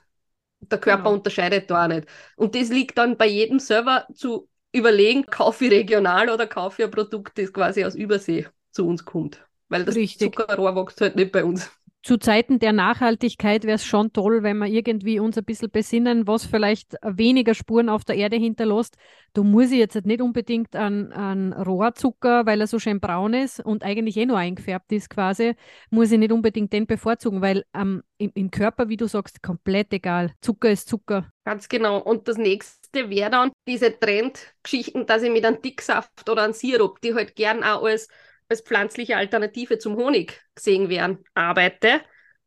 Der 0.61 0.79
Körper 0.79 1.03
genau. 1.03 1.13
unterscheidet 1.13 1.69
da 1.69 1.85
auch 1.85 1.87
nicht. 1.87 2.07
Und 2.35 2.55
das 2.55 2.69
liegt 2.69 2.97
dann 2.97 3.17
bei 3.17 3.27
jedem 3.27 3.59
selber 3.59 4.07
zu 4.13 4.49
überlegen, 4.71 5.25
kaufe 5.25 5.65
ich 5.65 5.71
regional 5.71 6.29
oder 6.29 6.47
kaufe 6.47 6.81
ich 6.81 6.85
ein 6.85 6.91
Produkt, 6.91 7.37
das 7.37 7.51
quasi 7.53 7.83
aus 7.85 7.95
Übersee 7.95 8.47
zu 8.71 8.87
uns 8.87 9.05
kommt. 9.05 9.45
Weil 9.69 9.85
das 9.85 9.95
Richtig. 9.95 10.35
Zuckerrohr 10.35 10.75
wächst 10.75 11.01
halt 11.01 11.15
nicht 11.15 11.31
bei 11.31 11.43
uns 11.43 11.71
zu 12.01 12.17
Zeiten 12.17 12.59
der 12.59 12.71
Nachhaltigkeit 12.71 13.65
wäre 13.65 13.75
es 13.75 13.83
schon 13.83 14.13
toll, 14.13 14.41
wenn 14.41 14.57
wir 14.57 14.67
irgendwie 14.67 15.19
uns 15.19 15.37
ein 15.37 15.43
bisschen 15.43 15.69
besinnen, 15.69 16.27
was 16.27 16.45
vielleicht 16.45 16.95
weniger 17.03 17.53
Spuren 17.53 17.89
auf 17.89 18.05
der 18.05 18.15
Erde 18.15 18.37
hinterlässt. 18.37 18.95
Du 19.33 19.43
musst 19.43 19.73
jetzt 19.73 20.05
nicht 20.05 20.21
unbedingt 20.21 20.75
an, 20.77 21.11
an 21.11 21.51
Rohrzucker, 21.51 22.45
weil 22.45 22.61
er 22.61 22.67
so 22.67 22.79
schön 22.79 23.01
braun 23.01 23.33
ist 23.33 23.59
und 23.59 23.83
eigentlich 23.83 24.15
eh 24.15 24.25
nur 24.25 24.37
eingefärbt 24.37 24.91
ist 24.93 25.09
quasi, 25.09 25.55
muss 25.89 26.11
ich 26.11 26.19
nicht 26.19 26.31
unbedingt 26.31 26.71
den 26.71 26.87
bevorzugen, 26.87 27.41
weil 27.41 27.65
ähm, 27.73 28.01
im, 28.17 28.31
im 28.33 28.49
Körper, 28.49 28.87
wie 28.87 28.97
du 28.97 29.07
sagst, 29.07 29.43
komplett 29.43 29.91
egal. 29.91 30.33
Zucker 30.41 30.71
ist 30.71 30.87
Zucker. 30.87 31.29
Ganz 31.43 31.67
genau. 31.67 31.99
Und 31.99 32.29
das 32.29 32.37
nächste 32.37 33.09
wäre 33.09 33.29
dann 33.29 33.51
diese 33.67 33.97
Trendgeschichten, 33.99 35.05
dass 35.05 35.21
ich 35.21 35.31
mit 35.31 35.45
einem 35.45 35.61
Dicksaft 35.61 36.29
oder 36.29 36.43
einem 36.43 36.53
Sirup, 36.53 37.01
die 37.01 37.13
halt 37.13 37.35
gern 37.35 37.63
auch 37.63 37.83
als 37.83 38.07
als 38.49 38.61
pflanzliche 38.61 39.17
Alternative 39.17 39.77
zum 39.77 39.95
Honig 39.95 40.41
gesehen 40.55 40.89
werden, 40.89 41.23
arbeite. 41.35 42.01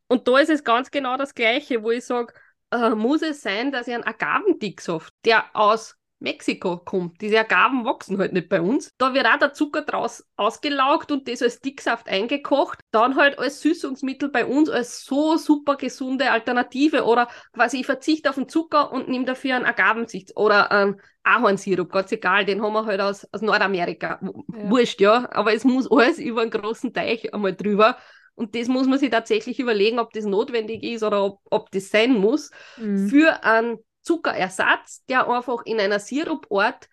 Und 0.09 0.29
da 0.29 0.39
ist 0.39 0.51
es 0.51 0.65
ganz 0.65 0.91
genau 0.91 1.17
das 1.17 1.35
Gleiche, 1.35 1.83
wo 1.83 1.91
ich 1.91 2.05
sage, 2.05 2.35
äh, 2.71 2.91
muss 2.91 3.23
es 3.23 3.43
sein, 3.43 3.73
dass 3.73 3.89
ich 3.89 3.95
einen 3.95 4.05
Agavendicksaft, 4.05 5.15
der 5.25 5.55
aus 5.55 5.97
Mexiko 6.23 6.79
kommt. 6.79 7.21
Diese 7.21 7.39
Agaven 7.41 7.85
wachsen 7.85 8.19
halt 8.19 8.33
nicht 8.33 8.49
bei 8.49 8.61
uns. 8.61 8.91
Da 8.99 9.13
wird 9.15 9.27
auch 9.27 9.39
der 9.39 9.53
Zucker 9.53 9.83
draus 9.83 10.25
ausgelaugt 10.37 11.13
und 11.13 11.29
das 11.29 11.43
als 11.43 11.61
Dicksaft 11.61 12.09
eingekocht. 12.09 12.81
Dann 12.91 13.17
halt 13.17 13.39
als 13.39 13.61
Süßungsmittel 13.61 14.31
bei 14.31 14.47
uns 14.47 14.71
als 14.71 15.05
so 15.05 15.37
super 15.37 15.77
gesunde 15.77 16.31
Alternative. 16.31 17.05
Oder 17.05 17.29
quasi 17.53 17.81
ich 17.81 17.87
verzichte 17.87 18.31
auf 18.31 18.37
den 18.37 18.49
Zucker 18.49 18.93
und 18.93 19.09
nehme 19.09 19.25
dafür 19.25 19.57
einen 19.57 19.67
Agavensitz 19.67 20.33
oder 20.35 20.71
einen 20.71 21.01
Ahornsirup, 21.25 21.93
ganz 21.93 22.11
egal, 22.11 22.45
den 22.45 22.63
haben 22.63 22.73
wir 22.73 22.85
halt 22.85 23.01
aus, 23.01 23.27
aus 23.33 23.43
Nordamerika. 23.43 24.19
Ja. 24.23 24.71
Wurscht, 24.71 25.01
ja. 25.01 25.29
Aber 25.33 25.55
es 25.55 25.65
muss 25.65 25.91
alles 25.91 26.19
über 26.19 26.43
einen 26.43 26.51
großen 26.51 26.93
Teich 26.93 27.33
einmal 27.33 27.55
drüber. 27.55 27.97
Und 28.35 28.55
das 28.55 28.69
muss 28.69 28.87
man 28.87 28.99
sich 28.99 29.11
tatsächlich 29.11 29.61
überlegen, 29.61 29.99
ob 29.99 30.13
das 30.13 30.25
notwendig 30.25 30.83
ist 30.83 31.03
oder 31.03 31.25
ob, 31.25 31.41
ob 31.51 31.71
das 31.71 31.91
sein 31.91 32.15
muss. 32.15 32.51
Mhm. 32.79 33.09
Für 33.09 33.45
einen 33.45 33.79
Zuckerersatz, 34.03 35.05
der 35.07 35.29
einfach 35.29 35.63
in 35.65 35.81
einer 35.81 35.99
Siruport 35.99 36.89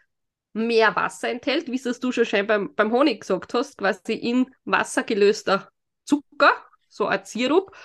mehr 0.53 0.95
Wasser 0.95 1.29
enthält, 1.29 1.67
wie 1.67 1.75
es 1.75 1.99
du 1.99 2.11
schon 2.11 2.25
schön 2.25 2.47
beim, 2.47 2.73
beim 2.75 2.91
Honig 2.91 3.21
gesagt 3.21 3.53
hast, 3.53 3.77
quasi 3.77 4.13
in 4.13 4.53
Wasser 4.65 5.03
gelöster 5.03 5.69
Zucker, 6.05 6.51
so 6.87 7.05
ein 7.05 7.23
Sirup. 7.25 7.75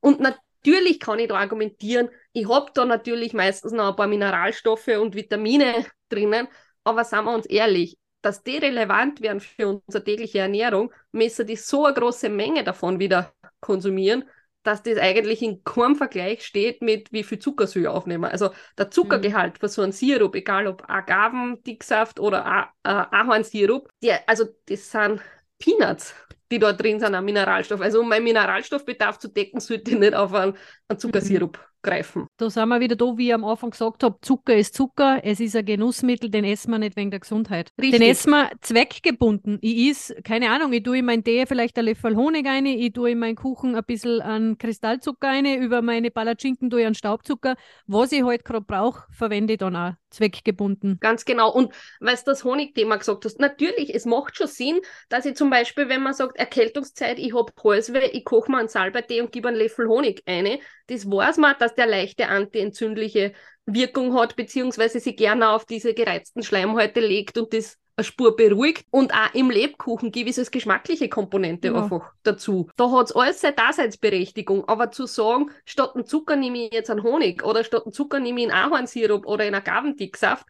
Und 0.00 0.20
natürlich 0.20 1.00
kann 1.00 1.18
ich 1.18 1.28
da 1.28 1.36
argumentieren, 1.36 2.10
ich 2.32 2.48
habe 2.48 2.70
da 2.74 2.84
natürlich 2.84 3.32
meistens 3.32 3.72
noch 3.72 3.90
ein 3.90 3.96
paar 3.96 4.06
Mineralstoffe 4.06 4.88
und 4.88 5.14
Vitamine 5.14 5.86
drinnen, 6.08 6.48
aber 6.82 7.04
sagen 7.04 7.26
wir 7.26 7.34
uns 7.34 7.46
ehrlich, 7.46 7.98
dass 8.22 8.42
die 8.42 8.56
relevant 8.56 9.20
werden 9.20 9.40
für 9.40 9.68
unsere 9.68 10.02
tägliche 10.02 10.38
Ernährung, 10.38 10.92
müssen 11.12 11.46
die 11.46 11.56
so 11.56 11.84
eine 11.84 11.94
große 11.94 12.30
Menge 12.30 12.64
davon 12.64 12.98
wieder 12.98 13.34
konsumieren, 13.60 14.24
dass 14.64 14.82
das 14.82 14.98
eigentlich 14.98 15.42
in 15.42 15.62
keinem 15.62 15.94
Vergleich 15.94 16.44
steht 16.44 16.82
mit 16.82 17.12
wie 17.12 17.22
viel 17.22 17.38
Zucker 17.38 17.66
soll 17.66 17.82
ich 17.82 17.88
aufnehmen. 17.88 18.24
Also 18.24 18.50
der 18.76 18.90
Zuckergehalt 18.90 19.54
mhm. 19.54 19.58
für 19.60 19.68
so 19.68 19.82
einen 19.82 19.92
Sirup, 19.92 20.34
egal 20.34 20.66
ob 20.66 20.88
Agavendicksaft 20.88 22.18
oder 22.18 22.70
äh, 22.82 22.88
Ahornsirup, 22.88 23.88
der, 24.02 24.28
also 24.28 24.46
das 24.66 24.90
sind 24.90 25.20
Peanuts. 25.58 26.14
die 26.50 26.58
dort 26.58 26.82
drin 26.82 27.00
sind, 27.00 27.14
an 27.14 27.24
Mineralstoff. 27.24 27.80
Also 27.80 28.00
um 28.00 28.08
meinen 28.08 28.24
Mineralstoffbedarf 28.24 29.18
zu 29.18 29.28
decken, 29.28 29.60
sollte 29.60 29.92
ich 29.92 29.98
nicht 29.98 30.14
auf 30.14 30.32
einen, 30.34 30.56
einen 30.88 30.98
Zuckersirup 30.98 31.58
mhm. 31.58 31.73
Greifen. 31.84 32.26
Da 32.38 32.50
sind 32.50 32.68
wir 32.68 32.80
wieder 32.80 32.96
da, 32.96 33.16
wie 33.16 33.28
ich 33.28 33.34
am 33.34 33.44
Anfang 33.44 33.70
gesagt 33.70 34.02
habe, 34.02 34.16
Zucker 34.20 34.56
ist 34.56 34.74
Zucker, 34.74 35.20
es 35.22 35.38
ist 35.38 35.54
ein 35.54 35.64
Genussmittel, 35.64 36.30
den 36.30 36.44
essen 36.44 36.72
wir 36.72 36.78
nicht 36.78 36.96
wegen 36.96 37.12
der 37.12 37.20
Gesundheit. 37.20 37.70
Richtig. 37.80 38.00
Den 38.00 38.10
essen 38.10 38.30
wir 38.30 38.50
zweckgebunden. 38.60 39.58
Ich 39.60 39.88
is, 39.88 40.14
keine 40.24 40.50
Ahnung, 40.50 40.72
ich 40.72 40.82
tue 40.82 40.98
in 40.98 41.04
meinen 41.04 41.22
Tee 41.22 41.46
vielleicht 41.46 41.78
ein 41.78 41.84
Löffel 41.84 42.16
Honig 42.16 42.46
rein, 42.46 42.66
ich 42.66 42.92
tue 42.92 43.12
in 43.12 43.18
meinen 43.20 43.36
Kuchen 43.36 43.76
ein 43.76 43.84
bisschen 43.84 44.20
an 44.20 44.58
Kristallzucker 44.58 45.28
rein, 45.28 45.46
über 45.46 45.82
meine 45.82 46.10
Palatschinken 46.10 46.70
tue 46.70 46.80
ich 46.80 46.86
einen 46.86 46.94
Staubzucker. 46.94 47.54
Was 47.86 48.12
ich 48.12 48.24
halt 48.24 48.44
gerade 48.44 48.64
brauche, 48.64 49.04
verwende 49.12 49.52
ich 49.52 49.58
dann 49.58 49.76
auch 49.76 49.92
zweckgebunden. 50.10 50.98
Ganz 51.00 51.24
genau. 51.24 51.52
Und 51.52 51.74
weil 52.00 52.16
du 52.16 52.22
das 52.26 52.44
Honigthema 52.44 52.96
gesagt 52.96 53.24
hast, 53.24 53.40
natürlich, 53.40 53.94
es 53.94 54.06
macht 54.06 54.36
schon 54.36 54.46
Sinn, 54.46 54.80
dass 55.08 55.26
ich 55.26 55.34
zum 55.34 55.50
Beispiel, 55.50 55.88
wenn 55.88 56.02
man 56.02 56.14
sagt, 56.14 56.36
Erkältungszeit, 56.36 57.18
ich 57.18 57.34
habe 57.34 57.52
Halsweh, 57.62 58.06
ich 58.12 58.24
koche 58.24 58.50
mir 58.50 58.58
einen 58.58 58.68
Salbeitee 58.68 59.20
und 59.20 59.32
gebe 59.32 59.48
einen 59.48 59.58
Löffel 59.58 59.88
Honig 59.88 60.22
ein. 60.26 60.58
Das 60.86 61.10
weiß 61.10 61.38
man, 61.38 61.54
dass 61.58 61.73
der 61.74 61.86
leichte 61.86 62.28
antientzündliche 62.28 63.32
Wirkung 63.66 64.14
hat, 64.14 64.36
beziehungsweise 64.36 65.00
sie 65.00 65.16
gerne 65.16 65.50
auf 65.50 65.64
diese 65.64 65.94
gereizten 65.94 66.42
Schleimhäute 66.42 67.00
legt 67.00 67.38
und 67.38 67.52
das 67.52 67.78
eine 67.96 68.04
Spur 68.04 68.36
beruhigt. 68.36 68.86
Und 68.90 69.12
auch 69.14 69.32
im 69.34 69.50
Lebkuchen 69.50 70.10
ich 70.14 70.26
es 70.26 70.38
als 70.38 70.50
geschmackliche 70.50 71.08
Komponente 71.08 71.68
ja. 71.68 71.74
einfach 71.74 72.12
dazu. 72.22 72.68
Da 72.76 72.90
hat 72.90 73.06
es 73.06 73.16
alles 73.16 73.40
seine 73.40 73.54
Daseinsberechtigung. 73.54 74.68
Aber 74.68 74.90
zu 74.90 75.06
sagen, 75.06 75.50
statt 75.64 75.94
einen 75.94 76.06
Zucker 76.06 76.36
nehme 76.36 76.66
ich 76.66 76.72
jetzt 76.72 76.90
einen 76.90 77.02
Honig 77.02 77.44
oder 77.44 77.64
statt 77.64 77.84
einen 77.84 77.92
Zucker 77.92 78.20
nehme 78.20 78.40
ich 78.40 78.50
einen 78.50 78.72
Ahornsirup 78.72 79.26
oder 79.26 79.44
einen 79.44 79.54
Agavendicksaft, 79.54 80.46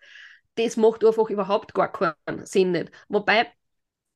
das 0.57 0.77
macht 0.77 1.05
einfach 1.05 1.29
überhaupt 1.31 1.75
gar 1.75 1.93
keinen 1.93 2.47
Sinn 2.47 2.72
nicht. 2.72 2.91
Wobei 3.09 3.49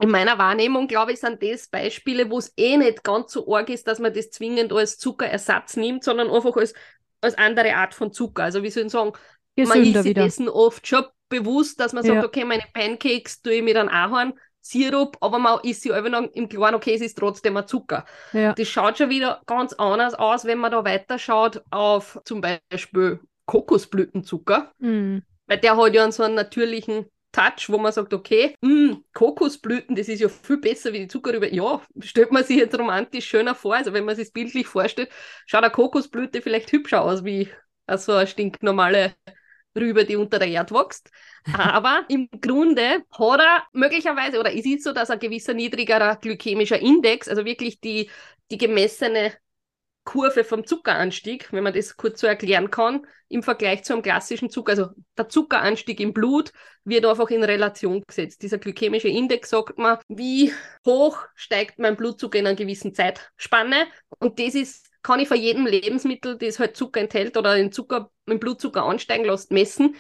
in 0.01 0.11
meiner 0.11 0.39
Wahrnehmung, 0.39 0.87
glaube 0.87 1.13
ich, 1.13 1.21
sind 1.21 1.43
das 1.43 1.67
Beispiele, 1.67 2.31
wo 2.31 2.39
es 2.39 2.53
eh 2.57 2.77
nicht 2.77 3.03
ganz 3.03 3.33
so 3.33 3.53
arg 3.53 3.69
ist, 3.69 3.89
dass 3.89 3.99
man 3.99 4.15
das 4.15 4.31
zwingend 4.31 4.73
als 4.73 4.97
Zuckerersatz 4.99 5.77
nimmt, 5.77 6.05
sondern 6.05 6.31
einfach 6.31 6.57
als, 6.57 6.73
als 7.21 7.37
andere 7.37 7.75
Art 7.75 7.95
von 7.95 8.13
Zucker. 8.13 8.45
Also 8.45 8.63
wie 8.63 8.71
soll 8.71 8.87
ich 8.87 8.93
sagen, 8.93 9.13
Gesünder 9.57 9.77
man 9.77 9.95
isst 9.95 10.03
sich 10.05 10.15
dessen 10.15 10.49
oft 10.49 10.87
schon 10.87 11.05
bewusst, 11.29 11.81
dass 11.81 11.93
man 11.93 12.05
sagt, 12.05 12.17
ja. 12.17 12.25
okay, 12.25 12.45
meine 12.45 12.65
Pancakes 12.73 13.43
tue 13.43 13.55
ich 13.55 13.63
mit 13.63 13.77
einem 13.77 13.89
Ahornsirup, 13.89 15.17
aber 15.21 15.39
man 15.39 15.61
isst 15.63 15.83
sie 15.83 15.93
einfach 15.93 16.11
noch 16.11 16.31
im 16.33 16.49
Klaren, 16.49 16.75
okay, 16.75 16.95
es 16.95 17.01
ist 17.01 17.19
trotzdem 17.19 17.57
ein 17.57 17.67
Zucker. 17.67 18.05
Ja. 18.33 18.53
Das 18.53 18.69
schaut 18.69 18.99
schon 18.99 19.11
wieder 19.11 19.43
ganz 19.47 19.73
anders 19.75 20.15
aus, 20.15 20.45
wenn 20.45 20.59
man 20.59 20.73
da 20.73 20.85
weiter 20.85 21.19
schaut 21.19 21.63
auf 21.71 22.21
zum 22.25 22.41
Beispiel 22.41 23.21
Kokosblütenzucker, 23.47 24.73
mhm. 24.79 25.23
weil 25.47 25.59
der 25.59 25.77
hat 25.77 25.95
ja 25.95 26.11
so 26.13 26.23
einen 26.23 26.35
natürlichen 26.35 27.07
Touch, 27.39 27.69
wo 27.69 27.79
man 27.79 27.93
sagt, 27.93 28.13
okay, 28.13 28.55
mh, 28.63 28.69
hm, 28.69 29.05
Kokosblüten, 29.15 29.95
das 29.95 30.09
ist 30.09 30.21
ja 30.21 30.29
viel 30.29 30.59
besser 30.59 30.93
wie 30.93 31.01
die 31.01 31.09
Zuckerrübe. 31.09 31.55
Ja, 31.55 31.81
stellt 32.01 32.33
man 32.33 32.43
sich 32.43 32.57
jetzt 32.57 32.77
romantisch 32.77 33.27
schöner 33.27 33.55
vor. 33.55 33.77
Also 33.77 33.93
wenn 33.93 34.05
man 34.05 34.17
sich 34.17 34.33
bildlich 34.33 34.67
vorstellt, 34.67 35.09
schaut 35.47 35.63
eine 35.63 35.71
Kokosblüte 35.71 36.43
vielleicht 36.43 36.73
hübscher 36.73 37.03
aus 37.03 37.25
wie 37.25 37.49
so 37.97 38.13
eine 38.13 38.27
stinknormale 38.27 39.15
Rübe, 39.77 40.05
die 40.05 40.17
unter 40.17 40.41
der 40.41 40.49
Erde 40.49 40.75
wächst. 40.75 41.11
Aber 41.57 42.05
im 42.09 42.29
Grunde 42.41 43.05
hat 43.13 43.41
er 43.41 43.63
möglicherweise, 43.73 44.41
oder 44.41 44.51
ist 44.51 44.67
es 44.67 44.83
so, 44.83 44.93
dass 44.93 45.11
ein 45.11 45.21
gewisser 45.21 45.55
niedrigerer 45.55 46.17
glykämischer 46.17 46.81
Index, 46.81 47.29
also 47.29 47.45
wirklich 47.45 47.81
die, 47.81 48.11
die 48.51 48.59
gemessene 48.59 49.33
Kurve 50.09 50.43
vom 50.43 50.67
Zuckeranstieg, 50.67 51.53
wenn 51.53 51.63
man 51.63 51.75
das 51.75 51.99
kurz 51.99 52.23
so 52.23 52.27
erklären 52.27 52.71
kann, 52.71 53.07
im 53.29 53.43
Vergleich 53.43 53.85
zu 53.85 53.93
einem 53.93 54.01
klassischen 54.01 54.49
Zucker. 54.49 54.71
Also 54.71 54.87
der 55.19 55.29
Zuckeranstieg 55.29 56.01
im 56.01 56.15
Blut 56.15 56.51
wird 56.85 57.05
einfach 57.05 57.29
in 57.29 57.45
Relation 57.45 58.03
gesetzt. 58.07 58.41
Dieser 58.41 58.57
glykämische 58.57 59.09
Index 59.09 59.51
sagt 59.51 59.77
man, 59.77 59.99
wie 60.09 60.51
hoch 60.87 61.19
steigt 61.35 61.79
mein 61.79 61.95
Blutzucker 61.95 62.39
in 62.39 62.47
einer 62.47 62.57
gewissen 62.57 62.95
Zeitspanne. 62.95 63.87
Und 64.19 64.39
das 64.39 64.55
ist, 64.55 64.89
kann 65.03 65.21
ich 65.21 65.29
für 65.29 65.37
jedem 65.37 65.67
Lebensmittel, 65.67 66.39
das 66.39 66.59
halt 66.59 66.75
Zucker 66.75 67.01
enthält 67.01 67.37
oder 67.37 67.57
den 67.57 67.71
Zucker, 67.71 68.11
den 68.27 68.41
Blutzucker 68.41 68.85
ansteigen 68.85 69.27
lässt, 69.27 69.53
messen 69.53 69.95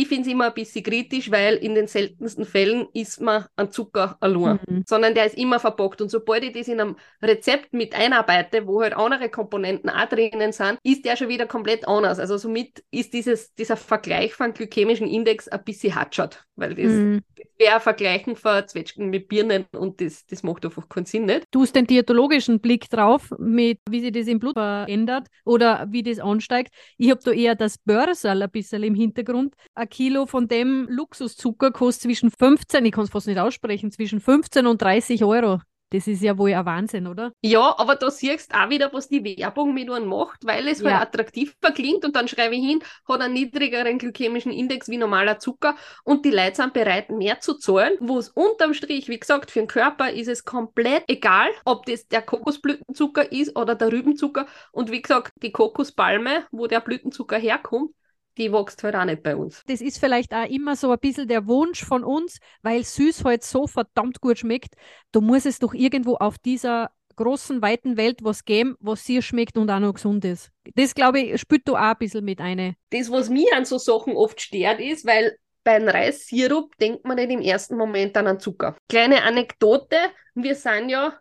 ich 0.00 0.06
finde 0.06 0.22
es 0.22 0.32
immer 0.32 0.46
ein 0.46 0.54
bisschen 0.54 0.84
kritisch, 0.84 1.30
weil 1.30 1.56
in 1.56 1.74
den 1.74 1.88
seltensten 1.88 2.44
Fällen 2.44 2.86
isst 2.94 3.20
man 3.20 3.46
einen 3.56 3.72
Zucker 3.72 4.16
allein, 4.20 4.60
mhm. 4.68 4.84
sondern 4.86 5.14
der 5.14 5.26
ist 5.26 5.36
immer 5.36 5.58
verpackt. 5.58 6.00
Und 6.00 6.08
sobald 6.08 6.44
ich 6.44 6.52
das 6.52 6.68
in 6.68 6.80
einem 6.80 6.96
Rezept 7.20 7.72
mit 7.72 7.94
einarbeite, 7.96 8.66
wo 8.68 8.80
halt 8.80 8.94
andere 8.94 9.28
Komponenten 9.28 9.90
auch 9.90 10.08
drinnen 10.08 10.52
sind, 10.52 10.78
ist 10.84 11.04
der 11.04 11.16
schon 11.16 11.28
wieder 11.28 11.46
komplett 11.46 11.88
anders. 11.88 12.20
Also 12.20 12.36
somit 12.36 12.84
ist 12.92 13.12
dieses, 13.12 13.54
dieser 13.54 13.76
Vergleich 13.76 14.34
von 14.34 14.52
glykämischen 14.52 15.08
Index 15.08 15.48
ein 15.48 15.64
bisschen 15.64 15.96
hatschert, 15.96 16.44
weil 16.54 16.76
das, 16.76 16.92
mhm. 16.92 17.22
Wäre 17.56 17.80
Vergleichen 17.80 18.36
von 18.36 18.66
Zwetschgen 18.66 19.10
mit 19.10 19.28
Birnen 19.28 19.66
und 19.72 20.00
das, 20.00 20.26
das 20.26 20.42
macht 20.42 20.64
einfach 20.64 20.88
keinen 20.88 21.06
Sinn 21.06 21.26
nicht. 21.26 21.44
Du 21.50 21.62
hast 21.62 21.74
den 21.74 21.86
diätologischen 21.86 22.60
Blick 22.60 22.88
drauf, 22.90 23.32
mit 23.38 23.80
wie 23.88 24.00
sich 24.00 24.12
das 24.12 24.26
im 24.26 24.38
Blut 24.38 24.54
verändert 24.54 25.28
oder 25.44 25.86
wie 25.90 26.02
das 26.02 26.18
ansteigt. 26.18 26.72
Ich 26.96 27.10
habe 27.10 27.20
da 27.22 27.30
eher 27.30 27.54
das 27.54 27.78
Börsal 27.78 28.42
ein 28.42 28.50
bisschen 28.50 28.82
im 28.82 28.94
Hintergrund 28.94 29.54
ein 29.74 29.88
Kilo 29.88 30.26
von 30.26 30.48
dem 30.48 30.86
Luxuszucker 30.88 31.70
kostet 31.70 32.02
zwischen 32.02 32.30
15, 32.30 32.84
ich 32.84 32.92
kann 32.92 33.04
es 33.04 33.10
fast 33.10 33.26
nicht 33.26 33.38
aussprechen, 33.38 33.90
zwischen 33.90 34.20
15 34.20 34.66
und 34.66 34.80
30 34.80 35.24
Euro. 35.24 35.60
Das 35.90 36.06
ist 36.06 36.22
ja 36.22 36.36
wohl 36.36 36.52
ein 36.52 36.66
Wahnsinn, 36.66 37.06
oder? 37.06 37.32
Ja, 37.40 37.74
aber 37.78 37.96
da 37.96 38.10
siehst 38.10 38.52
du 38.52 38.58
auch 38.58 38.68
wieder, 38.68 38.92
was 38.92 39.08
die 39.08 39.24
Werbung 39.24 39.72
mit 39.72 39.90
einem 39.90 40.08
macht, 40.08 40.44
weil 40.44 40.68
es 40.68 40.78
halt 40.78 40.90
ja. 40.90 40.98
halt 40.98 41.08
attraktiv 41.08 41.56
klingt 41.74 42.04
und 42.04 42.14
dann 42.14 42.28
schreibe 42.28 42.54
ich 42.54 42.64
hin, 42.64 42.80
hat 43.08 43.20
einen 43.20 43.34
niedrigeren 43.34 43.98
glykämischen 43.98 44.52
Index 44.52 44.88
wie 44.88 44.98
normaler 44.98 45.38
Zucker 45.38 45.76
und 46.04 46.24
die 46.24 46.30
Leute 46.30 46.56
sind 46.56 46.74
bereit, 46.74 47.10
mehr 47.10 47.40
zu 47.40 47.54
zahlen, 47.54 47.94
wo 48.00 48.18
es 48.18 48.28
unterm 48.28 48.74
Strich, 48.74 49.08
wie 49.08 49.18
gesagt, 49.18 49.50
für 49.50 49.60
den 49.60 49.68
Körper 49.68 50.10
ist 50.10 50.28
es 50.28 50.44
komplett 50.44 51.04
egal, 51.08 51.48
ob 51.64 51.86
das 51.86 52.06
der 52.08 52.22
Kokosblütenzucker 52.22 53.32
ist 53.32 53.56
oder 53.56 53.74
der 53.74 53.90
Rübenzucker 53.90 54.46
und 54.72 54.90
wie 54.90 55.00
gesagt, 55.00 55.32
die 55.42 55.52
Kokospalme, 55.52 56.44
wo 56.50 56.66
der 56.66 56.80
Blütenzucker 56.80 57.38
herkommt, 57.38 57.92
die 58.38 58.52
wächst 58.52 58.82
halt 58.82 58.94
auch 58.94 59.04
nicht 59.04 59.22
bei 59.22 59.36
uns. 59.36 59.62
Das 59.66 59.80
ist 59.80 59.98
vielleicht 59.98 60.32
auch 60.32 60.48
immer 60.48 60.76
so 60.76 60.90
ein 60.90 60.98
bisschen 60.98 61.28
der 61.28 61.46
Wunsch 61.46 61.84
von 61.84 62.04
uns, 62.04 62.38
weil 62.62 62.84
süß 62.84 63.24
halt 63.24 63.42
so 63.44 63.66
verdammt 63.66 64.20
gut 64.20 64.38
schmeckt. 64.38 64.74
Da 65.12 65.20
muss 65.20 65.44
es 65.44 65.58
doch 65.58 65.74
irgendwo 65.74 66.14
auf 66.16 66.38
dieser 66.38 66.90
großen, 67.16 67.60
weiten 67.60 67.96
Welt 67.96 68.20
was 68.22 68.44
geben, 68.44 68.76
was 68.80 69.04
sehr 69.04 69.22
schmeckt 69.22 69.58
und 69.58 69.70
auch 69.70 69.80
noch 69.80 69.94
gesund 69.94 70.24
ist. 70.24 70.50
Das, 70.74 70.94
glaube 70.94 71.20
ich, 71.20 71.40
spürt 71.40 71.66
du 71.66 71.74
auch 71.74 71.80
ein 71.80 71.96
bisschen 71.98 72.24
mit 72.24 72.40
eine. 72.40 72.76
Das, 72.90 73.10
was 73.10 73.28
mich 73.28 73.52
an 73.52 73.64
so 73.64 73.76
Sachen 73.76 74.16
oft 74.16 74.40
stört, 74.40 74.80
ist, 74.80 75.04
weil 75.04 75.36
bei 75.64 75.74
einem 75.74 75.88
Reissirup 75.88 76.76
denkt 76.78 77.04
man 77.04 77.16
nicht 77.16 77.30
im 77.30 77.42
ersten 77.42 77.76
Moment 77.76 78.16
an 78.16 78.28
einen 78.28 78.40
Zucker. 78.40 78.76
Kleine 78.88 79.24
Anekdote, 79.24 79.96
wir 80.34 80.54
sind 80.54 80.88
ja 80.88 81.18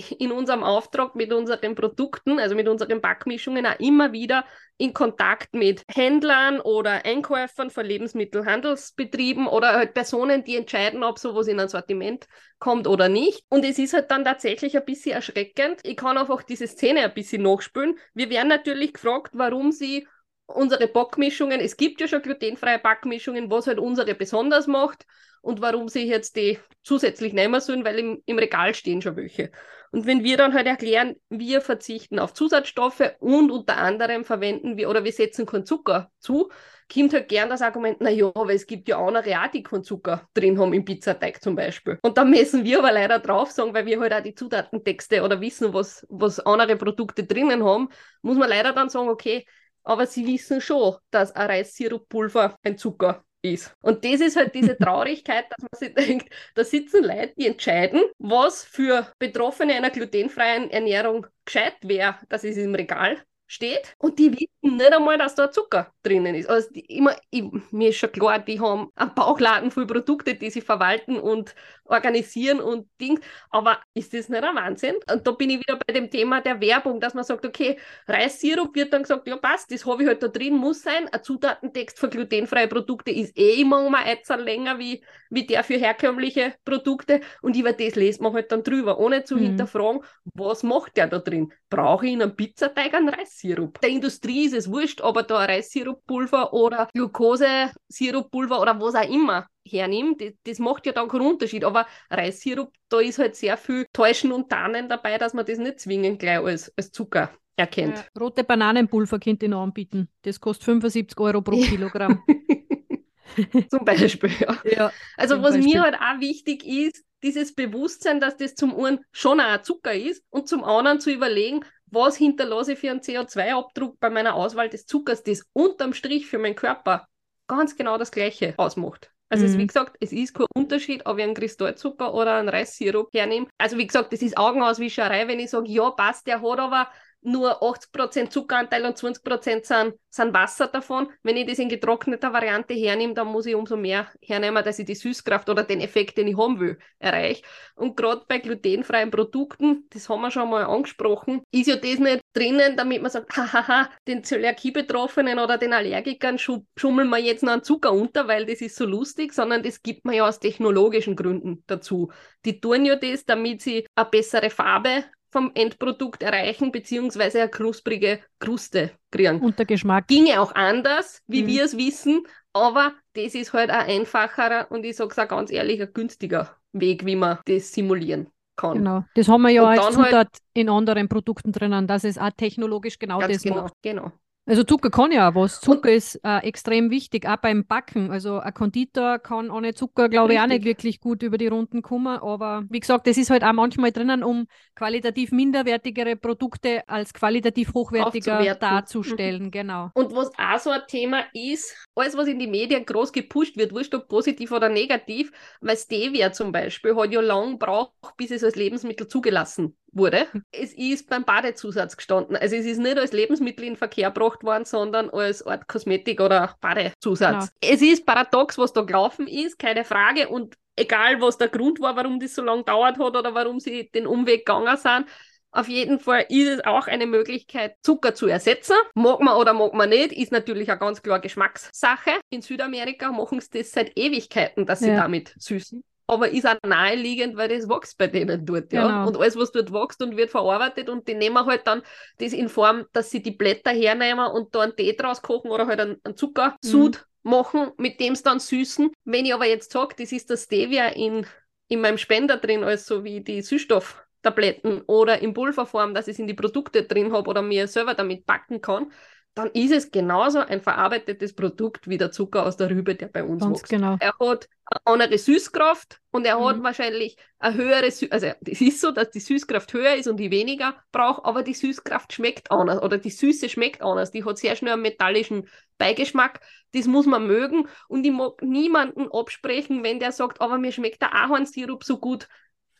in 0.18 0.32
unserem 0.32 0.62
Auftrag 0.62 1.14
mit 1.14 1.32
unseren 1.32 1.74
Produkten, 1.74 2.38
also 2.38 2.54
mit 2.54 2.68
unseren 2.68 3.00
Backmischungen, 3.00 3.66
auch 3.66 3.78
immer 3.78 4.12
wieder 4.12 4.44
in 4.76 4.94
Kontakt 4.94 5.52
mit 5.54 5.82
Händlern 5.88 6.60
oder 6.60 7.04
Einkäufern 7.04 7.70
von 7.70 7.84
Lebensmittelhandelsbetrieben 7.84 9.46
oder 9.46 9.72
halt 9.74 9.94
Personen, 9.94 10.42
die 10.44 10.56
entscheiden, 10.56 11.04
ob 11.04 11.18
sowas 11.18 11.48
in 11.48 11.60
ein 11.60 11.68
Sortiment 11.68 12.26
kommt 12.58 12.86
oder 12.86 13.08
nicht. 13.08 13.44
Und 13.50 13.64
es 13.64 13.78
ist 13.78 13.92
halt 13.92 14.10
dann 14.10 14.24
tatsächlich 14.24 14.76
ein 14.76 14.84
bisschen 14.84 15.12
erschreckend. 15.12 15.80
Ich 15.82 15.96
kann 15.96 16.16
einfach 16.16 16.42
diese 16.42 16.66
Szene 16.66 17.00
ein 17.04 17.14
bisschen 17.14 17.42
nachspülen. 17.42 17.98
Wir 18.14 18.30
werden 18.30 18.48
natürlich 18.48 18.94
gefragt, 18.94 19.32
warum 19.34 19.70
sie 19.70 20.06
unsere 20.54 20.88
Backmischungen, 20.88 21.60
es 21.60 21.76
gibt 21.76 22.00
ja 22.00 22.08
schon 22.08 22.22
glutenfreie 22.22 22.78
Backmischungen, 22.78 23.50
was 23.50 23.66
halt 23.66 23.78
unsere 23.78 24.14
besonders 24.14 24.66
macht 24.66 25.06
und 25.42 25.60
warum 25.60 25.88
sie 25.88 26.06
jetzt 26.06 26.36
die 26.36 26.58
zusätzlich 26.82 27.32
nehmen 27.32 27.60
sollen, 27.60 27.84
weil 27.84 27.98
im, 27.98 28.22
im 28.26 28.38
Regal 28.38 28.74
stehen 28.74 29.02
schon 29.02 29.16
welche. 29.16 29.50
Und 29.92 30.06
wenn 30.06 30.22
wir 30.22 30.36
dann 30.36 30.54
halt 30.54 30.66
erklären, 30.66 31.16
wir 31.30 31.60
verzichten 31.60 32.18
auf 32.18 32.32
Zusatzstoffe 32.32 33.12
und 33.18 33.50
unter 33.50 33.76
anderem 33.76 34.24
verwenden 34.24 34.76
wir 34.76 34.88
oder 34.88 35.04
wir 35.04 35.12
setzen 35.12 35.46
keinen 35.46 35.66
Zucker 35.66 36.10
zu, 36.20 36.50
kommt 36.92 37.12
halt 37.12 37.28
gern 37.28 37.48
das 37.48 37.62
Argument, 37.62 37.98
na 38.00 38.10
ja, 38.10 38.26
aber 38.26 38.52
es 38.52 38.66
gibt 38.66 38.88
ja 38.88 39.04
andere 39.04 39.40
auch, 39.40 39.50
die 39.50 39.62
keinen 39.62 39.82
Zucker 39.82 40.28
drin 40.34 40.58
haben 40.58 40.72
im 40.72 40.84
Pizzateig 40.84 41.42
zum 41.42 41.56
Beispiel. 41.56 41.98
Und 42.02 42.18
da 42.18 42.24
müssen 42.24 42.64
wir 42.64 42.78
aber 42.78 42.92
leider 42.92 43.18
drauf 43.18 43.50
sagen, 43.50 43.74
weil 43.74 43.86
wir 43.86 44.00
halt 44.00 44.12
auch 44.12 44.22
die 44.22 44.34
Zutatentexte 44.34 45.22
oder 45.22 45.40
wissen, 45.40 45.72
was, 45.72 46.06
was 46.08 46.40
andere 46.40 46.76
Produkte 46.76 47.24
drinnen 47.24 47.64
haben, 47.64 47.88
muss 48.22 48.36
man 48.36 48.48
leider 48.48 48.72
dann 48.72 48.88
sagen, 48.90 49.08
okay, 49.08 49.44
aber 49.84 50.06
sie 50.06 50.26
wissen 50.26 50.60
schon, 50.60 50.96
dass 51.10 51.32
ein 51.32 51.46
Reissirupulver 51.46 52.56
ein 52.62 52.78
Zucker 52.78 53.24
ist. 53.42 53.74
Und 53.80 54.04
das 54.04 54.20
ist 54.20 54.36
halt 54.36 54.54
diese 54.54 54.76
Traurigkeit, 54.78 55.46
dass 55.50 55.62
man 55.62 55.78
sich 55.78 55.94
denkt, 55.94 56.32
da 56.54 56.64
sitzen 56.64 57.04
Leute, 57.04 57.32
die 57.38 57.46
entscheiden, 57.46 58.02
was 58.18 58.64
für 58.64 59.10
Betroffene 59.18 59.74
einer 59.74 59.90
glutenfreien 59.90 60.70
Ernährung 60.70 61.26
gescheit 61.44 61.76
wäre, 61.82 62.16
dass 62.28 62.44
es 62.44 62.56
im 62.56 62.74
Regal 62.74 63.22
steht 63.50 63.96
und 63.98 64.18
die 64.20 64.32
wissen 64.32 64.76
nicht 64.76 64.92
einmal, 64.92 65.18
dass 65.18 65.34
da 65.34 65.50
Zucker 65.50 65.92
drinnen 66.04 66.36
ist. 66.36 66.48
Also 66.48 66.70
die, 66.70 66.84
immer, 66.96 67.16
ich, 67.30 67.44
mir 67.72 67.88
ist 67.88 67.96
schon 67.96 68.12
klar, 68.12 68.38
die 68.38 68.60
haben 68.60 68.90
einen 68.94 69.12
Bauchladen 69.14 69.72
voll 69.72 69.86
Produkte, 69.86 70.36
die 70.36 70.50
sie 70.50 70.60
verwalten 70.60 71.18
und 71.18 71.54
organisieren 71.84 72.60
und 72.60 72.88
Ding. 73.00 73.18
Aber 73.50 73.80
ist 73.92 74.14
das 74.14 74.28
nicht 74.28 74.44
ein 74.44 74.54
Wahnsinn? 74.54 74.94
Und 75.12 75.26
da 75.26 75.32
bin 75.32 75.50
ich 75.50 75.58
wieder 75.58 75.78
bei 75.84 75.92
dem 75.92 76.08
Thema 76.08 76.40
der 76.40 76.60
Werbung, 76.60 77.00
dass 77.00 77.14
man 77.14 77.24
sagt, 77.24 77.44
okay, 77.44 77.76
Reissirup 78.06 78.74
wird 78.76 78.92
dann 78.92 79.02
gesagt, 79.02 79.26
ja 79.26 79.36
passt, 79.36 79.72
das 79.72 79.84
habe 79.84 80.02
ich 80.02 80.08
halt 80.08 80.22
da 80.22 80.28
drin, 80.28 80.54
muss 80.54 80.82
sein. 80.82 81.08
Ein 81.10 81.22
Zutatentext 81.24 81.98
für 81.98 82.08
glutenfreie 82.08 82.68
Produkte 82.68 83.10
ist 83.10 83.36
eh 83.36 83.60
immer 83.60 83.84
um 83.84 83.94
ein 83.96 84.06
Eizer 84.06 84.36
länger 84.36 84.78
wie, 84.78 85.02
wie 85.28 85.46
der 85.46 85.64
für 85.64 85.76
herkömmliche 85.76 86.54
Produkte. 86.64 87.20
Und 87.42 87.56
über 87.56 87.72
das 87.72 87.96
lest 87.96 88.20
man 88.20 88.32
halt 88.32 88.52
dann 88.52 88.62
drüber, 88.62 89.00
ohne 89.00 89.24
zu 89.24 89.34
mhm. 89.34 89.40
hinterfragen, 89.40 90.02
was 90.34 90.62
macht 90.62 90.96
der 90.96 91.08
da 91.08 91.18
drin? 91.18 91.52
Brauche 91.68 92.06
ich 92.06 92.12
in 92.12 92.22
einem 92.22 92.36
Pizzateig 92.36 92.94
einen 92.94 93.08
Reissirup? 93.40 93.80
Der 93.80 93.90
Industrie 93.90 94.44
ist 94.46 94.54
es 94.54 94.70
wurscht, 94.70 95.00
ob 95.00 95.16
er 95.16 95.22
da 95.24 95.44
Reissirupulver 95.44 96.52
oder 96.52 96.88
Glukosesirupulver 96.92 98.60
oder 98.60 98.80
was 98.80 98.94
auch 98.94 99.08
immer 99.08 99.46
hernimmt, 99.66 100.22
das, 100.44 100.58
macht 100.58 100.86
ja 100.86 100.92
dann 100.92 101.08
keinen 101.08 101.26
Unterschied. 101.26 101.64
Aber 101.64 101.86
Reissirup, 102.10 102.72
da 102.88 103.00
ist 103.00 103.18
halt 103.18 103.36
sehr 103.36 103.56
viel 103.56 103.86
Täuschen 103.92 104.32
und 104.32 104.48
Tarnen 104.48 104.88
dabei, 104.88 105.18
dass 105.18 105.34
man 105.34 105.46
das 105.46 105.58
nicht 105.58 105.80
zwingend 105.80 106.18
gleich 106.18 106.40
als, 106.40 106.72
als 106.76 106.90
Zucker 106.92 107.30
erkennt. 107.56 107.96
Ja, 107.96 108.20
rote 108.20 108.44
Bananenpulver 108.44 109.18
könnt 109.18 109.42
ihr 109.42 109.48
noch 109.48 109.62
anbieten. 109.62 110.08
Das 110.22 110.40
kostet 110.40 110.64
75 110.64 111.18
Euro 111.20 111.42
pro 111.42 111.56
Kilogramm. 111.56 112.22
zum 113.70 113.84
Beispiel, 113.84 114.30
ja. 114.40 114.56
ja 114.64 114.92
also 115.16 115.42
was 115.42 115.54
Beispiel. 115.54 115.74
mir 115.74 115.82
halt 115.82 115.94
auch 115.94 116.20
wichtig 116.20 116.66
ist, 116.66 117.04
dieses 117.22 117.54
Bewusstsein, 117.54 118.18
dass 118.18 118.38
das 118.38 118.54
zum 118.54 118.74
einen 118.74 119.00
schon 119.12 119.40
auch 119.40 119.60
Zucker 119.62 119.92
ist 119.92 120.24
und 120.30 120.48
zum 120.48 120.64
anderen 120.64 121.00
zu 121.00 121.10
überlegen, 121.10 121.60
was 121.90 122.16
hinterlasse 122.16 122.72
ich 122.72 122.78
für 122.78 122.90
einen 122.90 123.00
CO2-Abdruck 123.00 123.98
bei 124.00 124.10
meiner 124.10 124.34
Auswahl 124.34 124.68
des 124.68 124.86
Zuckers, 124.86 125.22
das 125.22 125.44
unterm 125.52 125.92
Strich 125.92 126.26
für 126.26 126.38
meinen 126.38 126.54
Körper 126.54 127.06
ganz 127.46 127.76
genau 127.76 127.98
das 127.98 128.10
Gleiche 128.10 128.54
ausmacht. 128.56 129.12
Also 129.28 129.44
mhm. 129.44 129.50
es, 129.50 129.58
wie 129.58 129.66
gesagt, 129.66 129.96
es 130.00 130.12
ist 130.12 130.34
kein 130.34 130.46
Unterschied, 130.54 131.06
ob 131.06 131.18
ich 131.18 131.24
einen 131.24 131.34
Kristallzucker 131.34 132.12
oder 132.14 132.36
einen 132.36 132.48
Reissirup 132.48 133.08
hernehme. 133.12 133.46
Also 133.58 133.78
wie 133.78 133.86
gesagt, 133.86 134.12
das 134.12 134.22
ist 134.22 134.36
Augenauswischerei, 134.36 135.28
wenn 135.28 135.38
ich 135.38 135.50
sage, 135.50 135.68
ja 135.68 135.90
passt, 135.90 136.26
der 136.26 136.42
hat 136.42 136.58
aber 136.58 136.88
nur 137.22 137.62
80% 137.62 138.30
Zuckeranteil 138.30 138.84
und 138.84 138.96
20% 138.96 139.64
sind, 139.64 139.94
sind 140.08 140.34
Wasser 140.34 140.68
davon. 140.68 141.08
Wenn 141.22 141.36
ich 141.36 141.46
das 141.46 141.58
in 141.58 141.68
getrockneter 141.68 142.32
Variante 142.32 142.74
hernehme, 142.74 143.14
dann 143.14 143.28
muss 143.28 143.46
ich 143.46 143.54
umso 143.54 143.76
mehr 143.76 144.08
hernehmen, 144.22 144.64
dass 144.64 144.78
ich 144.78 144.86
die 144.86 144.94
Süßkraft 144.94 145.48
oder 145.48 145.62
den 145.64 145.80
Effekt, 145.80 146.18
den 146.18 146.28
ich 146.28 146.36
haben 146.36 146.58
will, 146.60 146.78
erreiche. 146.98 147.42
Und 147.74 147.96
gerade 147.96 148.24
bei 148.26 148.38
glutenfreien 148.38 149.10
Produkten, 149.10 149.84
das 149.90 150.08
haben 150.08 150.22
wir 150.22 150.30
schon 150.30 150.50
mal 150.50 150.64
angesprochen, 150.64 151.42
ist 151.50 151.68
ja 151.68 151.76
das 151.76 151.98
nicht 151.98 152.22
drinnen, 152.32 152.76
damit 152.76 153.02
man 153.02 153.10
sagt, 153.10 153.30
hahaha, 153.36 153.90
den 154.08 154.24
Zöliakie-Betroffenen 154.24 155.38
oder 155.38 155.58
den 155.58 155.72
Allergikern 155.72 156.38
schummeln 156.38 157.08
wir 157.08 157.18
jetzt 157.18 157.42
noch 157.42 157.52
einen 157.52 157.62
Zucker 157.62 157.92
unter, 157.92 158.28
weil 158.28 158.46
das 158.46 158.60
ist 158.60 158.76
so 158.76 158.86
lustig, 158.86 159.34
sondern 159.34 159.62
das 159.62 159.82
gibt 159.82 160.04
man 160.04 160.14
ja 160.14 160.26
aus 160.26 160.40
technologischen 160.40 161.16
Gründen 161.16 161.64
dazu. 161.66 162.10
Die 162.44 162.60
tun 162.60 162.84
ja 162.84 162.96
das, 162.96 163.24
damit 163.24 163.62
sie 163.62 163.86
eine 163.94 164.08
bessere 164.08 164.50
Farbe 164.50 165.04
vom 165.30 165.52
Endprodukt 165.54 166.22
erreichen, 166.22 166.72
beziehungsweise 166.72 167.42
eine 167.42 167.50
knusprige 167.50 168.20
Kruste 168.38 168.90
kriegen. 169.10 169.40
Und 169.40 169.58
der 169.58 169.66
Geschmack. 169.66 170.08
Ginge 170.08 170.40
auch 170.40 170.54
anders, 170.54 171.22
wie 171.26 171.42
mhm. 171.42 171.46
wir 171.46 171.64
es 171.64 171.76
wissen, 171.76 172.24
aber 172.52 172.92
das 173.14 173.34
ist 173.34 173.52
halt 173.52 173.70
ein 173.70 174.00
einfacherer 174.00 174.70
und 174.70 174.84
ich 174.84 174.96
sage 174.96 175.10
es 175.12 175.18
auch 175.18 175.28
ganz 175.28 175.50
ehrlich, 175.50 175.80
ein 175.80 175.92
günstiger 175.92 176.56
Weg, 176.72 177.04
wie 177.06 177.16
man 177.16 177.38
das 177.46 177.72
simulieren 177.72 178.28
kann. 178.56 178.78
Genau, 178.78 179.04
das 179.14 179.28
haben 179.28 179.42
wir 179.42 179.50
ja 179.50 179.62
und 179.62 179.78
als 179.78 179.94
Zutat 179.94 180.12
halt, 180.12 180.28
in 180.54 180.68
anderen 180.68 181.08
Produkten 181.08 181.52
drinnen, 181.52 181.86
dass 181.86 182.04
es 182.04 182.18
auch 182.18 182.30
technologisch 182.36 182.98
genau 182.98 183.20
das 183.20 183.42
genau, 183.42 183.62
macht. 183.62 183.74
Genau. 183.82 184.12
Also 184.50 184.64
Zucker 184.64 184.90
kann 184.90 185.12
ja 185.12 185.30
auch 185.30 185.36
was. 185.36 185.60
Zucker 185.60 185.90
und, 185.90 185.94
ist 185.94 186.16
äh, 186.24 186.38
extrem 186.38 186.90
wichtig, 186.90 187.24
auch 187.24 187.36
beim 187.36 187.64
Backen. 187.64 188.10
Also 188.10 188.40
ein 188.40 188.52
Konditor 188.52 189.20
kann 189.20 189.48
ohne 189.48 189.74
Zucker, 189.74 190.08
glaube 190.08 190.32
ich, 190.32 190.40
auch 190.40 190.48
nicht 190.48 190.64
wirklich 190.64 190.98
gut 190.98 191.22
über 191.22 191.38
die 191.38 191.46
Runden 191.46 191.82
kommen. 191.82 192.18
Aber 192.18 192.64
wie 192.68 192.80
gesagt, 192.80 193.06
das 193.06 193.16
ist 193.16 193.30
halt 193.30 193.44
auch 193.44 193.52
manchmal 193.52 193.92
drinnen, 193.92 194.24
um 194.24 194.48
qualitativ 194.74 195.30
minderwertigere 195.30 196.16
Produkte 196.16 196.82
als 196.88 197.14
qualitativ 197.14 197.74
hochwertiger 197.74 198.56
darzustellen. 198.56 199.44
Mhm. 199.44 199.50
Genau. 199.52 199.90
Und 199.94 200.16
was 200.16 200.32
auch 200.36 200.58
so 200.58 200.70
ein 200.70 200.82
Thema 200.88 201.26
ist, 201.32 201.72
alles, 201.94 202.16
was 202.16 202.26
in 202.26 202.40
die 202.40 202.48
Medien 202.48 202.84
groß 202.84 203.12
gepusht 203.12 203.56
wird, 203.56 203.72
wurscht 203.72 203.94
ob 203.94 204.08
positiv 204.08 204.50
oder 204.50 204.68
negativ, 204.68 205.30
weil 205.60 205.76
Stevia 205.76 206.32
zum 206.32 206.50
Beispiel 206.50 206.96
hat 206.96 207.12
ja 207.12 207.20
lang 207.20 207.52
gebraucht, 207.52 207.92
bis 208.16 208.32
es 208.32 208.42
als 208.42 208.56
Lebensmittel 208.56 209.06
zugelassen 209.06 209.76
wurde. 209.92 210.26
Es 210.52 210.72
ist 210.74 211.08
beim 211.08 211.24
Badezusatz 211.24 211.96
gestanden. 211.96 212.36
Also 212.36 212.56
es 212.56 212.66
ist 212.66 212.78
nicht 212.78 212.98
als 212.98 213.12
Lebensmittel 213.12 213.64
in 213.64 213.76
Verkehr 213.76 214.10
gebracht 214.10 214.42
worden, 214.42 214.64
sondern 214.64 215.10
als 215.10 215.46
Art 215.46 215.68
Kosmetik 215.68 216.20
oder 216.20 216.56
Badezusatz. 216.60 217.50
Genau. 217.60 217.74
Es 217.74 217.82
ist 217.82 218.04
paradox, 218.04 218.58
was 218.58 218.72
da 218.72 218.82
gelaufen 218.82 219.26
ist, 219.26 219.58
keine 219.58 219.84
Frage. 219.84 220.28
Und 220.28 220.56
egal, 220.76 221.20
was 221.20 221.38
der 221.38 221.48
Grund 221.48 221.80
war, 221.80 221.96
warum 221.96 222.20
das 222.20 222.34
so 222.34 222.42
lange 222.42 222.64
dauert 222.64 222.98
hat 222.98 223.16
oder 223.16 223.34
warum 223.34 223.60
sie 223.60 223.90
den 223.90 224.06
Umweg 224.06 224.44
gegangen 224.44 224.76
sind, 224.76 225.06
auf 225.52 225.68
jeden 225.68 225.98
Fall 225.98 226.26
ist 226.28 226.48
es 226.48 226.64
auch 226.64 226.86
eine 226.86 227.06
Möglichkeit, 227.06 227.76
Zucker 227.82 228.14
zu 228.14 228.26
ersetzen. 228.26 228.76
Mag 228.94 229.20
man 229.20 229.36
oder 229.36 229.52
mag 229.52 229.74
man 229.74 229.88
nicht, 229.88 230.12
ist 230.12 230.30
natürlich 230.30 230.70
eine 230.70 230.78
ganz 230.78 231.02
klar 231.02 231.20
Geschmackssache. 231.20 232.12
In 232.30 232.42
Südamerika 232.42 233.10
machen 233.10 233.40
sie 233.40 233.58
das 233.58 233.72
seit 233.72 233.98
Ewigkeiten, 233.98 234.64
dass 234.64 234.80
sie 234.80 234.90
ja. 234.90 234.96
damit 234.96 235.34
süßen 235.38 235.82
aber 236.10 236.30
ist 236.30 236.46
auch 236.46 236.56
naheliegend, 236.66 237.36
weil 237.36 237.48
das 237.48 237.68
wächst 237.68 237.96
bei 237.96 238.08
denen 238.08 238.44
dort, 238.44 238.72
ja. 238.72 238.86
Genau. 238.86 239.06
Und 239.06 239.16
alles, 239.16 239.36
was 239.36 239.52
dort 239.52 239.72
wächst 239.72 240.02
und 240.02 240.16
wird 240.16 240.30
verarbeitet 240.30 240.88
und 240.88 241.06
die 241.06 241.14
nehmen 241.14 241.46
halt 241.46 241.66
dann 241.66 241.82
das 242.18 242.32
in 242.32 242.48
Form, 242.48 242.86
dass 242.92 243.10
sie 243.10 243.22
die 243.22 243.30
Blätter 243.30 243.70
hernehmen 243.70 244.26
und 244.26 244.54
da 244.54 244.62
einen 244.62 244.74
Tee 244.74 244.92
draus 244.94 245.22
kochen 245.22 245.50
oder 245.50 245.66
halt 245.68 245.78
einen, 245.78 245.96
einen 246.02 246.16
Zuckersud 246.16 247.06
mhm. 247.22 247.30
machen, 247.30 247.70
mit 247.76 248.00
dem 248.00 248.16
sie 248.16 248.24
dann 248.24 248.40
süßen. 248.40 248.90
Wenn 249.04 249.24
ich 249.24 249.32
aber 249.32 249.46
jetzt 249.46 249.70
sage, 249.70 249.94
das 249.96 250.10
ist 250.10 250.30
das 250.30 250.44
Stevia 250.44 250.88
in, 250.88 251.26
in 251.68 251.80
meinem 251.80 251.98
Spender 251.98 252.36
drin, 252.36 252.64
also 252.64 253.04
wie 253.04 253.20
die 253.20 253.42
Süßstofftabletten 253.42 254.82
oder 254.82 255.20
in 255.20 255.32
Pulverform, 255.32 255.94
dass 255.94 256.08
ich 256.08 256.14
es 256.14 256.18
in 256.18 256.26
die 256.26 256.34
Produkte 256.34 256.82
drin 256.82 257.12
habe 257.12 257.30
oder 257.30 257.40
mir 257.40 257.68
selber 257.68 257.94
damit 257.94 258.26
backen 258.26 258.60
kann, 258.60 258.90
dann 259.34 259.48
ist 259.52 259.72
es 259.72 259.90
genauso 259.90 260.40
ein 260.40 260.60
verarbeitetes 260.60 261.34
Produkt 261.34 261.88
wie 261.88 261.98
der 261.98 262.10
Zucker 262.10 262.44
aus 262.44 262.56
der 262.56 262.70
Rübe, 262.70 262.94
der 262.94 263.06
bei 263.06 263.22
uns 263.22 263.42
Ganz 263.42 263.60
wächst. 263.60 263.70
Genau. 263.70 263.96
Er 264.00 264.14
hat 264.18 264.48
eine 264.66 264.80
andere 264.84 265.18
Süßkraft 265.18 266.00
und 266.10 266.26
er 266.26 266.38
mhm. 266.38 266.44
hat 266.44 266.62
wahrscheinlich 266.62 267.16
eine 267.38 267.54
höhere, 267.54 267.90
Sü 267.90 268.08
also 268.10 268.26
es 268.44 268.60
ist 268.60 268.80
so, 268.80 268.90
dass 268.90 269.10
die 269.10 269.20
Süßkraft 269.20 269.72
höher 269.72 269.94
ist 269.94 270.08
und 270.08 270.16
die 270.16 270.30
weniger 270.30 270.74
braucht, 270.90 271.24
aber 271.24 271.42
die 271.42 271.54
Süßkraft 271.54 272.12
schmeckt 272.12 272.50
anders 272.50 272.82
oder 272.82 272.98
die 272.98 273.10
Süße 273.10 273.48
schmeckt 273.48 273.82
anders. 273.82 274.10
Die 274.10 274.24
hat 274.24 274.38
sehr 274.38 274.56
schnell 274.56 274.74
einen 274.74 274.82
metallischen 274.82 275.48
Beigeschmack. 275.78 276.40
Das 276.72 276.86
muss 276.86 277.06
man 277.06 277.26
mögen 277.26 277.68
und 277.88 278.04
ich 278.04 278.12
mag 278.12 278.42
niemanden 278.42 279.08
absprechen, 279.12 279.84
wenn 279.84 280.00
der 280.00 280.12
sagt, 280.12 280.40
aber 280.40 280.58
mir 280.58 280.72
schmeckt 280.72 281.02
der 281.02 281.14
Ahornsirup 281.14 281.84
so 281.84 281.98
gut 281.98 282.28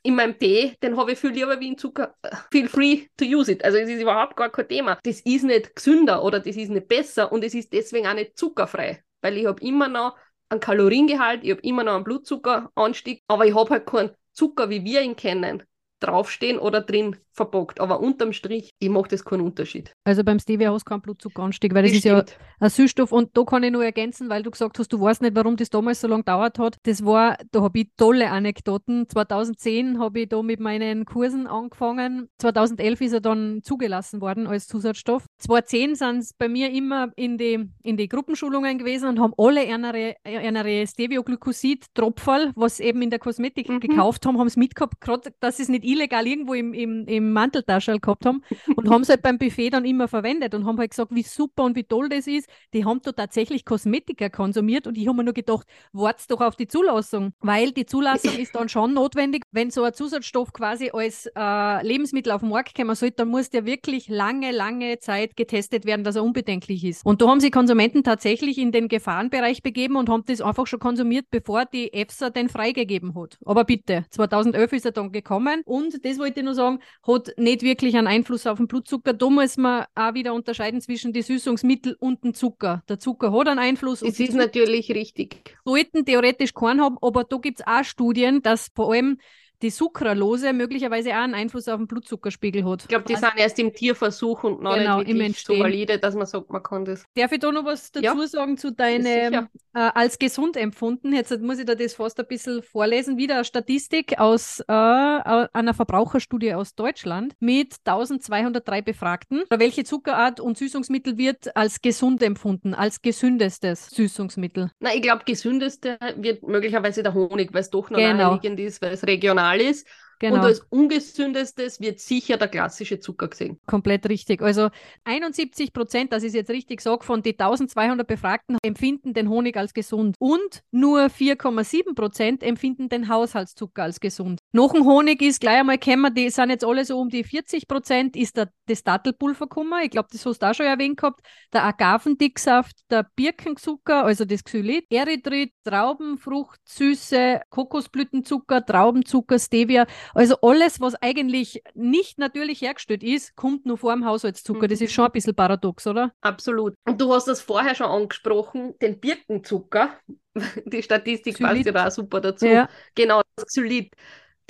in 0.02 0.14
meinem 0.14 0.38
Tee, 0.38 0.76
den 0.82 0.96
habe 0.96 1.12
ich 1.12 1.18
viel 1.18 1.30
lieber 1.30 1.58
wie 1.60 1.68
in 1.68 1.78
Zucker. 1.78 2.14
Feel 2.50 2.68
free 2.68 3.06
to 3.16 3.24
use 3.24 3.52
it. 3.52 3.64
Also 3.64 3.78
es 3.78 3.88
ist 3.88 4.00
überhaupt 4.00 4.36
gar 4.36 4.50
kein 4.50 4.68
Thema. 4.68 4.98
Das 5.02 5.20
ist 5.20 5.44
nicht 5.44 5.76
gesünder 5.76 6.22
oder 6.22 6.40
das 6.40 6.56
ist 6.56 6.70
nicht 6.70 6.88
besser 6.88 7.30
und 7.30 7.44
es 7.44 7.54
ist 7.54 7.72
deswegen 7.72 8.06
auch 8.06 8.14
nicht 8.14 8.38
zuckerfrei, 8.38 9.02
weil 9.20 9.36
ich 9.36 9.46
habe 9.46 9.62
immer 9.62 9.88
noch 9.88 10.16
einen 10.48 10.60
Kaloriengehalt, 10.60 11.44
ich 11.44 11.50
habe 11.50 11.60
immer 11.62 11.84
noch 11.84 11.94
einen 11.94 12.04
Blutzuckeranstieg, 12.04 13.22
aber 13.28 13.46
ich 13.46 13.54
habe 13.54 13.70
halt 13.70 13.86
keinen 13.86 14.10
Zucker, 14.32 14.70
wie 14.70 14.84
wir 14.84 15.02
ihn 15.02 15.16
kennen, 15.16 15.62
draufstehen 16.00 16.58
oder 16.58 16.80
drin 16.80 17.16
verpackt. 17.32 17.80
Aber 17.80 18.00
unterm 18.00 18.32
Strich, 18.32 18.70
ich 18.78 18.88
mache 18.88 19.08
das 19.08 19.24
keinen 19.24 19.42
Unterschied. 19.42 19.92
Also 20.04 20.24
beim 20.24 20.38
Stevia 20.38 20.72
hast 20.72 20.84
du 20.86 20.90
keinen 20.90 21.02
Blutzuckeranstieg, 21.02 21.74
weil 21.74 21.82
das, 21.82 21.92
das 21.92 21.98
ist 21.98 22.04
ja 22.04 22.24
ein 22.58 22.70
Süßstoff. 22.70 23.12
Und 23.12 23.36
da 23.36 23.44
kann 23.44 23.62
ich 23.62 23.70
nur 23.70 23.84
ergänzen, 23.84 24.28
weil 24.28 24.42
du 24.42 24.50
gesagt 24.50 24.78
hast, 24.78 24.92
du 24.92 25.00
weißt 25.00 25.22
nicht, 25.22 25.34
warum 25.34 25.56
das 25.56 25.70
damals 25.70 26.00
so 26.00 26.08
lange 26.08 26.22
gedauert 26.22 26.58
hat. 26.58 26.76
Das 26.82 27.04
war, 27.04 27.36
da 27.52 27.62
habe 27.62 27.78
ich 27.78 27.88
tolle 27.96 28.30
Anekdoten. 28.30 29.08
2010 29.08 29.98
habe 29.98 30.20
ich 30.20 30.28
da 30.28 30.42
mit 30.42 30.60
meinen 30.60 31.04
Kursen 31.04 31.46
angefangen. 31.46 32.28
2011 32.38 33.00
ist 33.00 33.12
er 33.12 33.20
dann 33.20 33.60
zugelassen 33.62 34.20
worden 34.20 34.46
als 34.46 34.66
Zusatzstoff. 34.66 35.24
2010 35.38 35.94
sind 35.94 36.18
es 36.18 36.32
bei 36.34 36.48
mir 36.48 36.70
immer 36.70 37.10
in 37.16 37.38
die, 37.38 37.70
in 37.82 37.96
die 37.96 38.08
Gruppenschulungen 38.08 38.78
gewesen 38.78 39.08
und 39.08 39.20
haben 39.20 39.34
alle 39.36 39.62
eine 39.62 40.86
Stevioglycosid-Tropferl, 40.86 42.52
was 42.56 42.80
eben 42.80 43.02
in 43.02 43.10
der 43.10 43.18
Kosmetik 43.18 43.68
mhm. 43.68 43.80
gekauft 43.80 44.26
haben, 44.26 44.38
haben 44.38 44.46
es 44.46 44.56
mitgehabt, 44.56 45.00
gerade 45.00 45.32
dass 45.40 45.58
es 45.58 45.68
nicht 45.68 45.84
illegal 45.92 46.26
irgendwo 46.26 46.54
im, 46.54 46.72
im, 46.72 47.06
im 47.06 47.32
Manteltaschel 47.32 48.00
gehabt 48.00 48.26
haben 48.26 48.42
und 48.76 48.88
haben 48.90 49.02
es 49.02 49.08
halt 49.08 49.22
beim 49.22 49.38
Buffet 49.38 49.70
dann 49.70 49.84
immer 49.84 50.08
verwendet 50.08 50.54
und 50.54 50.66
haben 50.66 50.78
halt 50.78 50.90
gesagt, 50.90 51.14
wie 51.14 51.22
super 51.22 51.64
und 51.64 51.76
wie 51.76 51.84
toll 51.84 52.08
das 52.08 52.26
ist. 52.26 52.48
Die 52.72 52.84
haben 52.84 53.00
da 53.02 53.12
tatsächlich 53.12 53.64
Kosmetika 53.64 54.28
konsumiert 54.28 54.86
und 54.86 54.96
ich 54.96 55.06
habe 55.06 55.16
mir 55.16 55.24
nur 55.24 55.34
gedacht, 55.34 55.66
wart's 55.92 56.26
doch 56.26 56.40
auf 56.40 56.56
die 56.56 56.68
Zulassung, 56.68 57.32
weil 57.40 57.72
die 57.72 57.86
Zulassung 57.86 58.32
ist 58.38 58.54
dann 58.54 58.68
schon 58.68 58.94
notwendig. 58.94 59.44
Wenn 59.52 59.70
so 59.70 59.82
ein 59.82 59.94
Zusatzstoff 59.94 60.52
quasi 60.52 60.90
als 60.92 61.26
äh, 61.36 61.86
Lebensmittel 61.86 62.32
auf 62.32 62.40
den 62.40 62.50
Markt 62.50 62.74
kommen 62.74 62.94
soll, 62.94 63.10
dann 63.10 63.28
muss 63.28 63.50
der 63.50 63.64
wirklich 63.64 64.08
lange, 64.08 64.52
lange 64.52 64.98
Zeit 64.98 65.36
getestet 65.36 65.84
werden, 65.84 66.04
dass 66.04 66.16
er 66.16 66.24
unbedenklich 66.24 66.84
ist. 66.84 67.04
Und 67.04 67.22
da 67.22 67.28
haben 67.28 67.40
sich 67.40 67.52
Konsumenten 67.52 68.04
tatsächlich 68.04 68.58
in 68.58 68.72
den 68.72 68.88
Gefahrenbereich 68.88 69.62
begeben 69.62 69.96
und 69.96 70.08
haben 70.08 70.24
das 70.26 70.40
einfach 70.40 70.66
schon 70.66 70.80
konsumiert, 70.80 71.26
bevor 71.30 71.64
die 71.64 71.92
EFSA 71.92 72.30
den 72.30 72.48
freigegeben 72.48 73.14
hat. 73.14 73.38
Aber 73.44 73.64
bitte, 73.64 74.04
2011 74.10 74.72
ist 74.72 74.86
er 74.86 74.92
dann 74.92 75.12
gekommen 75.12 75.62
und 75.64 75.79
Und 75.80 76.04
das 76.04 76.18
wollte 76.18 76.40
ich 76.40 76.44
nur 76.44 76.54
sagen, 76.54 76.80
hat 77.06 77.32
nicht 77.36 77.62
wirklich 77.62 77.96
einen 77.96 78.06
Einfluss 78.06 78.46
auf 78.46 78.58
den 78.58 78.68
Blutzucker. 78.68 79.12
Da 79.12 79.28
muss 79.30 79.56
man 79.56 79.86
auch 79.94 80.14
wieder 80.14 80.34
unterscheiden 80.34 80.80
zwischen 80.80 81.12
den 81.12 81.22
Süßungsmitteln 81.22 81.96
und 81.98 82.22
dem 82.24 82.34
Zucker. 82.34 82.82
Der 82.88 82.98
Zucker 82.98 83.32
hat 83.32 83.48
einen 83.48 83.58
Einfluss. 83.58 84.00
Das 84.00 84.18
ist 84.20 84.34
natürlich 84.34 84.90
richtig. 84.92 85.56
Sollten 85.64 86.04
theoretisch 86.04 86.54
keinen 86.54 86.80
haben, 86.80 86.98
aber 87.00 87.24
da 87.24 87.36
gibt 87.38 87.60
es 87.60 87.66
auch 87.66 87.84
Studien, 87.84 88.42
dass 88.42 88.70
vor 88.74 88.92
allem 88.92 89.18
die 89.62 89.70
Sucralose 89.70 90.52
möglicherweise 90.52 91.10
auch 91.10 91.22
einen 91.22 91.34
Einfluss 91.34 91.68
auf 91.68 91.78
den 91.78 91.86
Blutzuckerspiegel 91.86 92.64
hat. 92.64 92.82
Ich 92.82 92.88
glaube, 92.88 93.04
die 93.04 93.14
also, 93.14 93.26
sind 93.26 93.38
erst 93.38 93.58
im 93.58 93.72
Tierversuch 93.72 94.44
und 94.44 94.62
noch 94.62 94.74
genau, 94.74 94.98
nicht 94.98 95.08
wirklich 95.08 95.42
so 95.42 95.58
valide, 95.58 95.98
dass 95.98 96.14
man 96.14 96.26
sagt, 96.26 96.50
man 96.50 96.62
kann 96.62 96.84
das. 96.84 97.04
Darf 97.14 97.32
ich 97.32 97.38
da 97.38 97.52
noch 97.52 97.64
was 97.64 97.92
dazu 97.92 98.04
ja. 98.04 98.26
sagen 98.26 98.56
zu 98.56 98.72
deinem 98.72 99.06
äh, 99.06 99.46
als 99.72 100.18
gesund 100.18 100.56
empfunden? 100.56 101.12
Jetzt 101.12 101.38
muss 101.40 101.58
ich 101.58 101.66
da 101.66 101.74
das 101.74 101.94
fast 101.94 102.18
ein 102.20 102.26
bisschen 102.26 102.62
vorlesen. 102.62 103.18
Wieder 103.18 103.36
eine 103.36 103.44
Statistik 103.44 104.18
aus 104.18 104.60
äh, 104.60 104.72
einer 104.72 105.74
Verbraucherstudie 105.74 106.54
aus 106.54 106.74
Deutschland 106.74 107.34
mit 107.40 107.76
1203 107.84 108.82
Befragten. 108.82 109.42
Welche 109.50 109.84
Zuckerart 109.84 110.40
und 110.40 110.56
Süßungsmittel 110.58 111.18
wird 111.18 111.54
als 111.56 111.82
gesund 111.82 112.22
empfunden, 112.22 112.74
als 112.74 113.02
gesündestes 113.02 113.90
Süßungsmittel? 113.90 114.70
Na, 114.80 114.94
ich 114.94 115.02
glaube, 115.02 115.24
gesündeste 115.24 115.98
wird 116.16 116.42
möglicherweise 116.46 117.02
der 117.02 117.14
Honig, 117.14 117.52
weil 117.52 117.60
es 117.60 117.70
doch 117.70 117.90
noch 117.90 117.98
genau. 117.98 118.30
naheliegend 118.30 118.60
ist, 118.60 118.80
weil 118.80 118.92
es 118.92 119.06
regional 119.06 119.49
normal 119.50 119.60
ist. 119.60 119.86
Genau. 120.18 120.34
Und 120.34 120.40
als 120.42 120.60
ungesündestes 120.68 121.80
wird 121.80 121.98
sicher 121.98 122.36
der 122.36 122.48
klassische 122.48 123.00
Zucker 123.00 123.28
gesehen. 123.28 123.58
Komplett 123.64 124.06
richtig. 124.06 124.42
Also 124.42 124.68
71 125.04 125.72
Prozent, 125.72 126.12
das 126.12 126.22
ist 126.22 126.34
jetzt 126.34 126.50
richtig 126.50 126.82
sage, 126.82 127.04
von 127.04 127.22
den 127.22 127.32
1200 127.32 128.06
Befragten 128.06 128.58
empfinden 128.62 129.14
den 129.14 129.30
Honig 129.30 129.56
als 129.56 129.72
gesund. 129.72 130.16
Und 130.18 130.62
nur 130.72 131.06
4,7 131.06 131.94
Prozent 131.94 132.42
empfinden 132.42 132.90
den 132.90 133.08
Haushaltszucker 133.08 133.82
als 133.82 133.98
gesund. 133.98 134.39
Noch 134.52 134.74
ein 134.74 134.84
Honig 134.84 135.22
ist 135.22 135.40
gleich 135.40 135.60
einmal 135.60 135.78
kennen 135.78 136.12
die 136.12 136.28
sind 136.28 136.50
jetzt 136.50 136.64
alle 136.64 136.84
so 136.84 136.98
um 136.98 137.08
die 137.08 137.22
40 137.22 137.68
Prozent, 137.68 138.16
ist 138.16 138.36
der, 138.36 138.50
das 138.66 138.82
Dattelpulver 138.82 139.46
gekommen. 139.46 139.80
Ich 139.84 139.90
glaube, 139.90 140.08
das 140.10 140.26
hast 140.26 140.40
du 140.40 140.46
auch 140.46 140.54
schon 140.54 140.66
erwähnt 140.66 140.96
gehabt. 140.96 141.20
Der 141.52 141.64
Agavendicksaft, 141.64 142.76
der 142.90 143.06
Birkenzucker, 143.14 144.04
also 144.04 144.24
das 144.24 144.42
Xylit, 144.42 144.86
Erythrit, 144.90 145.52
Traubenfrucht, 145.62 146.58
Süße, 146.64 147.42
Kokosblütenzucker, 147.48 148.66
Traubenzucker, 148.66 149.38
Stevia. 149.38 149.86
Also 150.14 150.36
alles, 150.42 150.80
was 150.80 150.96
eigentlich 150.96 151.62
nicht 151.74 152.18
natürlich 152.18 152.60
hergestellt 152.60 153.04
ist, 153.04 153.36
kommt 153.36 153.66
nur 153.66 153.78
vor 153.78 153.94
dem 153.94 154.04
Haushaltszucker. 154.04 154.66
Das 154.66 154.80
ist 154.80 154.92
schon 154.92 155.06
ein 155.06 155.12
bisschen 155.12 155.36
paradox, 155.36 155.86
oder? 155.86 156.12
Absolut. 156.22 156.74
Und 156.86 157.00
du 157.00 157.14
hast 157.14 157.28
das 157.28 157.40
vorher 157.40 157.76
schon 157.76 157.86
angesprochen, 157.86 158.74
den 158.82 158.98
Birkenzucker. 158.98 159.90
Die 160.64 160.82
Statistik 160.82 161.34
Xylit. 161.34 161.50
passt 161.50 161.66
ja 161.66 161.72
da 161.72 161.86
auch 161.86 161.90
super 161.90 162.20
dazu. 162.20 162.46
Ja. 162.46 162.68
Genau, 162.94 163.22
das 163.36 163.46
Xylit. 163.46 163.94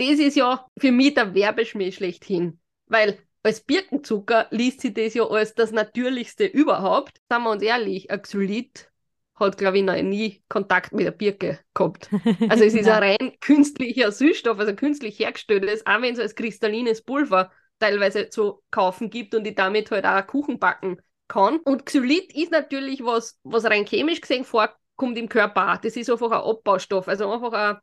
Das 0.01 0.19
ist 0.19 0.35
ja 0.35 0.67
für 0.79 0.93
mich 0.93 1.13
der 1.13 1.35
Werbeschmäh 1.35 1.93
schlechthin. 1.93 2.59
Weil 2.87 3.19
als 3.43 3.61
Birkenzucker 3.61 4.47
liest 4.51 4.81
sich 4.81 4.95
das 4.95 5.13
ja 5.13 5.25
als 5.25 5.55
das 5.55 5.73
Natürlichste 5.73 6.47
überhaupt. 6.47 7.19
Sagen 7.29 7.45
wir 7.45 7.51
uns 7.51 7.63
ehrlich, 7.63 8.11
ein 8.11 8.23
Xylit 8.23 8.91
hat, 9.35 9.59
glaube 9.59 9.79
ich, 9.79 9.85
noch 9.85 10.01
nie 10.01 10.43
Kontakt 10.49 10.93
mit 10.93 11.05
der 11.05 11.11
Birke 11.13 11.61
gehabt. 11.75 12.09
Also 12.49 12.65
es 12.65 12.73
ist 12.75 12.89
ein 12.89 13.03
rein 13.03 13.33
künstlicher 13.41 14.11
Süßstoff, 14.11 14.59
also 14.59 14.75
künstlich 14.75 15.19
hergestelltes, 15.19 15.87
auch 15.87 16.01
wenn 16.01 16.15
es 16.15 16.21
als 16.21 16.35
kristallines 16.35 17.03
Pulver 17.03 17.51
teilweise 17.79 18.31
zu 18.31 18.63
kaufen 18.71 19.11
gibt 19.11 19.35
und 19.35 19.47
ich 19.47 19.55
damit 19.55 19.91
halt 19.91 20.07
auch 20.07 20.27
Kuchen 20.27 20.59
backen 20.59 20.97
kann. 21.29 21.59
Und 21.59 21.85
Xylit 21.85 22.35
ist 22.35 22.53
natürlich 22.53 23.05
was, 23.05 23.39
was 23.43 23.65
rein 23.65 23.85
chemisch 23.85 24.23
gesehen 24.23 24.45
vorkommt 24.45 25.19
im 25.19 25.29
Körper. 25.29 25.79
Das 25.83 25.97
ist 25.97 26.11
einfach 26.11 26.31
ein 26.31 26.41
Abbaustoff, 26.41 27.07
also 27.07 27.31
einfach 27.31 27.53
ein, 27.53 27.77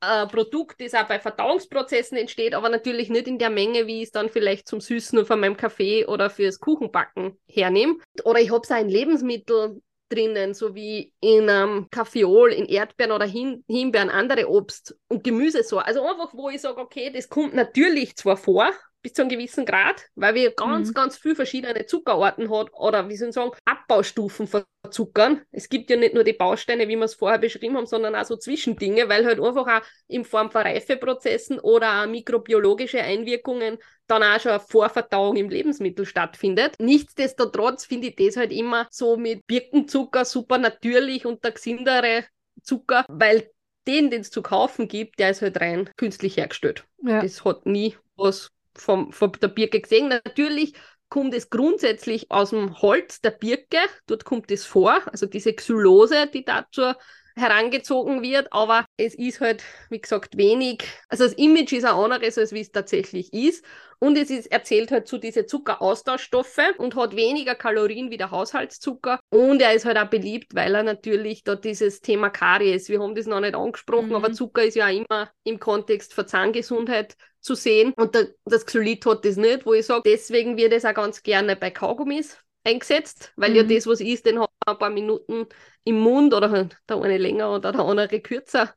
ein 0.00 0.28
Produkt, 0.28 0.80
das 0.80 0.94
auch 0.94 1.08
bei 1.08 1.18
Verdauungsprozessen 1.18 2.16
entsteht, 2.16 2.54
aber 2.54 2.68
natürlich 2.68 3.10
nicht 3.10 3.28
in 3.28 3.38
der 3.38 3.50
Menge, 3.50 3.86
wie 3.86 3.98
ich 3.98 4.04
es 4.04 4.10
dann 4.12 4.28
vielleicht 4.28 4.68
zum 4.68 4.80
Süßen 4.80 5.24
von 5.26 5.40
meinem 5.40 5.56
Kaffee 5.56 6.06
oder 6.06 6.30
fürs 6.30 6.60
Kuchenbacken 6.60 7.38
hernehme. 7.48 7.96
Oder 8.24 8.40
ich 8.40 8.50
habe 8.50 8.62
es 8.62 8.70
auch 8.70 8.80
in 8.80 8.88
Lebensmitteln 8.88 9.82
drinnen, 10.08 10.54
so 10.54 10.74
wie 10.74 11.12
in 11.20 11.48
ähm, 11.48 11.88
Kaffeeol, 11.90 12.52
in 12.52 12.66
Erdbeeren 12.66 13.12
oder 13.12 13.26
Hin 13.26 13.64
Himbeeren, 13.68 14.10
andere 14.10 14.48
Obst- 14.48 14.96
und 15.08 15.24
Gemüsesorten. 15.24 15.86
Also 15.86 16.06
einfach, 16.06 16.34
wo 16.34 16.50
ich 16.50 16.60
sage, 16.60 16.80
okay, 16.80 17.10
das 17.10 17.28
kommt 17.28 17.54
natürlich 17.54 18.16
zwar 18.16 18.36
vor, 18.36 18.70
bis 19.04 19.12
zu 19.12 19.20
einem 19.20 19.28
gewissen 19.28 19.66
Grad, 19.66 20.06
weil 20.14 20.34
wir 20.34 20.52
ganz, 20.52 20.88
mhm. 20.88 20.94
ganz 20.94 21.18
viele 21.18 21.34
verschiedene 21.34 21.84
Zuckerarten 21.84 22.50
hat 22.50 22.72
oder 22.72 23.06
wie 23.10 23.16
soll 23.16 23.28
ich 23.28 23.34
sagen, 23.34 23.50
Abbaustufen 23.66 24.46
von 24.46 24.64
Zuckern. 24.90 25.42
Es 25.52 25.68
gibt 25.68 25.90
ja 25.90 25.96
nicht 25.96 26.14
nur 26.14 26.24
die 26.24 26.32
Bausteine, 26.32 26.88
wie 26.88 26.96
wir 26.96 27.04
es 27.04 27.14
vorher 27.14 27.38
beschrieben 27.38 27.76
haben, 27.76 27.84
sondern 27.84 28.14
auch 28.14 28.24
so 28.24 28.36
Zwischendinge, 28.36 29.06
weil 29.10 29.26
halt 29.26 29.40
einfach 29.40 29.66
auch 29.66 29.86
in 30.08 30.24
Form 30.24 30.50
von 30.50 30.62
Reifeprozessen 30.62 31.60
oder 31.60 32.02
auch 32.02 32.06
mikrobiologische 32.06 33.02
Einwirkungen 33.02 33.76
dann 34.06 34.22
auch 34.22 34.40
schon 34.40 34.52
eine 34.52 34.60
Vorverdauung 34.60 35.36
im 35.36 35.50
Lebensmittel 35.50 36.06
stattfindet. 36.06 36.76
Nichtsdestotrotz 36.78 37.84
finde 37.84 38.08
ich 38.08 38.16
das 38.16 38.38
halt 38.38 38.52
immer 38.52 38.88
so 38.90 39.18
mit 39.18 39.46
Birkenzucker 39.46 40.24
super 40.24 40.56
natürlich 40.56 41.26
und 41.26 41.44
der 41.44 41.52
gesindere 41.52 42.24
Zucker, 42.62 43.04
weil 43.08 43.50
den, 43.86 44.10
den 44.10 44.22
es 44.22 44.30
zu 44.30 44.40
kaufen 44.40 44.88
gibt, 44.88 45.18
der 45.18 45.30
ist 45.30 45.42
halt 45.42 45.60
rein 45.60 45.90
künstlich 45.98 46.38
hergestellt. 46.38 46.86
Ja. 47.02 47.20
Das 47.20 47.44
hat 47.44 47.66
nie 47.66 47.96
was 48.16 48.53
vom, 48.76 49.12
von 49.12 49.32
der 49.32 49.48
Birke 49.48 49.80
gesehen. 49.80 50.08
Natürlich 50.08 50.74
kommt 51.08 51.34
es 51.34 51.50
grundsätzlich 51.50 52.30
aus 52.30 52.50
dem 52.50 52.80
Holz 52.80 53.20
der 53.20 53.30
Birke, 53.30 53.78
dort 54.06 54.24
kommt 54.24 54.50
es 54.50 54.64
vor, 54.64 55.00
also 55.06 55.26
diese 55.26 55.52
Xylose, 55.54 56.26
die 56.32 56.44
dazu 56.44 56.92
herangezogen 57.36 58.22
wird, 58.22 58.52
aber 58.52 58.86
es 58.96 59.14
ist 59.14 59.40
halt, 59.40 59.62
wie 59.90 60.00
gesagt, 60.00 60.36
wenig. 60.36 60.84
Also 61.08 61.24
das 61.24 61.32
Image 61.34 61.72
ist 61.72 61.84
ein 61.84 61.94
anderes, 61.94 62.38
als 62.38 62.52
wie 62.52 62.60
es 62.60 62.70
tatsächlich 62.70 63.32
ist. 63.32 63.64
Und 63.98 64.18
es 64.18 64.30
ist, 64.30 64.52
erzählt 64.52 64.90
halt 64.90 65.08
zu 65.08 65.18
diese 65.18 65.46
Zuckeraustauschstoffe 65.46 66.60
und 66.78 66.94
hat 66.94 67.16
weniger 67.16 67.54
Kalorien 67.54 68.10
wie 68.10 68.16
der 68.16 68.30
Haushaltszucker. 68.30 69.18
Und 69.30 69.62
er 69.62 69.72
ist 69.72 69.84
halt 69.84 69.96
auch 69.96 70.10
beliebt, 70.10 70.54
weil 70.54 70.74
er 70.74 70.82
natürlich 70.82 71.42
da 71.42 71.54
dieses 71.54 72.00
Thema 72.00 72.28
Karies, 72.28 72.88
wir 72.88 73.00
haben 73.00 73.14
das 73.14 73.26
noch 73.26 73.40
nicht 73.40 73.54
angesprochen, 73.54 74.08
mhm. 74.08 74.14
aber 74.16 74.32
Zucker 74.32 74.62
ist 74.62 74.74
ja 74.74 74.86
auch 74.86 74.90
immer 74.90 75.30
im 75.44 75.58
Kontext 75.58 76.12
von 76.12 76.26
Zahngesundheit 76.26 77.16
zu 77.40 77.54
sehen. 77.54 77.92
Und 77.96 78.14
der, 78.14 78.28
das 78.44 78.66
Xylit 78.66 79.06
hat 79.06 79.24
das 79.24 79.36
nicht, 79.36 79.64
wo 79.64 79.74
ich 79.74 79.86
sage, 79.86 80.02
deswegen 80.04 80.56
wird 80.56 80.72
es 80.72 80.84
auch 80.84 80.94
ganz 80.94 81.22
gerne 81.22 81.56
bei 81.56 81.70
Kaugummis 81.70 82.38
eingesetzt, 82.64 83.32
weil 83.36 83.50
mhm. 83.50 83.56
ja 83.56 83.62
das, 83.62 83.86
was 83.86 84.00
ist, 84.00 84.26
den 84.26 84.40
hat 84.40 84.50
man 84.66 84.74
ein 84.74 84.78
paar 84.78 84.90
Minuten 84.90 85.46
im 85.84 86.00
Mund 86.00 86.34
oder 86.34 86.50
halt 86.50 86.76
der 86.88 87.00
eine 87.00 87.18
länger 87.18 87.54
oder 87.54 87.72
der 87.72 87.82
andere 87.82 88.20
kürzer, 88.20 88.74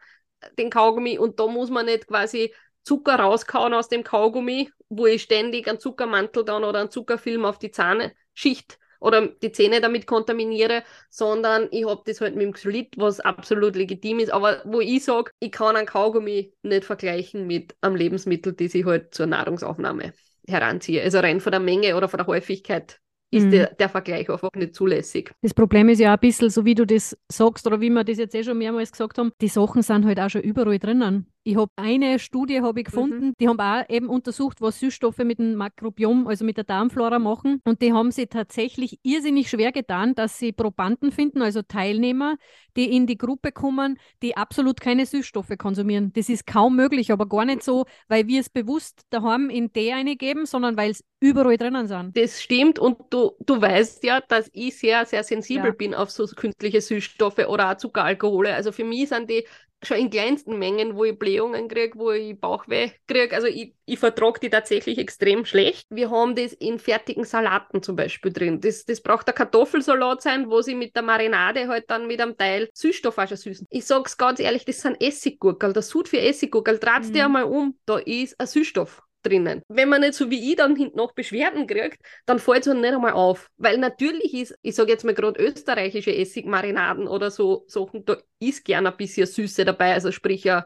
den 0.57 0.69
Kaugummi. 0.69 1.17
Und 1.17 1.39
da 1.39 1.47
muss 1.47 1.69
man 1.69 1.85
nicht 1.85 2.07
quasi 2.07 2.53
Zucker 2.83 3.15
rauskauen 3.15 3.73
aus 3.73 3.89
dem 3.89 4.03
Kaugummi, 4.03 4.69
wo 4.89 5.07
ich 5.07 5.23
ständig 5.23 5.67
einen 5.67 5.79
Zuckermantel 5.79 6.45
dann 6.45 6.63
oder 6.63 6.79
einen 6.79 6.91
Zuckerfilm 6.91 7.45
auf 7.45 7.59
die 7.59 7.71
Zahnschicht 7.71 8.77
oder 8.99 9.27
die 9.27 9.51
Zähne 9.51 9.81
damit 9.81 10.07
kontaminiere, 10.07 10.83
sondern 11.09 11.67
ich 11.71 11.85
habe 11.85 12.01
das 12.05 12.21
halt 12.21 12.35
mit 12.35 12.45
dem 12.45 12.53
Xylit, 12.53 12.97
was 12.97 13.19
absolut 13.19 13.75
legitim 13.75 14.19
ist, 14.19 14.31
aber 14.31 14.61
wo 14.65 14.79
ich 14.79 15.03
sage, 15.03 15.31
ich 15.39 15.51
kann 15.51 15.75
einen 15.75 15.85
Kaugummi 15.85 16.53
nicht 16.63 16.85
vergleichen 16.85 17.45
mit 17.45 17.75
einem 17.81 17.95
Lebensmittel, 17.95 18.53
das 18.53 18.73
ich 18.73 18.85
halt 18.85 19.13
zur 19.13 19.27
Nahrungsaufnahme 19.27 20.13
heranziehe. 20.47 21.03
Also 21.03 21.19
rein 21.19 21.41
von 21.41 21.51
der 21.51 21.59
Menge 21.59 21.95
oder 21.95 22.07
von 22.07 22.17
der 22.17 22.27
Häufigkeit 22.27 22.99
ist 23.32 23.45
mhm. 23.45 23.51
der, 23.51 23.73
der 23.75 23.89
Vergleich 23.89 24.30
einfach 24.30 24.51
nicht 24.55 24.75
zulässig. 24.75 25.34
Das 25.41 25.53
Problem 25.53 25.89
ist 25.89 25.99
ja 25.99 26.13
ein 26.13 26.19
bisschen, 26.19 26.49
so 26.49 26.65
wie 26.65 26.75
du 26.75 26.86
das 26.86 27.17
sagst 27.30 27.67
oder 27.67 27.82
wie 27.82 27.89
wir 27.89 28.03
das 28.03 28.17
jetzt 28.17 28.36
eh 28.36 28.43
schon 28.43 28.57
mehrmals 28.57 28.91
gesagt 28.91 29.17
haben, 29.17 29.32
die 29.41 29.49
Sachen 29.49 29.82
sind 29.82 30.05
halt 30.05 30.19
auch 30.19 30.30
schon 30.30 30.41
überall 30.41 30.80
drinnen. 30.80 31.28
Ich 31.47 31.55
habe 31.55 31.71
eine 31.77 32.19
Studie 32.19 32.59
habe 32.59 32.81
ich 32.81 32.87
gefunden, 32.87 33.27
mhm. 33.27 33.33
die 33.39 33.47
haben 33.47 33.61
auch 33.61 33.87
eben 33.87 34.09
untersucht, 34.09 34.59
was 34.59 34.81
Süßstoffe 34.81 35.19
mit 35.19 35.39
dem 35.39 35.55
Makrobiom, 35.55 36.27
also 36.27 36.43
mit 36.43 36.57
der 36.57 36.65
Darmflora 36.65 37.19
machen. 37.19 37.61
Und 37.63 37.81
die 37.81 37.93
haben 37.93 38.11
sie 38.11 38.27
tatsächlich 38.27 38.99
irrsinnig 39.03 39.49
schwer 39.49 39.71
getan, 39.71 40.13
dass 40.13 40.39
sie 40.39 40.51
Probanden 40.51 41.13
finden, 41.13 41.41
also 41.41 41.61
Teilnehmer, 41.61 42.35
die 42.75 42.93
in 42.93 43.07
die 43.07 43.17
Gruppe 43.17 43.53
kommen, 43.53 43.97
die 44.21 44.35
absolut 44.35 44.81
keine 44.81 45.05
Süßstoffe 45.05 45.57
konsumieren. 45.57 46.11
Das 46.13 46.27
ist 46.27 46.45
kaum 46.45 46.75
möglich, 46.75 47.13
aber 47.13 47.29
gar 47.29 47.45
nicht 47.45 47.63
so, 47.63 47.85
weil 48.09 48.27
wir 48.27 48.41
es 48.41 48.49
bewusst 48.49 49.03
daheim 49.09 49.49
in 49.49 49.71
die 49.71 49.93
eingeben, 49.93 50.45
sondern 50.45 50.75
weil 50.75 50.91
es 50.91 51.03
überall 51.21 51.55
drinnen 51.55 51.87
sind. 51.87 52.15
Das 52.17 52.41
stimmt 52.43 52.77
und 52.77 52.97
du, 53.09 53.31
du 53.39 53.59
weißt 53.59 54.03
ja, 54.03 54.19
dass 54.19 54.49
ich 54.53 54.77
sehr, 54.77 55.05
sehr 55.05 55.23
sensibel 55.23 55.67
ja. 55.67 55.71
bin 55.71 55.95
auf 55.95 56.11
so 56.11 56.27
künstliche 56.27 56.81
Süßstoffe 56.81 57.39
oder 57.47 57.71
auch 57.71 57.77
Zuckeralkohole. 57.77 58.53
Also 58.53 58.71
für 58.71 58.83
mich 58.83 59.09
sind 59.09 59.29
die 59.29 59.45
schon 59.84 59.97
in 59.97 60.09
kleinsten 60.09 60.57
Mengen, 60.57 60.95
wo 60.95 61.03
ich 61.03 61.17
Blähungen 61.17 61.67
kriege, 61.67 61.97
wo 61.97 62.11
ich 62.11 62.39
Bauchweh 62.39 62.91
kriege. 63.07 63.36
Also 63.36 63.47
ich, 63.47 63.73
ich 63.86 63.99
vertrage 63.99 64.39
die 64.39 64.49
tatsächlich 64.49 64.97
extrem 64.97 65.45
schlecht. 65.45 65.86
Wir 65.89 66.09
haben 66.09 66.36
das 66.36 66.53
in 66.53 66.80
fertigen 66.80 67.23
Salaten 67.23 67.84
zum 67.84 67.95
Beispiel 67.95 68.34
drin. 68.34 68.59
Das, 68.59 68.86
das 68.86 69.01
braucht 69.01 69.28
der 69.28 69.36
Kartoffelsalat 69.36 70.21
sein, 70.21 70.49
wo 70.49 70.61
sie 70.61 70.75
mit 70.75 70.95
der 70.95 71.03
Marinade 71.03 71.67
halt 71.67 71.86
dann 71.89 72.07
mit 72.07 72.19
einem 72.21 72.38
Teil 72.38 72.69
Süßstoff 72.73 73.17
auch 73.17 73.28
schon 73.28 73.38
süßen. 73.38 73.67
Ich 73.69 73.86
sag's 73.86 74.17
ganz 74.17 74.39
ehrlich, 74.39 74.65
das 74.65 74.82
sind 74.82 75.01
Essiggurkel. 75.01 75.73
Der 75.73 75.84
Sud 75.84 76.09
für 76.09 76.19
Essiggurkel, 76.19 76.80
dreht's 76.80 77.09
mhm. 77.09 77.13
dir 77.13 77.25
einmal 77.25 77.43
um, 77.43 77.78
da 77.86 77.97
ist 77.99 78.39
ein 78.39 78.47
Süßstoff 78.47 79.03
drinnen. 79.28 79.61
Wenn 79.67 79.89
man 79.89 80.01
nicht 80.01 80.13
so 80.13 80.30
wie 80.30 80.51
ich 80.51 80.55
dann 80.55 80.75
hinten 80.75 80.97
noch 80.97 81.13
Beschwerden 81.13 81.67
kriegt, 81.67 81.99
dann 82.25 82.39
fällt 82.39 82.61
es 82.61 82.67
halt 82.67 82.82
nicht 82.82 82.93
einmal 82.93 83.13
auf. 83.13 83.49
Weil 83.57 83.78
natürlich 83.78 84.34
ist, 84.34 84.55
ich 84.61 84.75
sage 84.75 84.91
jetzt 84.91 85.03
mal 85.03 85.13
gerade 85.13 85.39
österreichische 85.43 86.15
Essigmarinaden 86.15 87.07
oder 87.07 87.32
so 87.32 87.63
Sachen, 87.67 88.05
da 88.05 88.17
ist 88.39 88.65
gerne 88.65 88.91
ein 88.91 88.97
bisschen 88.97 89.28
Süße 89.28 89.65
dabei, 89.65 89.93
also 89.93 90.11
sprich 90.11 90.49
ein, 90.51 90.63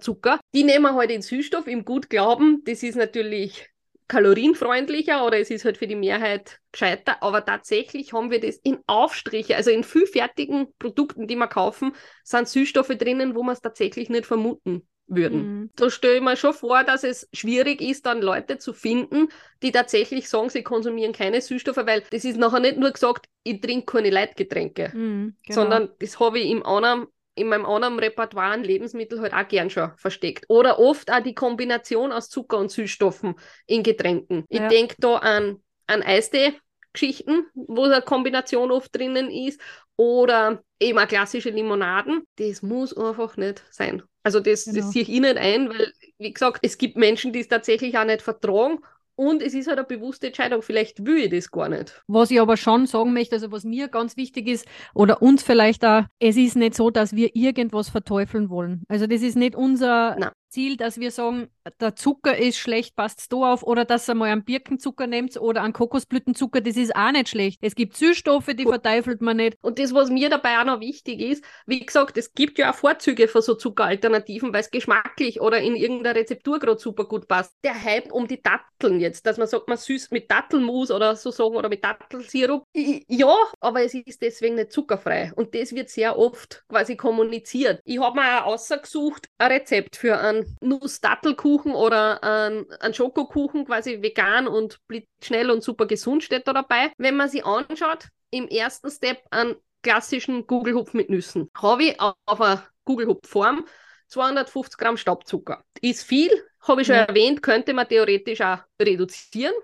Zucker. 0.00 0.40
Die 0.54 0.64
nehmen 0.64 0.84
wir 0.84 0.94
halt 0.94 1.10
in 1.10 1.20
Süßstoff 1.20 1.66
im 1.66 1.84
gut 1.84 2.08
Glauben. 2.08 2.62
Das 2.64 2.82
ist 2.82 2.96
natürlich 2.96 3.68
kalorienfreundlicher 4.08 5.24
oder 5.24 5.38
es 5.38 5.50
ist 5.50 5.64
halt 5.64 5.78
für 5.78 5.86
die 5.86 5.96
Mehrheit 5.96 6.60
gescheiter. 6.72 7.22
Aber 7.22 7.44
tatsächlich 7.44 8.12
haben 8.12 8.30
wir 8.30 8.40
das 8.40 8.56
in 8.56 8.78
Aufstriche, 8.86 9.56
also 9.56 9.70
in 9.70 9.84
viel 9.84 10.06
fertigen 10.06 10.68
Produkten, 10.78 11.26
die 11.26 11.36
wir 11.36 11.46
kaufen, 11.46 11.92
sind 12.24 12.48
Süßstoffe 12.48 12.96
drinnen, 12.96 13.34
wo 13.34 13.42
man 13.42 13.54
es 13.54 13.60
tatsächlich 13.60 14.08
nicht 14.08 14.26
vermuten 14.26 14.86
würden. 15.06 15.60
Mhm. 15.60 15.70
Da 15.76 15.90
stelle 15.90 16.16
ich 16.16 16.22
mir 16.22 16.36
schon 16.36 16.54
vor, 16.54 16.84
dass 16.84 17.04
es 17.04 17.28
schwierig 17.32 17.80
ist, 17.80 18.06
dann 18.06 18.22
Leute 18.22 18.58
zu 18.58 18.72
finden, 18.72 19.28
die 19.62 19.72
tatsächlich 19.72 20.28
sagen, 20.28 20.48
sie 20.48 20.62
konsumieren 20.62 21.12
keine 21.12 21.40
Süßstoffe, 21.40 21.84
weil 21.84 22.02
das 22.10 22.24
ist 22.24 22.36
nachher 22.36 22.60
nicht 22.60 22.78
nur 22.78 22.90
gesagt, 22.90 23.26
ich 23.44 23.60
trinke 23.60 23.86
keine 23.86 24.10
Leitgetränke, 24.10 24.92
mhm, 24.94 25.36
genau. 25.44 25.60
sondern 25.60 25.88
das 25.98 26.18
habe 26.18 26.38
ich 26.38 26.50
im 26.50 26.64
anderen 26.64 27.06
in 27.34 27.48
meinem 27.48 27.64
anderen 27.64 27.98
Repertoire 27.98 28.52
an 28.52 28.64
Lebensmittel 28.64 29.20
halt 29.20 29.32
auch 29.32 29.48
gern 29.48 29.70
schon 29.70 29.92
versteckt. 29.96 30.44
Oder 30.48 30.78
oft 30.78 31.10
auch 31.10 31.22
die 31.22 31.34
Kombination 31.34 32.12
aus 32.12 32.28
Zucker 32.28 32.58
und 32.58 32.70
Süßstoffen 32.70 33.34
in 33.66 33.82
Getränken. 33.82 34.44
Ja. 34.50 34.64
Ich 34.64 34.68
denke 34.68 34.96
da 34.98 35.16
an, 35.16 35.62
an 35.86 36.02
Eistee-Geschichten, 36.02 37.46
wo 37.54 37.84
eine 37.84 38.02
Kombination 38.02 38.70
oft 38.70 38.94
drinnen 38.94 39.30
ist. 39.30 39.60
Oder 39.96 40.62
eben 40.78 40.98
auch 40.98 41.08
klassische 41.08 41.50
Limonaden. 41.50 42.22
Das 42.36 42.62
muss 42.62 42.94
einfach 42.96 43.36
nicht 43.36 43.64
sein. 43.70 44.02
Also 44.22 44.40
das, 44.40 44.64
genau. 44.64 44.78
das 44.78 44.92
sehe 44.92 45.02
ich 45.02 45.08
nicht 45.08 45.36
ein, 45.36 45.68
weil, 45.68 45.92
wie 46.18 46.32
gesagt, 46.32 46.60
es 46.62 46.78
gibt 46.78 46.96
Menschen, 46.96 47.32
die 47.32 47.40
es 47.40 47.48
tatsächlich 47.48 47.96
auch 47.98 48.04
nicht 48.04 48.22
vertragen 48.22 48.78
und 49.14 49.42
es 49.42 49.54
ist 49.54 49.66
halt 49.68 49.78
eine 49.78 49.86
bewusste 49.86 50.28
Entscheidung, 50.28 50.62
vielleicht 50.62 51.04
will 51.04 51.18
ich 51.18 51.30
das 51.30 51.50
gar 51.50 51.68
nicht. 51.68 52.02
Was 52.06 52.30
ich 52.30 52.40
aber 52.40 52.56
schon 52.56 52.86
sagen 52.86 53.12
möchte, 53.12 53.34
also 53.34 53.52
was 53.52 53.64
mir 53.64 53.88
ganz 53.88 54.16
wichtig 54.16 54.48
ist, 54.48 54.66
oder 54.94 55.20
uns 55.20 55.42
vielleicht 55.42 55.84
auch, 55.84 56.04
es 56.18 56.36
ist 56.36 56.56
nicht 56.56 56.74
so, 56.74 56.90
dass 56.90 57.14
wir 57.14 57.36
irgendwas 57.36 57.90
verteufeln 57.90 58.48
wollen. 58.48 58.84
Also 58.88 59.06
das 59.06 59.22
ist 59.22 59.36
nicht 59.36 59.54
unser 59.54 60.16
Nein. 60.16 60.30
Ziel, 60.52 60.76
dass 60.76 61.00
wir 61.00 61.10
sagen, 61.10 61.48
der 61.80 61.96
Zucker 61.96 62.36
ist 62.36 62.58
schlecht, 62.58 62.94
passt 62.94 63.32
da 63.32 63.36
auf, 63.36 63.62
oder 63.62 63.84
dass 63.84 64.08
ihr 64.08 64.14
mal 64.14 64.30
einen 64.30 64.44
Birkenzucker 64.44 65.06
nehmt 65.06 65.36
oder 65.40 65.62
einen 65.62 65.72
Kokosblütenzucker, 65.72 66.60
das 66.60 66.76
ist 66.76 66.94
auch 66.94 67.10
nicht 67.10 67.30
schlecht. 67.30 67.58
Es 67.62 67.74
gibt 67.74 67.96
Süßstoffe, 67.96 68.50
die 68.54 68.64
verteufelt 68.64 69.22
man 69.22 69.38
nicht. 69.38 69.56
Und 69.62 69.78
das, 69.78 69.94
was 69.94 70.10
mir 70.10 70.28
dabei 70.28 70.58
auch 70.58 70.64
noch 70.64 70.80
wichtig 70.80 71.20
ist, 71.20 71.44
wie 71.66 71.80
gesagt, 71.80 72.18
es 72.18 72.34
gibt 72.34 72.58
ja 72.58 72.70
auch 72.70 72.74
Vorzüge 72.74 73.28
für 73.28 73.40
so 73.40 73.54
Zuckeralternativen, 73.54 74.52
weil 74.52 74.60
es 74.60 74.70
geschmacklich 74.70 75.40
oder 75.40 75.58
in 75.60 75.74
irgendeiner 75.74 76.16
Rezeptur 76.16 76.58
gerade 76.58 76.78
super 76.78 77.06
gut 77.06 77.26
passt. 77.26 77.54
Der 77.64 77.82
Hype 77.82 78.12
um 78.12 78.28
die 78.28 78.42
Datteln 78.42 79.00
jetzt, 79.00 79.24
dass 79.26 79.38
man 79.38 79.46
sagt, 79.46 79.68
man 79.68 79.78
süß 79.78 80.10
mit 80.10 80.30
Dattelmus 80.30 80.90
oder 80.90 81.16
so 81.16 81.30
sagen 81.30 81.56
oder 81.56 81.68
mit 81.70 81.82
Dattelsirup. 81.82 82.64
Ja, 82.74 83.34
aber 83.60 83.82
es 83.82 83.94
ist 83.94 84.20
deswegen 84.20 84.56
nicht 84.56 84.72
zuckerfrei. 84.72 85.32
Und 85.34 85.54
das 85.54 85.72
wird 85.72 85.88
sehr 85.88 86.18
oft 86.18 86.64
quasi 86.68 86.96
kommuniziert. 86.96 87.80
Ich 87.84 87.98
habe 87.98 88.20
mir 88.20 88.44
auch 88.44 88.52
ausgesucht, 88.52 89.28
ein 89.38 89.52
Rezept 89.52 89.96
für 89.96 90.18
einen 90.18 90.41
Nuss-Dattelkuchen 90.60 91.74
oder 91.74 92.22
ein, 92.22 92.66
ein 92.80 92.94
Schokokuchen, 92.94 93.64
quasi 93.66 94.02
vegan 94.02 94.46
und 94.46 94.80
schnell 95.22 95.50
und 95.50 95.62
super 95.62 95.86
gesund 95.86 96.24
steht 96.24 96.46
da 96.46 96.52
dabei. 96.52 96.92
Wenn 96.98 97.16
man 97.16 97.28
sich 97.28 97.44
anschaut, 97.44 98.08
im 98.30 98.48
ersten 98.48 98.90
Step 98.90 99.22
einen 99.30 99.56
klassischen 99.82 100.46
Gugelhupf 100.46 100.94
mit 100.94 101.10
Nüssen. 101.10 101.50
Habe 101.56 101.84
ich 101.84 102.00
auf 102.00 102.40
einer 102.40 102.66
Gugelhupfform 102.84 103.66
250 104.08 104.78
Gramm 104.78 104.96
Staubzucker. 104.96 105.64
Ist 105.80 106.04
viel, 106.04 106.30
habe 106.60 106.82
ich 106.82 106.86
schon 106.86 106.96
ja. 106.96 107.02
erwähnt, 107.02 107.42
könnte 107.42 107.72
man 107.74 107.88
theoretisch 107.88 108.40
auch 108.40 108.58
reduzieren. 108.80 109.54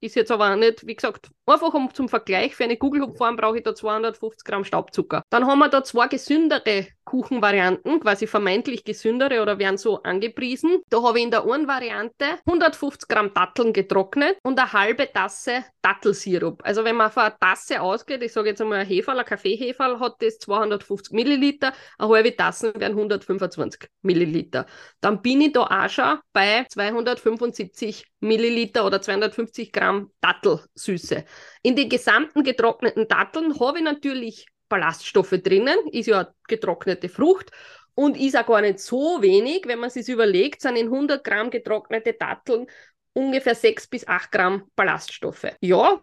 Ist 0.00 0.16
jetzt 0.16 0.30
aber 0.30 0.54
nicht, 0.56 0.86
wie 0.86 0.94
gesagt, 0.94 1.30
einfach 1.48 1.74
um 1.74 1.92
zum 1.92 2.08
Vergleich, 2.08 2.54
für 2.54 2.64
eine 2.64 2.76
Kugelhupfform 2.76 3.36
brauche 3.36 3.58
ich 3.58 3.64
da 3.64 3.74
250 3.74 4.44
Gramm 4.44 4.64
Staubzucker. 4.64 5.22
Dann 5.30 5.46
haben 5.46 5.58
wir 5.58 5.68
da 5.68 5.82
zwei 5.84 6.08
gesündere 6.08 6.86
Kuchenvarianten, 7.04 8.00
quasi 8.00 8.26
vermeintlich 8.26 8.84
gesündere 8.84 9.40
oder 9.40 9.58
werden 9.58 9.78
so 9.78 10.02
angepriesen. 10.02 10.82
Da 10.90 11.02
habe 11.02 11.18
ich 11.18 11.24
in 11.24 11.30
der 11.30 11.44
einen 11.44 11.66
Variante 11.66 12.26
150 12.44 13.08
Gramm 13.08 13.32
Datteln 13.32 13.72
getrocknet 13.72 14.36
und 14.42 14.58
eine 14.58 14.72
halbe 14.72 15.10
Tasse 15.10 15.64
Dattelsirup. 15.80 16.60
Also 16.64 16.84
wenn 16.84 16.96
man 16.96 17.10
von 17.10 17.22
einer 17.22 17.38
Tasse 17.38 17.80
ausgeht, 17.80 18.22
ich 18.22 18.32
sage 18.32 18.50
jetzt 18.50 18.60
einmal 18.60 18.80
ein 18.80 18.86
Heferl, 18.86 19.18
ein 19.18 19.24
Kaffeeheferl, 19.24 20.00
hat 20.00 20.16
das 20.20 20.38
250 20.38 21.14
Milliliter, 21.14 21.72
eine 21.96 22.08
halbe 22.10 22.36
Tasse 22.36 22.74
wären 22.76 22.92
125 22.92 23.88
Milliliter. 24.02 24.66
Dann 25.00 25.22
bin 25.22 25.40
ich 25.40 25.52
da 25.52 25.62
auch 25.62 25.88
schon 25.88 26.18
bei 26.34 26.66
275 26.68 28.04
Milliliter 28.20 28.84
oder 28.84 29.00
250 29.00 29.72
Gramm 29.72 30.10
Dattelsüße. 30.20 31.24
In 31.62 31.76
den 31.76 31.88
gesamten 31.88 32.42
getrockneten 32.42 33.08
Datteln 33.08 33.58
habe 33.60 33.78
ich 33.78 33.84
natürlich 33.84 34.46
Ballaststoffe 34.68 35.34
drinnen, 35.42 35.78
ist 35.92 36.06
ja 36.06 36.32
getrocknete 36.46 37.08
Frucht 37.08 37.50
und 37.94 38.16
ist 38.16 38.36
auch 38.36 38.46
gar 38.46 38.60
nicht 38.60 38.80
so 38.80 39.22
wenig, 39.22 39.62
wenn 39.66 39.78
man 39.78 39.90
sich 39.90 40.08
überlegt, 40.08 40.60
sind 40.60 40.76
in 40.76 40.86
100 40.86 41.24
Gramm 41.24 41.50
getrocknete 41.50 42.12
Datteln 42.12 42.66
ungefähr 43.12 43.54
6 43.54 43.88
bis 43.88 44.06
8 44.06 44.30
Gramm 44.30 44.70
Ballaststoffe. 44.76 45.46
Ja, 45.60 46.00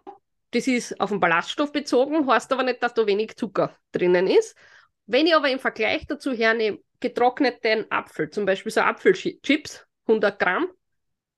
das 0.50 0.66
ist 0.66 1.00
auf 1.00 1.10
den 1.10 1.20
Ballaststoff 1.20 1.72
bezogen, 1.72 2.26
heißt 2.26 2.52
aber 2.52 2.62
nicht, 2.62 2.82
dass 2.82 2.94
da 2.94 3.06
wenig 3.06 3.36
Zucker 3.36 3.74
drinnen 3.92 4.26
ist. 4.26 4.56
Wenn 5.06 5.26
ich 5.26 5.34
aber 5.34 5.48
im 5.48 5.58
Vergleich 5.58 6.06
dazu 6.06 6.32
hernehme, 6.32 6.78
getrockneten 7.00 7.86
Apfel, 7.90 8.30
zum 8.30 8.44
Beispiel 8.44 8.72
so 8.72 8.80
Apfelchips, 8.80 9.86
100 10.06 10.38
Gramm, 10.38 10.68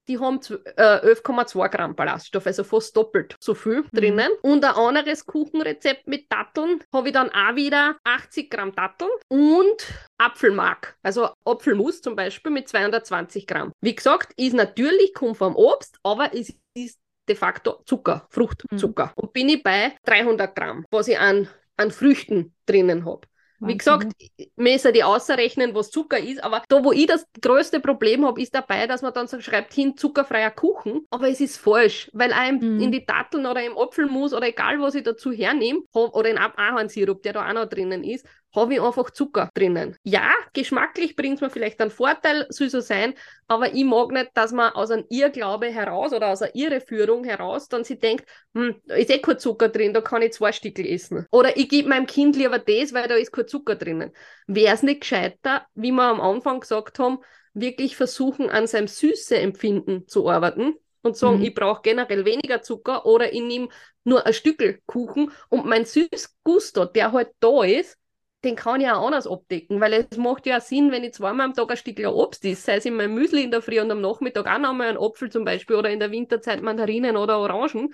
die 0.09 0.19
haben 0.19 0.41
äh, 0.77 1.15
11,2 1.15 1.69
Gramm 1.69 1.95
Ballaststoff, 1.95 2.47
also 2.47 2.65
fast 2.65 2.97
doppelt 2.97 3.37
so 3.41 3.55
viel 3.55 3.83
mhm. 3.83 3.89
drinnen. 3.93 4.31
Und 4.43 4.65
ein 4.65 4.75
anderes 4.75 5.27
Kuchenrezept 5.27 6.07
mit 6.07 6.33
Datteln 6.33 6.83
habe 6.93 7.09
ich 7.09 7.15
dann 7.15 7.31
auch 7.31 7.55
wieder 7.55 7.97
80 8.05 8.51
Gramm 8.51 8.75
Datteln 8.75 9.11
und 9.29 9.87
Apfelmark, 10.19 10.97
also 11.03 11.29
Apfelmus 11.45 12.01
zum 12.01 12.17
Beispiel 12.17 12.51
mit 12.51 12.69
220 12.69 13.47
Gramm. 13.47 13.73
Wie 13.81 13.95
gesagt, 13.95 14.33
ist 14.37 14.55
natürlich, 14.55 15.15
kommt 15.15 15.37
vom 15.37 15.55
Obst, 15.55 15.99
aber 16.03 16.35
es 16.35 16.53
ist 16.75 16.99
de 17.29 17.37
facto 17.37 17.83
Zucker, 17.85 18.27
Fruchtzucker. 18.31 19.07
Mhm. 19.07 19.13
Und 19.17 19.33
bin 19.33 19.49
ich 19.49 19.63
bei 19.63 19.93
300 20.05 20.57
Gramm, 20.57 20.85
was 20.91 21.09
ich 21.09 21.19
an, 21.19 21.49
an 21.77 21.91
Früchten 21.91 22.55
drinnen 22.67 23.05
habe. 23.05 23.29
Wie 23.61 23.77
gesagt, 23.77 24.13
mir 24.57 24.75
ist 24.77 24.85
ja 24.85 24.93
die 24.93 25.03
ausrechnen, 25.03 25.75
was 25.75 25.91
Zucker 25.91 26.19
ist, 26.19 26.43
aber 26.45 26.63
da, 26.69 26.85
wo 26.85 26.93
ich 26.93 27.07
das 27.07 27.27
größte 27.41 27.81
Problem 27.81 28.25
habe, 28.25 28.41
ist 28.41 28.55
dabei, 28.55 28.87
dass 28.87 29.03
man 29.03 29.13
dann 29.13 29.27
so 29.27 29.41
schreibt 29.41 29.75
hin, 29.75 29.97
zuckerfreier 29.97 30.53
Kuchen, 30.53 31.07
aber 31.11 31.29
es 31.29 31.41
ist 31.41 31.57
falsch, 31.57 32.09
weil 32.13 32.33
einem 32.33 32.77
mhm. 32.77 32.81
in 32.81 32.93
die 32.93 33.05
Datteln 33.05 33.47
oder 33.47 33.65
im 33.65 33.77
Apfelmus 33.77 34.33
oder 34.33 34.47
egal, 34.47 34.81
was 34.81 34.95
ich 34.95 35.03
dazu 35.03 35.33
hernehme, 35.33 35.81
oder 35.93 36.31
in 36.31 36.39
Ahornsirup, 36.39 37.23
der 37.23 37.33
da 37.33 37.49
auch 37.49 37.53
noch 37.53 37.69
drinnen 37.69 38.05
ist, 38.05 38.25
habe 38.55 38.75
ich 38.75 38.81
einfach 38.81 39.11
Zucker 39.11 39.51
drinnen. 39.55 39.97
Ja, 40.03 40.31
geschmacklich 40.53 41.17
bringt 41.17 41.37
es 41.37 41.41
mir 41.41 41.51
vielleicht 41.51 41.81
einen 41.81 41.91
Vorteil, 41.91 42.47
soll 42.49 42.71
so 42.71 42.81
sein, 42.81 43.15
aber 43.47 43.75
ich 43.75 43.85
mag 43.85 44.11
nicht, 44.11 44.31
dass 44.35 44.53
man 44.53 44.73
aus 44.73 44.91
einem 44.91 45.05
Irrglaube 45.09 45.67
heraus 45.67 46.13
oder 46.13 46.29
aus 46.29 46.43
einer 46.43 46.55
Irreführung 46.55 47.25
heraus 47.25 47.69
dann 47.69 47.85
sich 47.85 47.99
denkt, 47.99 48.29
hm, 48.55 48.77
da 48.87 48.95
ist 48.95 49.11
eh 49.11 49.19
kein 49.19 49.39
Zucker 49.39 49.69
drin, 49.69 49.93
da 49.93 50.01
kann 50.01 50.23
ich 50.23 50.33
zwei 50.33 50.53
Stückel 50.53 50.87
essen. 50.87 51.27
Oder 51.31 51.57
ich 51.57 51.69
gebe 51.69 51.89
meinem 51.89 52.07
Kind 52.07 52.37
lieber 52.37 52.59
das, 52.59 52.93
weil 52.93 53.09
da 53.09 53.15
ist 53.15 53.33
kein 53.33 53.49
Zucker 53.49 53.77
drinnen. 53.77 54.13
Wäre 54.47 54.75
es 54.75 54.83
nicht 54.83 55.03
gescheiter, 55.03 55.67
wie 55.75 55.93
wir 55.93 56.05
am 56.05 56.21
Anfang 56.21 56.61
gesagt 56.61 56.99
haben, 56.99 57.19
wirklich 57.55 57.97
versuchen, 57.97 58.51
an 58.51 58.67
seinem 58.67 58.89
Süße-Empfinden 58.89 60.07
zu 60.07 60.29
arbeiten 60.29 60.75
und 61.03 61.17
sagen, 61.17 61.39
mhm. 61.39 61.45
ich 61.45 61.55
brauche 61.55 61.83
generell 61.83 62.25
weniger 62.25 62.63
Zucker 62.63 63.07
oder 63.07 63.33
ich 63.33 63.43
nehme 63.43 63.69
nur 64.05 64.27
ein 64.27 64.33
Stückel 64.33 64.81
Kuchen 64.87 65.31
und 65.49 65.67
mein 65.67 65.85
Süßgusto, 65.85 66.87
der 66.87 67.13
halt 67.13 67.31
da 67.41 67.65
ist, 67.65 67.99
den 68.45 68.55
kann 68.55 68.81
ich 68.81 68.89
auch 68.89 69.05
anders 69.07 69.27
abdecken, 69.27 69.81
weil 69.81 69.93
es 69.93 70.17
macht 70.17 70.47
ja 70.47 70.61
Sinn, 70.61 70.93
wenn 70.93 71.03
ich 71.03 71.15
zweimal 71.15 71.47
am 71.47 71.55
Tag 71.55 71.71
ein 71.71 71.77
Stück 71.77 71.99
Obst 72.07 72.45
isst, 72.45 72.65
sei 72.65 72.77
es 72.77 72.85
in 72.85 72.95
meinem 72.95 73.15
Müsli 73.15 73.43
in 73.43 73.51
der 73.51 73.63
Früh 73.63 73.81
und 73.81 73.91
am 73.91 74.01
Nachmittag 74.01 74.47
auch 74.47 74.59
nochmal 74.59 74.89
einen 74.89 74.99
Apfel 74.99 75.31
zum 75.31 75.45
Beispiel 75.45 75.75
oder 75.77 75.91
in 75.91 75.99
der 75.99 76.13
Winterzeit 76.13 76.63
Mandarinen 76.63 77.17
oder 77.17 77.39
Orangen, 77.39 77.93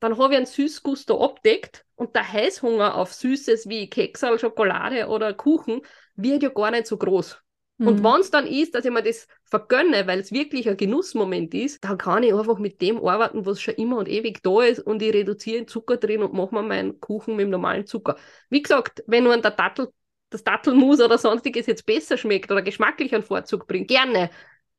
dann 0.00 0.18
habe 0.18 0.34
ich 0.34 0.36
einen 0.36 0.46
Süßgusto 0.46 1.24
abdeckt 1.24 1.86
und 1.94 2.14
der 2.14 2.30
Heißhunger 2.30 2.94
auf 2.94 3.14
Süßes 3.14 3.68
wie 3.68 3.88
Keksal, 3.88 4.38
Schokolade 4.38 5.08
oder 5.08 5.32
Kuchen 5.32 5.80
wird 6.14 6.42
ja 6.42 6.50
gar 6.50 6.70
nicht 6.70 6.86
so 6.86 6.98
groß. 6.98 7.40
Mhm. 7.78 7.88
Und 7.88 8.04
wenn 8.04 8.20
es 8.20 8.30
dann 8.30 8.46
ist, 8.46 8.74
dass 8.74 8.84
ich 8.84 8.90
mir 8.90 9.02
das 9.02 9.26
vergönne, 9.44 10.06
weil 10.06 10.20
es 10.20 10.32
wirklich 10.32 10.68
ein 10.68 10.76
Genussmoment 10.76 11.52
ist, 11.54 11.84
dann 11.84 11.98
kann 11.98 12.22
ich 12.22 12.32
einfach 12.34 12.58
mit 12.58 12.80
dem 12.80 13.04
arbeiten, 13.04 13.44
was 13.44 13.60
schon 13.60 13.74
immer 13.74 13.98
und 13.98 14.08
ewig 14.08 14.42
da 14.42 14.62
ist 14.62 14.80
und 14.80 15.02
ich 15.02 15.12
reduziere 15.12 15.58
den 15.58 15.68
Zucker 15.68 15.96
drin 15.96 16.22
und 16.22 16.32
mache 16.32 16.54
mir 16.54 16.62
meinen 16.62 17.00
Kuchen 17.00 17.36
mit 17.36 17.44
dem 17.44 17.50
normalen 17.50 17.86
Zucker. 17.86 18.16
Wie 18.48 18.62
gesagt, 18.62 19.02
wenn 19.06 19.24
nur 19.24 19.36
der 19.36 19.50
Dattel, 19.50 19.88
das 20.30 20.42
Dattelmus 20.42 21.00
oder 21.00 21.18
sonstiges 21.18 21.66
jetzt 21.66 21.86
besser 21.86 22.16
schmeckt 22.16 22.50
oder 22.50 22.62
geschmacklich 22.62 23.14
einen 23.14 23.22
Vorzug 23.22 23.66
bringt, 23.66 23.88
gerne. 23.88 24.30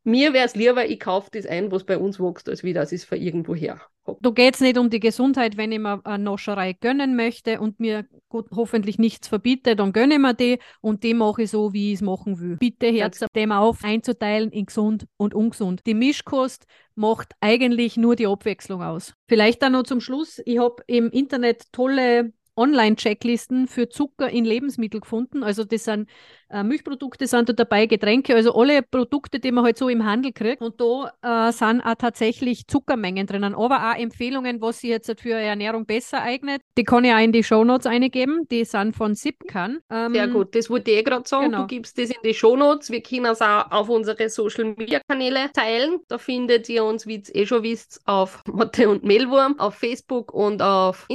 Mir 0.07 0.31
wäre 0.31 0.45
es 0.45 0.55
lieber, 0.55 0.89
ich 0.89 1.01
kaufe 1.01 1.29
das 1.33 1.45
ein, 1.45 1.69
was 1.69 1.83
bei 1.83 1.97
uns 1.97 2.17
wächst, 2.17 2.47
als 2.47 2.63
wie 2.63 2.71
das 2.71 2.93
ist 2.93 3.03
von 3.03 3.17
irgendwo 3.17 3.53
her. 3.53 3.81
Da 4.21 4.29
geht 4.29 4.55
es 4.55 4.61
nicht 4.61 4.77
um 4.77 4.89
die 4.89 5.01
Gesundheit, 5.01 5.57
wenn 5.57 5.73
ich 5.73 5.79
mir 5.79 5.99
eine 6.05 6.23
Noscherei 6.23 6.71
gönnen 6.71 7.17
möchte 7.17 7.59
und 7.59 7.81
mir 7.81 8.05
gut, 8.29 8.47
hoffentlich 8.55 8.99
nichts 8.99 9.27
verbiete, 9.27 9.75
dann 9.75 9.91
gönne 9.91 10.13
ich 10.13 10.21
mir 10.21 10.33
die 10.33 10.59
und 10.79 11.03
die 11.03 11.13
mache 11.13 11.41
ich 11.41 11.51
so, 11.51 11.73
wie 11.73 11.89
ich 11.91 11.95
es 11.95 12.01
machen 12.01 12.39
will. 12.39 12.55
Bitte 12.55 12.87
Herz 12.87 13.19
dem 13.35 13.51
auf, 13.51 13.83
einzuteilen 13.83 14.49
in 14.51 14.67
gesund 14.67 15.07
und 15.17 15.33
ungesund. 15.33 15.81
Die 15.85 15.93
Mischkost 15.93 16.67
macht 16.95 17.33
eigentlich 17.41 17.97
nur 17.97 18.15
die 18.15 18.27
Abwechslung 18.27 18.81
aus. 18.81 19.13
Vielleicht 19.27 19.61
dann 19.61 19.73
noch 19.73 19.83
zum 19.83 19.99
Schluss, 19.99 20.41
ich 20.45 20.57
habe 20.57 20.81
im 20.87 21.09
Internet 21.09 21.73
tolle 21.73 22.31
Online-Checklisten 22.57 23.67
für 23.67 23.89
Zucker 23.89 24.29
in 24.29 24.45
Lebensmitteln 24.45 25.01
gefunden. 25.01 25.43
Also 25.43 25.63
das 25.63 25.83
sind 25.85 26.07
äh, 26.49 26.63
Milchprodukte 26.63 27.27
sind 27.27 27.49
da 27.49 27.53
dabei, 27.53 27.87
Getränke, 27.87 28.33
also 28.35 28.55
alle 28.55 28.81
Produkte, 28.81 29.39
die 29.39 29.51
man 29.51 29.65
halt 29.65 29.77
so 29.77 29.89
im 29.89 30.05
Handel 30.05 30.31
kriegt. 30.31 30.61
Und 30.61 30.79
da 30.79 31.49
äh, 31.49 31.51
sind 31.51 31.81
auch 31.81 31.95
tatsächlich 31.95 32.67
Zuckermengen 32.67 33.27
drinnen, 33.27 33.53
aber 33.53 33.91
auch 33.91 33.99
Empfehlungen, 33.99 34.61
was 34.61 34.79
sich 34.79 34.91
jetzt 34.91 35.19
für 35.19 35.33
Ernährung 35.33 35.85
besser 35.85 36.21
eignet. 36.21 36.61
Die 36.77 36.83
kann 36.83 37.03
ich 37.03 37.13
auch 37.13 37.19
in 37.19 37.31
die 37.31 37.43
Shownotes 37.43 37.85
eingeben. 37.85 38.47
Die 38.49 38.63
sind 38.63 38.95
von 38.95 39.15
Sipkan. 39.15 39.79
Ähm, 39.89 40.13
Sehr 40.13 40.27
gut, 40.27 40.55
das 40.55 40.69
wollte 40.69 40.91
ich 40.91 40.97
eh 40.97 41.03
gerade 41.03 41.27
sagen. 41.27 41.51
Genau. 41.51 41.61
Du 41.61 41.67
gibst 41.67 41.97
das 41.97 42.09
in 42.09 42.17
die 42.23 42.33
Shownotes. 42.33 42.91
Wir 42.91 43.01
können 43.01 43.25
es 43.25 43.41
auch 43.41 43.69
auf 43.71 43.89
unsere 43.89 44.29
Social-Media-Kanäle 44.29 45.51
teilen. 45.51 45.99
Da 46.07 46.17
findet 46.17 46.69
ihr 46.69 46.85
uns, 46.85 47.05
wie 47.07 47.17
ihr 47.17 47.35
eh 47.35 47.45
schon 47.45 47.63
wisst, 47.63 48.01
auf 48.05 48.41
Motte 48.47 48.87
und 48.89 49.03
Mehlwurm, 49.03 49.59
auf 49.59 49.75
Facebook 49.75 50.33
und 50.33 50.61
auf 50.61 51.05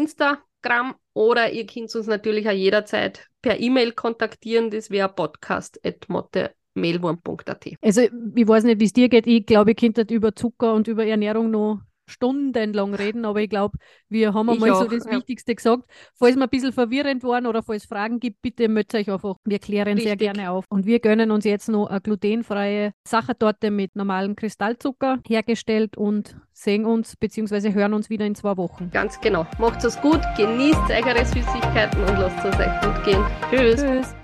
Instagram 0.63 0.95
oder 1.15 1.53
ihr 1.53 1.67
könnt 1.67 1.95
uns 1.95 2.07
natürlich 2.07 2.49
auch 2.49 2.53
jederzeit 2.53 3.29
per 3.43 3.61
E-Mail 3.61 3.93
kontaktieren. 3.93 4.71
Das 4.71 4.91
wäre 4.91 5.09
podcast.motte.mailwurm.at. 5.09 7.67
Also, 7.81 8.01
ich 8.01 8.49
weiß 8.49 8.65
nicht, 8.65 8.81
wie 8.81 8.85
es 8.85 8.93
dir 8.93 9.09
geht. 9.09 9.27
Ich 9.27 9.47
glaube, 9.47 9.71
ihr 9.73 9.77
könnt 9.77 9.99
über 10.11 10.35
Zucker 10.35 10.75
und 10.75 10.89
über 10.89 11.07
Ernährung 11.07 11.51
noch 11.51 11.81
stundenlang 12.13 12.95
reden, 12.95 13.25
aber 13.25 13.41
ich 13.41 13.51
glaube, 13.51 13.79
wir 14.09 14.35
haben 14.35 14.51
einmal 14.51 14.75
so 14.75 14.85
das 14.85 15.05
ja. 15.05 15.13
Wichtigste 15.13 15.55
gesagt. 15.55 15.87
Falls 16.15 16.37
wir 16.37 16.43
ein 16.45 16.49
bisschen 16.49 16.73
verwirrend 16.73 17.23
waren 17.25 17.47
oder 17.47 17.63
falls 17.63 17.83
es 17.83 17.89
Fragen 17.89 18.21
gibt, 18.21 18.43
bitte 18.43 18.69
meldet 18.69 18.95
euch 18.95 19.11
einfach. 19.11 19.37
Wir 19.45 19.59
klären 19.59 19.95
Richtig. 19.95 20.05
sehr 20.05 20.17
gerne 20.17 20.51
auf. 20.51 20.65
Und 20.69 20.87
wir 20.87 21.01
gönnen 21.01 21.31
uns 21.31 21.45
jetzt 21.45 21.69
noch 21.69 21.87
eine 21.87 22.01
glutenfreie 22.01 22.93
Sachertorte 23.07 23.71
mit 23.71 23.97
normalem 23.97 24.37
Kristallzucker 24.37 25.19
hergestellt 25.27 25.97
und 25.97 26.37
sehen 26.53 26.85
uns 26.85 27.17
bzw. 27.17 27.73
hören 27.73 27.95
uns 27.95 28.11
wieder 28.11 28.27
in 28.27 28.35
zwei 28.35 28.57
Wochen. 28.57 28.91
Ganz 28.93 29.21
genau. 29.21 29.47
Macht 29.59 29.85
es 29.85 30.01
gut, 30.01 30.21
genießt 30.37 30.79
eure 30.91 31.25
Süßigkeiten 31.25 32.01
und 32.01 32.19
lasst 32.19 32.45
es 32.45 32.59
euch 32.59 32.81
gut 32.81 33.05
gehen. 33.05 33.25
Tschüss. 33.51 33.83
Tschüss. 33.83 34.22